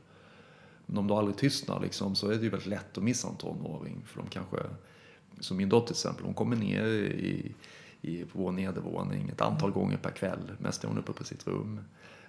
Men 0.86 0.98
om 0.98 1.06
du 1.06 1.14
aldrig 1.14 1.36
tystnar 1.36 1.80
liksom, 1.80 2.14
så 2.14 2.30
är 2.30 2.36
det 2.36 2.42
ju 2.42 2.48
väldigt 2.48 2.68
lätt 2.68 2.98
att 2.98 3.04
missa 3.04 3.28
en 3.28 3.36
tonåring. 3.36 4.02
För 4.06 4.20
de 4.20 4.28
kanske, 4.30 4.56
som 5.40 5.56
min 5.56 5.68
dotter 5.68 5.86
till 5.86 5.92
exempel, 5.92 6.24
hon 6.24 6.34
kommer 6.34 6.56
ner 6.56 6.86
i 6.86 7.54
i, 8.00 8.24
på 8.24 8.38
vår 8.38 8.52
nedervåning 8.52 9.28
ett 9.28 9.40
antal 9.40 9.70
gånger 9.70 9.96
per 9.96 10.10
kväll. 10.10 10.52
Mest 10.58 10.84
är 10.84 10.88
hon 10.88 10.98
uppe 10.98 11.12
på 11.12 11.24
sitt 11.24 11.46
rum. 11.46 11.80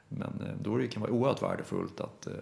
Men 0.07 0.41
eh, 0.41 0.55
då 0.61 0.77
kan 0.77 0.87
det 0.87 0.99
vara 0.99 1.11
oerhört 1.11 1.43
värdefullt 1.43 1.99
att, 1.99 2.27
eh, 2.27 2.33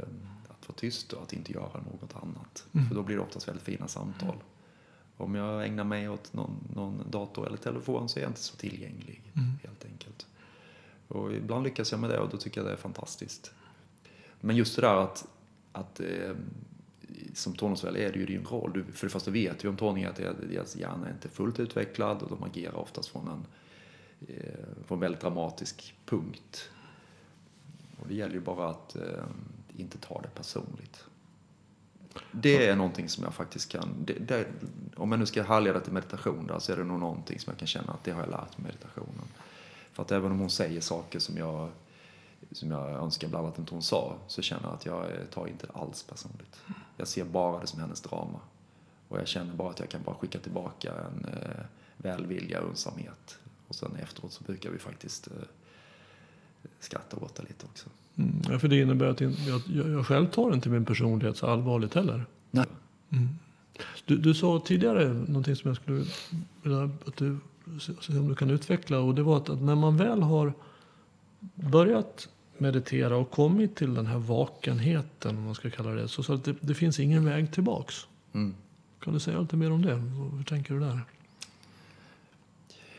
att 0.50 0.70
vara 0.70 0.76
tyst 0.76 1.14
och 1.14 1.24
att 1.24 1.34
inte 1.34 1.54
göra 1.54 1.82
något 1.92 2.16
annat. 2.16 2.68
Mm. 2.74 2.88
För 2.88 2.96
då 2.96 3.04
blir 3.04 3.16
det 3.16 3.22
oftast 3.22 3.48
väldigt 3.48 3.64
fina 3.64 3.88
samtal. 3.88 4.30
Mm. 4.30 4.42
Om 5.18 5.36
jag 5.36 5.66
ägnar 5.66 5.84
mig 5.84 6.10
åt 6.10 6.34
någon, 6.34 6.68
någon, 6.76 7.12
dator 7.12 7.48
eller 7.48 7.58
telefon 7.58 8.10
så 8.10 8.20
är 8.20 8.24
jag 8.24 8.30
inte 8.30 8.40
så 8.40 8.56
tillgänglig 8.56 9.22
mm. 9.36 9.50
helt 9.64 9.86
enkelt. 9.86 10.28
Och 11.08 11.34
ibland 11.34 11.64
lyckas 11.64 11.92
jag 11.92 12.02
med 12.02 12.10
det 12.10 12.20
och 12.20 12.30
då 12.30 12.38
tycker 12.38 12.62
jag 12.62 12.70
det 12.70 12.74
är 12.74 12.78
fantastiskt. 12.78 13.54
Men 14.42 14.56
just 14.56 14.76
det 14.76 14.82
där 14.82 14.96
att, 14.96 15.28
att 15.72 16.00
eh, 16.00 16.36
som 17.34 17.56
tonårsförälder 17.56 18.02
är 18.02 18.12
det 18.12 18.20
ju 18.20 18.26
din 18.26 18.46
roll. 18.46 18.72
Du, 18.74 18.84
för 18.84 19.08
det 19.08 19.12
första 19.12 19.32
vet 19.32 19.64
ju 19.64 19.70
om 19.70 19.78
tonåringar 19.78 20.10
att 20.10 20.50
deras 20.50 20.76
hjärna 20.76 21.08
är 21.08 21.12
inte 21.12 21.30
fullt 21.30 21.60
utvecklad 21.60 22.22
och 22.22 22.30
de 22.30 22.44
agerar 22.44 22.76
oftast 22.76 23.10
från 23.10 23.28
en, 23.28 23.46
eh, 24.28 24.86
från 24.86 24.96
en 24.96 25.00
väldigt 25.00 25.22
dramatisk 25.22 25.96
punkt. 26.06 26.70
Och 28.02 28.08
det 28.08 28.16
gäller 28.16 28.34
ju 28.34 28.42
bara 28.42 28.70
att 28.70 28.96
eh, 28.96 29.02
inte 29.78 29.98
ta 29.98 30.22
det 30.22 30.30
personligt. 30.30 31.06
Det 32.32 32.68
är 32.68 32.76
någonting 32.76 33.10
som 33.10 33.24
jag 33.24 33.34
faktiskt 33.34 33.72
kan, 33.72 33.90
det, 34.06 34.14
det, 34.14 34.48
om 34.96 35.12
jag 35.12 35.20
nu 35.20 35.26
ska 35.26 35.44
härleda 35.44 35.80
till 35.80 35.94
meditation 35.94 36.48
där 36.48 36.60
så 36.60 36.72
är 36.72 36.78
det 36.78 36.84
nog 36.84 37.00
någonting 37.00 37.40
som 37.40 37.52
jag 37.52 37.60
kan 37.60 37.68
känna 37.68 37.94
att 37.94 38.04
det 38.04 38.12
har 38.12 38.22
jag 38.22 38.30
lärt 38.30 38.58
mig 38.58 38.66
meditationen. 38.72 39.28
För 39.94 40.04
att 40.04 40.12
även 40.12 40.32
om 40.32 40.40
hon 40.40 40.50
säger 40.50 40.82
saker 40.82 41.20
som 41.20 41.38
jag 41.38 41.70
som 42.52 42.72
jag 42.72 42.90
önskar 42.90 43.28
bland 43.28 43.46
annat 43.46 43.60
inte 43.60 43.74
hon 43.74 43.84
sa, 43.84 44.16
så 44.28 44.42
känner 44.42 44.64
jag 44.64 44.74
att 44.74 44.86
jag 44.86 45.06
tar 45.32 45.48
inte 45.48 45.68
det 45.68 45.74
alls 45.74 46.04
personligt. 46.04 46.60
Jag 46.98 47.08
ser 47.08 47.26
bara 47.26 47.60
det 47.60 47.68
som 47.68 47.80
hennes 47.80 48.02
drama. 48.02 48.40
Och 49.08 49.20
jag 49.20 49.28
känner 49.28 49.54
bara 49.54 49.70
att 49.70 49.80
jag 49.80 49.90
kan 49.90 50.02
bara 50.04 50.16
skicka 50.16 50.40
tillbaka 50.40 50.94
en 50.94 51.26
eh, 51.26 51.66
välvilja 51.98 52.62
och 52.62 52.70
önsamhet. 52.70 53.40
Och 53.68 53.76
sen 53.76 53.96
efteråt 53.96 54.34
så 54.34 54.44
brukar 54.44 54.70
vi 54.70 54.78
faktiskt 54.78 55.28
eh, 55.28 55.34
skratta 56.80 57.18
åt 57.18 57.36
det 57.36 57.44
lite 57.44 57.66
också. 57.66 57.90
Mm, 58.16 58.42
ja, 58.50 58.60
för 58.60 58.68
det 58.68 58.82
innebär 58.82 59.06
att 59.06 59.22
jag, 59.22 59.32
jag, 59.32 59.90
jag 59.90 60.06
själv 60.06 60.28
tar 60.28 60.54
inte 60.54 60.70
min 60.70 60.86
personlighet 60.86 61.38
så 61.38 61.48
allvarligt 61.48 61.94
heller. 61.94 62.26
Nej. 62.52 62.66
Mm. 63.10 63.30
Du, 64.06 64.18
du 64.18 64.34
sa 64.34 64.62
tidigare 64.66 65.08
någonting 65.08 65.56
som 65.56 65.68
jag 65.68 65.78
skulle 65.78 66.06
vilja 66.64 66.84
att 66.84 67.18
du, 67.18 67.38
se 67.80 68.18
om 68.20 68.28
du 68.28 68.36
kan 68.36 68.50
utveckla. 68.50 69.00
Och 69.00 69.16
det 69.16 69.24
var 69.24 69.38
att, 69.38 69.50
att 69.50 69.62
när 69.62 69.76
man 69.76 69.98
väl 69.98 70.24
har 70.24 70.54
börjat 71.56 72.30
meditera 72.58 73.18
och 73.18 73.32
kommit 73.32 73.76
till 73.76 73.94
den 73.94 74.06
här 74.06 74.18
vakenheten, 74.18 75.38
om 75.38 75.44
man 75.44 75.56
ska 75.56 75.70
kalla 75.70 75.90
det 75.90 76.08
så, 76.08 76.24
så 76.24 76.34
att 76.34 76.44
det, 76.44 76.56
det 76.62 76.74
finns 76.74 77.00
ingen 77.00 77.26
väg 77.26 77.54
tillbaks. 77.54 78.08
Mm. 78.34 78.56
Kan 79.00 79.14
du 79.14 79.20
säga 79.20 79.40
lite 79.40 79.56
mer 79.56 79.72
om 79.72 79.82
det? 79.82 79.96
Hur 80.38 80.44
tänker 80.44 80.74
du 80.74 80.80
där? 80.80 81.02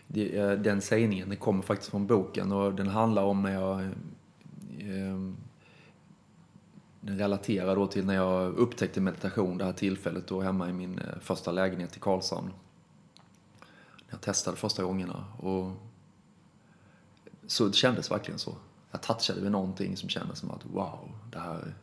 Det, 0.07 0.39
eh, 0.39 0.51
den 0.51 0.81
sägningen 0.81 1.29
den 1.29 1.39
kommer 1.39 1.63
faktiskt 1.63 1.91
från 1.91 2.07
boken 2.07 2.53
och 2.53 2.75
den 2.75 2.89
handlar 2.89 3.23
om 3.23 3.43
när 3.43 3.53
jag 3.53 3.81
eh, 3.81 5.33
den 7.01 7.19
relaterar 7.19 7.77
då 7.77 7.87
till 7.87 8.07
när 8.07 8.15
jag 8.15 8.55
upptäckte 8.55 9.01
meditation 9.01 9.59
det 9.59 9.65
här 9.65 9.73
tillfället 9.73 10.27
då 10.27 10.41
hemma 10.41 10.69
i 10.69 10.73
min 10.73 10.99
eh, 10.99 11.19
första 11.21 11.53
lägenhet 11.53 11.97
i 11.97 12.01
Karlshamn. 12.01 12.51
Jag 14.11 14.21
testade 14.21 14.57
första 14.57 14.83
gångerna 14.83 15.25
och 15.39 15.73
så 17.49 17.67
det 17.67 17.73
kändes 17.73 18.11
verkligen 18.11 18.39
så. 18.39 18.55
Jag 18.91 19.03
touchade 19.03 19.41
vid 19.41 19.53
någonting 19.53 19.97
som 19.97 20.09
kändes 20.09 20.39
som 20.39 20.51
att 20.51 20.67
wow, 20.67 21.11
det 21.33 21.39
här, 21.39 21.75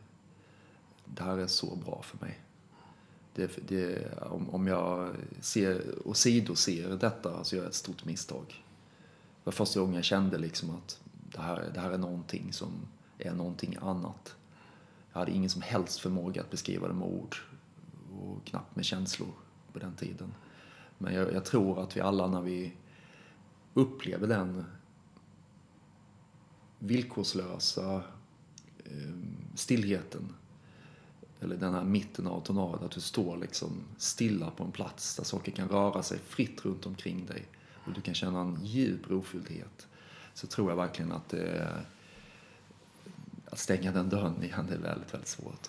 det 1.04 1.22
här 1.22 1.38
är 1.38 1.46
så 1.46 1.76
bra 1.76 2.02
för 2.02 2.26
mig. 2.26 2.40
Det, 3.34 3.68
det, 3.68 4.12
om, 4.22 4.50
om 4.50 4.66
jag 4.66 5.14
ser 5.40 5.98
och 6.04 6.16
sidoser 6.16 6.96
detta 6.96 7.44
så 7.44 7.56
gör 7.56 7.62
jag 7.62 7.68
ett 7.68 7.74
stort 7.74 8.04
misstag. 8.04 8.46
Det 8.48 9.44
var 9.44 9.52
första 9.52 9.80
gången 9.80 9.94
jag 9.94 10.04
kände 10.04 10.38
liksom 10.38 10.70
att 10.70 11.00
det 11.32 11.40
här, 11.40 11.70
det 11.74 11.80
här 11.80 11.90
är 11.90 11.98
någonting 11.98 12.52
som 12.52 12.70
är 13.18 13.34
någonting 13.34 13.76
annat. 13.80 14.36
Jag 15.12 15.18
hade 15.18 15.32
ingen 15.32 15.50
som 15.50 15.62
helst 15.62 16.00
förmåga 16.00 16.42
att 16.42 16.50
beskriva 16.50 16.88
det 16.88 16.94
med 16.94 17.08
ord 17.08 17.36
och 18.20 18.46
knappt 18.46 18.76
med 18.76 18.84
känslor 18.84 19.32
på 19.72 19.78
den 19.78 19.94
tiden. 19.94 20.34
Men 20.98 21.14
jag, 21.14 21.32
jag 21.32 21.44
tror 21.44 21.82
att 21.82 21.96
vi 21.96 22.00
alla 22.00 22.26
när 22.26 22.40
vi 22.40 22.72
upplever 23.74 24.26
den 24.26 24.64
villkorslösa 26.78 28.02
eh, 28.84 29.14
stillheten 29.54 30.34
eller 31.40 31.56
den 31.56 31.74
här 31.74 31.84
mitten 31.84 32.26
av 32.26 32.40
tornaden, 32.40 32.84
att 32.84 32.90
du 32.90 33.00
står 33.00 33.36
liksom 33.36 33.70
stilla 33.98 34.50
på 34.50 34.64
en 34.64 34.72
plats 34.72 35.16
där 35.16 35.24
saker 35.24 35.52
kan 35.52 35.68
röra 35.68 36.02
sig 36.02 36.18
fritt 36.18 36.64
runt 36.64 36.86
omkring 36.86 37.26
dig 37.26 37.46
och 37.86 37.92
du 37.92 38.00
kan 38.00 38.14
känna 38.14 38.40
en 38.40 38.58
djup 38.64 39.10
rofylldhet. 39.10 39.88
Så 40.34 40.46
tror 40.46 40.70
jag 40.70 40.76
verkligen 40.76 41.12
att 41.12 41.28
det 41.28 41.48
är, 41.48 41.86
att 43.50 43.58
stänga 43.58 43.92
den 43.92 44.08
dörren 44.08 44.42
igen 44.42 44.68
är 44.68 44.78
väldigt, 44.78 45.14
väldigt 45.14 45.28
svårt. 45.28 45.68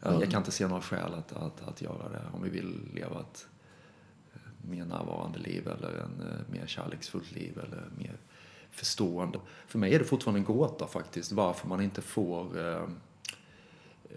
Jag, 0.00 0.22
jag 0.22 0.30
kan 0.30 0.40
inte 0.40 0.52
se 0.52 0.66
några 0.66 0.82
skäl 0.82 1.14
att, 1.14 1.32
att, 1.32 1.68
att 1.68 1.82
göra 1.82 2.08
det 2.08 2.22
om 2.32 2.42
vi 2.42 2.50
vill 2.50 2.90
leva 2.94 3.20
ett 3.20 3.46
mer 4.62 4.84
närvarande 4.84 5.38
liv 5.38 5.68
eller 5.68 5.88
en 5.88 6.28
eh, 6.28 6.52
mer 6.52 6.66
kärleksfullt 6.66 7.32
liv 7.32 7.58
eller 7.58 7.88
mer 7.98 8.16
förstående. 8.74 9.40
För 9.66 9.78
mig 9.78 9.94
är 9.94 9.98
det 9.98 10.04
fortfarande 10.04 10.40
en 10.40 10.44
gåta 10.44 10.86
faktiskt 10.86 11.32
varför 11.32 11.68
man 11.68 11.80
inte 11.80 12.02
får 12.02 12.58
eh, 12.58 12.82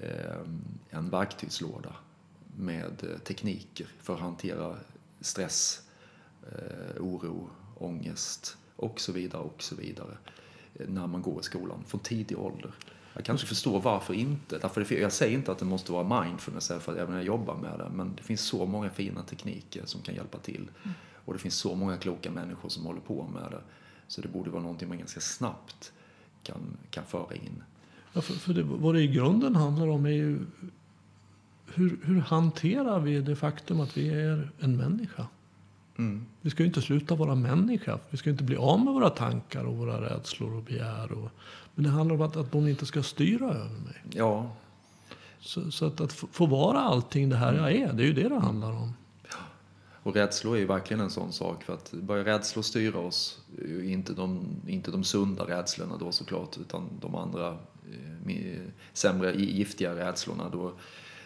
eh, 0.01 0.41
en 0.89 1.09
verktygslåda 1.09 1.95
med 2.57 3.03
eh, 3.03 3.17
tekniker 3.19 3.87
för 3.99 4.13
att 4.13 4.19
hantera 4.19 4.75
stress, 5.21 5.81
eh, 6.43 7.01
oro, 7.01 7.49
ångest 7.77 8.57
och 8.75 8.99
så 8.99 9.11
vidare 9.11 9.41
och 9.41 9.63
så 9.63 9.75
vidare 9.75 10.17
eh, 10.75 10.87
när 10.87 11.07
man 11.07 11.21
går 11.21 11.39
i 11.39 11.43
skolan 11.43 11.83
från 11.87 11.99
tidig 11.99 12.39
ålder. 12.39 12.71
Jag 13.13 13.25
kan 13.25 13.35
inte 13.35 13.45
förstå 13.45 13.79
varför 13.79 14.13
inte. 14.13 14.57
Därför 14.57 14.93
jag 14.93 15.11
säger 15.11 15.37
inte 15.37 15.51
att 15.51 15.59
det 15.59 15.65
måste 15.65 15.91
vara 15.91 16.23
mindfulness 16.23 16.67
för 16.67 16.91
att 16.91 16.97
även 16.97 17.15
jag 17.15 17.23
jobbar 17.23 17.55
med 17.55 17.79
det. 17.79 17.89
Men 17.89 18.15
det 18.15 18.23
finns 18.23 18.41
så 18.41 18.65
många 18.65 18.89
fina 18.89 19.23
tekniker 19.23 19.85
som 19.85 20.01
kan 20.01 20.15
hjälpa 20.15 20.37
till. 20.37 20.69
Mm. 20.83 20.95
Och 21.25 21.33
det 21.33 21.39
finns 21.39 21.55
så 21.55 21.75
många 21.75 21.97
kloka 21.97 22.31
människor 22.31 22.69
som 22.69 22.85
håller 22.85 23.01
på 23.01 23.27
med 23.27 23.51
det. 23.51 23.61
Så 24.07 24.21
det 24.21 24.27
borde 24.27 24.49
vara 24.49 24.61
någonting 24.61 24.89
man 24.89 24.97
ganska 24.97 25.19
snabbt 25.19 25.93
kan, 26.43 26.77
kan 26.89 27.03
föra 27.03 27.35
in. 27.35 27.63
Ja, 28.13 28.21
för, 28.21 28.33
för 28.33 28.53
det, 28.53 28.63
vad 28.63 28.95
det 28.95 29.01
i 29.01 29.07
grunden 29.07 29.55
handlar 29.55 29.87
om 29.87 30.05
är 30.05 30.09
ju 30.09 30.39
hur, 31.73 31.99
hur 32.03 32.19
hanterar 32.19 32.99
vi 32.99 33.21
det 33.21 33.35
faktum 33.35 33.79
att 33.79 33.97
vi 33.97 34.09
är 34.09 34.49
en 34.59 34.77
människa? 34.77 35.27
Mm. 35.97 36.25
Vi 36.41 36.49
ska 36.49 36.63
ju 36.63 36.67
inte 36.67 36.81
sluta 36.81 37.15
vara 37.15 37.35
människa. 37.35 37.99
Vi 38.09 38.17
ska 38.17 38.29
inte 38.29 38.43
bli 38.43 38.55
av 38.55 38.79
med 38.79 38.93
våra 38.93 39.09
tankar 39.09 39.63
och 39.63 39.77
våra 39.77 40.01
rädslor 40.01 40.53
och 40.53 40.63
begär. 40.63 41.11
Och, 41.11 41.29
men 41.75 41.83
det 41.83 41.89
handlar 41.89 42.15
om 42.15 42.21
att, 42.21 42.37
att 42.37 42.51
de 42.51 42.67
inte 42.67 42.85
ska 42.85 43.03
styra 43.03 43.49
över 43.49 43.79
mig. 43.79 44.03
Ja. 44.09 44.51
Så, 45.39 45.71
så 45.71 45.85
att, 45.85 46.01
att 46.01 46.13
få 46.13 46.45
vara 46.45 46.79
allting 46.79 47.29
det 47.29 47.35
här 47.35 47.53
jag 47.53 47.71
är, 47.71 47.93
det 47.93 48.03
är 48.03 48.07
ju 48.07 48.13
det 48.13 48.29
det 48.29 48.39
handlar 48.39 48.71
om. 48.71 48.93
Och 50.07 50.15
rädslor 50.15 50.55
är 50.55 50.59
ju 50.59 50.65
verkligen 50.65 51.01
en 51.01 51.09
sån 51.09 51.33
sak. 51.33 51.63
För 51.63 51.73
att 51.73 51.91
börja 51.91 52.25
rädslor 52.25 52.63
styra 52.63 52.99
oss, 52.99 53.41
inte 53.83 54.13
de, 54.13 54.45
inte 54.67 54.91
de 54.91 55.03
sunda 55.03 55.43
rädslorna 55.43 55.97
då 55.97 56.11
såklart, 56.11 56.57
utan 56.57 56.89
de 57.01 57.15
andra 57.15 57.57
eh, 58.27 58.61
sämre, 58.93 59.35
giftiga 59.35 59.95
rädslorna. 59.95 60.49
Då, 60.49 60.73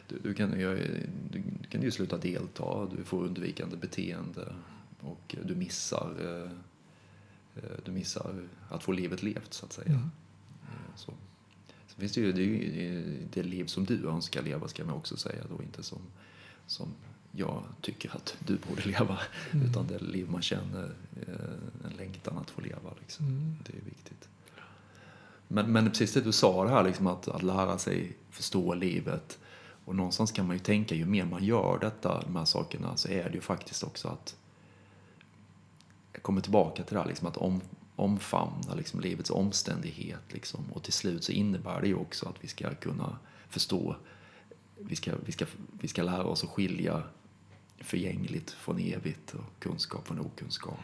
du, 0.08 0.20
du, 0.24 0.34
kan, 0.34 0.52
du, 1.32 1.44
kan 1.70 1.82
ju 1.82 1.92
sluta 1.92 2.18
delta, 2.18 2.88
du 2.98 3.04
får 3.04 3.24
undvikande 3.24 3.78
beteende 3.78 4.54
och 5.00 5.36
du 5.44 5.56
missar, 5.56 6.12
eh, 6.20 6.52
eh, 7.64 7.78
du 7.86 7.92
missar 7.92 8.48
att 8.70 8.84
få 8.84 8.92
livet 8.92 9.24
levt 9.24 9.54
så 9.54 9.66
att 9.66 9.74
säga. 9.74 9.88
Mm. 9.88 10.10
Så. 10.96 11.14
Så 11.88 12.00
finns 12.00 12.12
det 12.12 12.22
ju 12.22 12.32
det, 12.32 12.44
ju 12.44 13.18
det 13.34 13.44
liv 13.44 13.66
som 13.66 13.86
du 13.86 14.08
önskar 14.08 14.42
leva 14.42 14.68
ska 14.68 14.86
man 14.86 14.96
också 14.96 15.18
säga 15.18 15.44
då, 15.50 15.64
inte 15.64 15.84
som, 15.84 16.02
som 16.68 16.94
jag 17.32 17.64
tycker 17.82 18.16
att 18.16 18.38
du 18.40 18.58
borde 18.58 18.82
leva. 18.86 19.20
Mm. 19.52 19.66
Utan 19.66 19.88
det 19.88 20.00
liv 20.00 20.30
man 20.30 20.42
känner, 20.42 20.96
eh, 21.28 21.86
en 21.86 21.98
längtan 21.98 22.38
att 22.38 22.50
få 22.50 22.62
leva. 22.62 22.90
Liksom. 23.00 23.26
Mm. 23.26 23.58
Det 23.66 23.78
är 23.78 23.82
viktigt. 23.86 24.30
Men, 25.48 25.72
men 25.72 25.90
precis 25.90 26.14
det 26.14 26.22
du 26.22 26.32
sa, 26.32 26.64
det 26.64 26.70
här 26.70 26.84
liksom 26.84 27.08
att, 27.08 27.28
att 27.28 27.44
lära 27.44 27.78
sig 27.78 28.18
förstå 28.30 28.74
livet. 28.74 29.40
Och 29.86 29.96
någonstans 29.96 30.32
kan 30.32 30.48
man 30.48 30.56
ju 30.56 30.60
tänka, 30.60 30.96
ju 30.96 31.06
mer 31.06 31.26
man 31.26 31.44
gör 31.44 31.80
detta, 31.82 32.22
de 32.22 32.36
här 32.36 32.46
sakerna, 32.46 32.98
så 32.98 33.08
är 33.08 33.24
det 33.24 33.36
ju 33.36 33.42
faktiskt 33.42 33.84
också 33.84 34.08
att 34.08 34.36
jag 36.14 36.24
kommer 36.24 36.42
tillbaka 36.42 36.84
till 36.84 36.94
det 36.94 37.02
här, 37.02 37.08
liksom 37.08 37.28
att 37.28 37.38
om, 37.38 37.62
omfamna 37.96 38.74
liksom, 38.76 39.00
livets 39.00 39.30
omständighet. 39.30 40.34
Liksom. 40.34 40.60
Och 40.74 40.84
till 40.84 40.94
slut 40.94 41.24
så 41.24 41.32
innebär 41.32 41.82
det 41.82 41.88
ju 41.88 41.96
också 41.96 42.30
att 42.30 42.36
vi 42.44 42.48
ska 42.48 42.76
kunna 42.76 43.18
förstå, 43.50 43.96
vi 44.78 44.96
ska, 44.96 45.12
vi 45.26 45.32
ska, 45.32 45.46
vi 45.82 45.88
ska 45.88 46.04
lära 46.04 46.24
oss 46.24 46.44
att 46.44 46.50
skilja 46.50 47.04
förgängligt 47.84 48.52
från 48.52 48.80
evigt 48.80 49.34
och 49.34 49.60
kunskap 49.60 50.08
från 50.08 50.20
okunskap. 50.20 50.80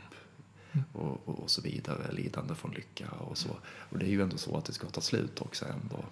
Och, 0.94 1.28
och, 1.28 1.40
och, 1.40 1.50
så 1.50 1.62
vidare, 1.62 2.12
lidande 2.12 2.56
från 2.56 2.72
lycka 2.72 3.10
och 3.10 3.38
så. 3.38 3.50
Och 3.64 4.00
det 4.00 4.06
är 4.06 4.10
ju 4.10 4.22
ändå 4.22 4.38
så 4.38 4.58
att 4.58 4.66
det 4.66 4.74
ska 4.74 4.88
ta 4.88 5.02
slut 5.02 5.42
också 5.42 5.66
ändå. 5.66 6.06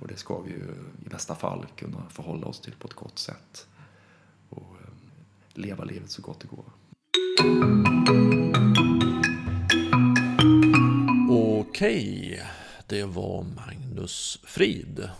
Och 0.00 0.08
det 0.08 0.16
ska 0.16 0.40
vi 0.40 0.50
ju 0.50 0.74
i 1.06 1.08
bästa 1.08 1.34
fall 1.34 1.66
kunna 1.76 2.08
förhålla 2.10 2.46
oss 2.46 2.60
till 2.60 2.74
på 2.78 2.88
ett 2.88 2.94
gott 2.94 3.18
sätt. 3.18 3.66
Och 4.48 4.76
um, 4.86 5.10
leva 5.54 5.84
livet 5.84 6.10
så 6.10 6.22
gott 6.22 6.40
det 6.40 6.48
går. 6.48 6.64
Okej, 11.30 12.42
det 12.86 13.04
var 13.04 13.42
Magnus 13.42 14.38
Frid. 14.44 15.10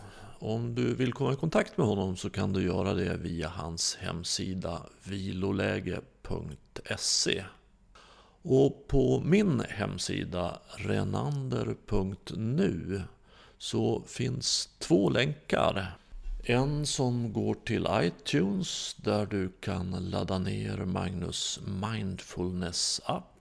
Om 0.45 0.75
du 0.75 0.95
vill 0.95 1.13
komma 1.13 1.33
i 1.33 1.37
kontakt 1.37 1.79
med 1.79 1.87
honom 1.87 2.17
så 2.17 2.31
kan 2.31 2.53
du 2.53 2.63
göra 2.63 2.95
det 2.95 3.17
via 3.17 3.49
hans 3.49 3.97
hemsida 4.01 4.83
viloläge.se. 5.05 6.05
Och 8.43 8.85
på 8.89 9.23
min 9.25 9.63
hemsida 9.69 10.61
renander.nu 10.77 11.83
så 13.59 14.03
finns 14.07 14.69
två 14.79 15.11
länkar. 15.11 15.99
En 16.45 16.87
som 16.87 17.33
går 17.33 17.55
till 17.55 17.87
iTunes 17.93 18.97
där 18.99 19.27
du 19.27 19.53
kan 19.61 19.91
ladda 19.91 20.39
ner 20.39 20.77
Magnus 20.77 21.61
Mindfulness 21.67 23.01
app 23.05 23.32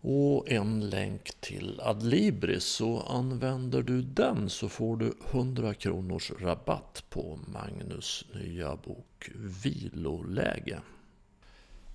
och 0.00 0.50
en 0.50 0.90
länk 0.90 1.40
till 1.40 1.80
Adlibris. 1.82 2.64
Så 2.64 3.00
använder 3.00 3.82
du 3.82 4.02
den 4.02 4.50
så 4.50 4.68
får 4.68 4.96
du 4.96 5.14
100 5.30 5.74
kronors 5.74 6.32
rabatt 6.40 7.04
på 7.10 7.38
Magnus 7.46 8.24
nya 8.34 8.76
bok 8.76 9.30
Viloläge. 9.64 10.80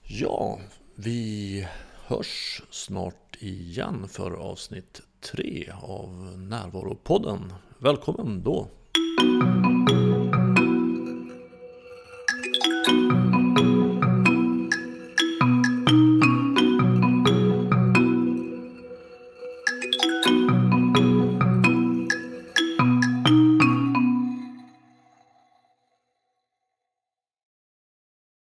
Ja, 0.04 0.60
vi 0.96 1.68
hörs 2.06 2.62
snart 2.70 3.38
igen 3.40 4.08
för 4.08 4.32
avsnitt 4.32 5.02
3 5.22 5.72
av 5.82 6.10
Närvaropodden. 6.38 7.54
Välkommen 7.80 8.44
då! 8.44 8.68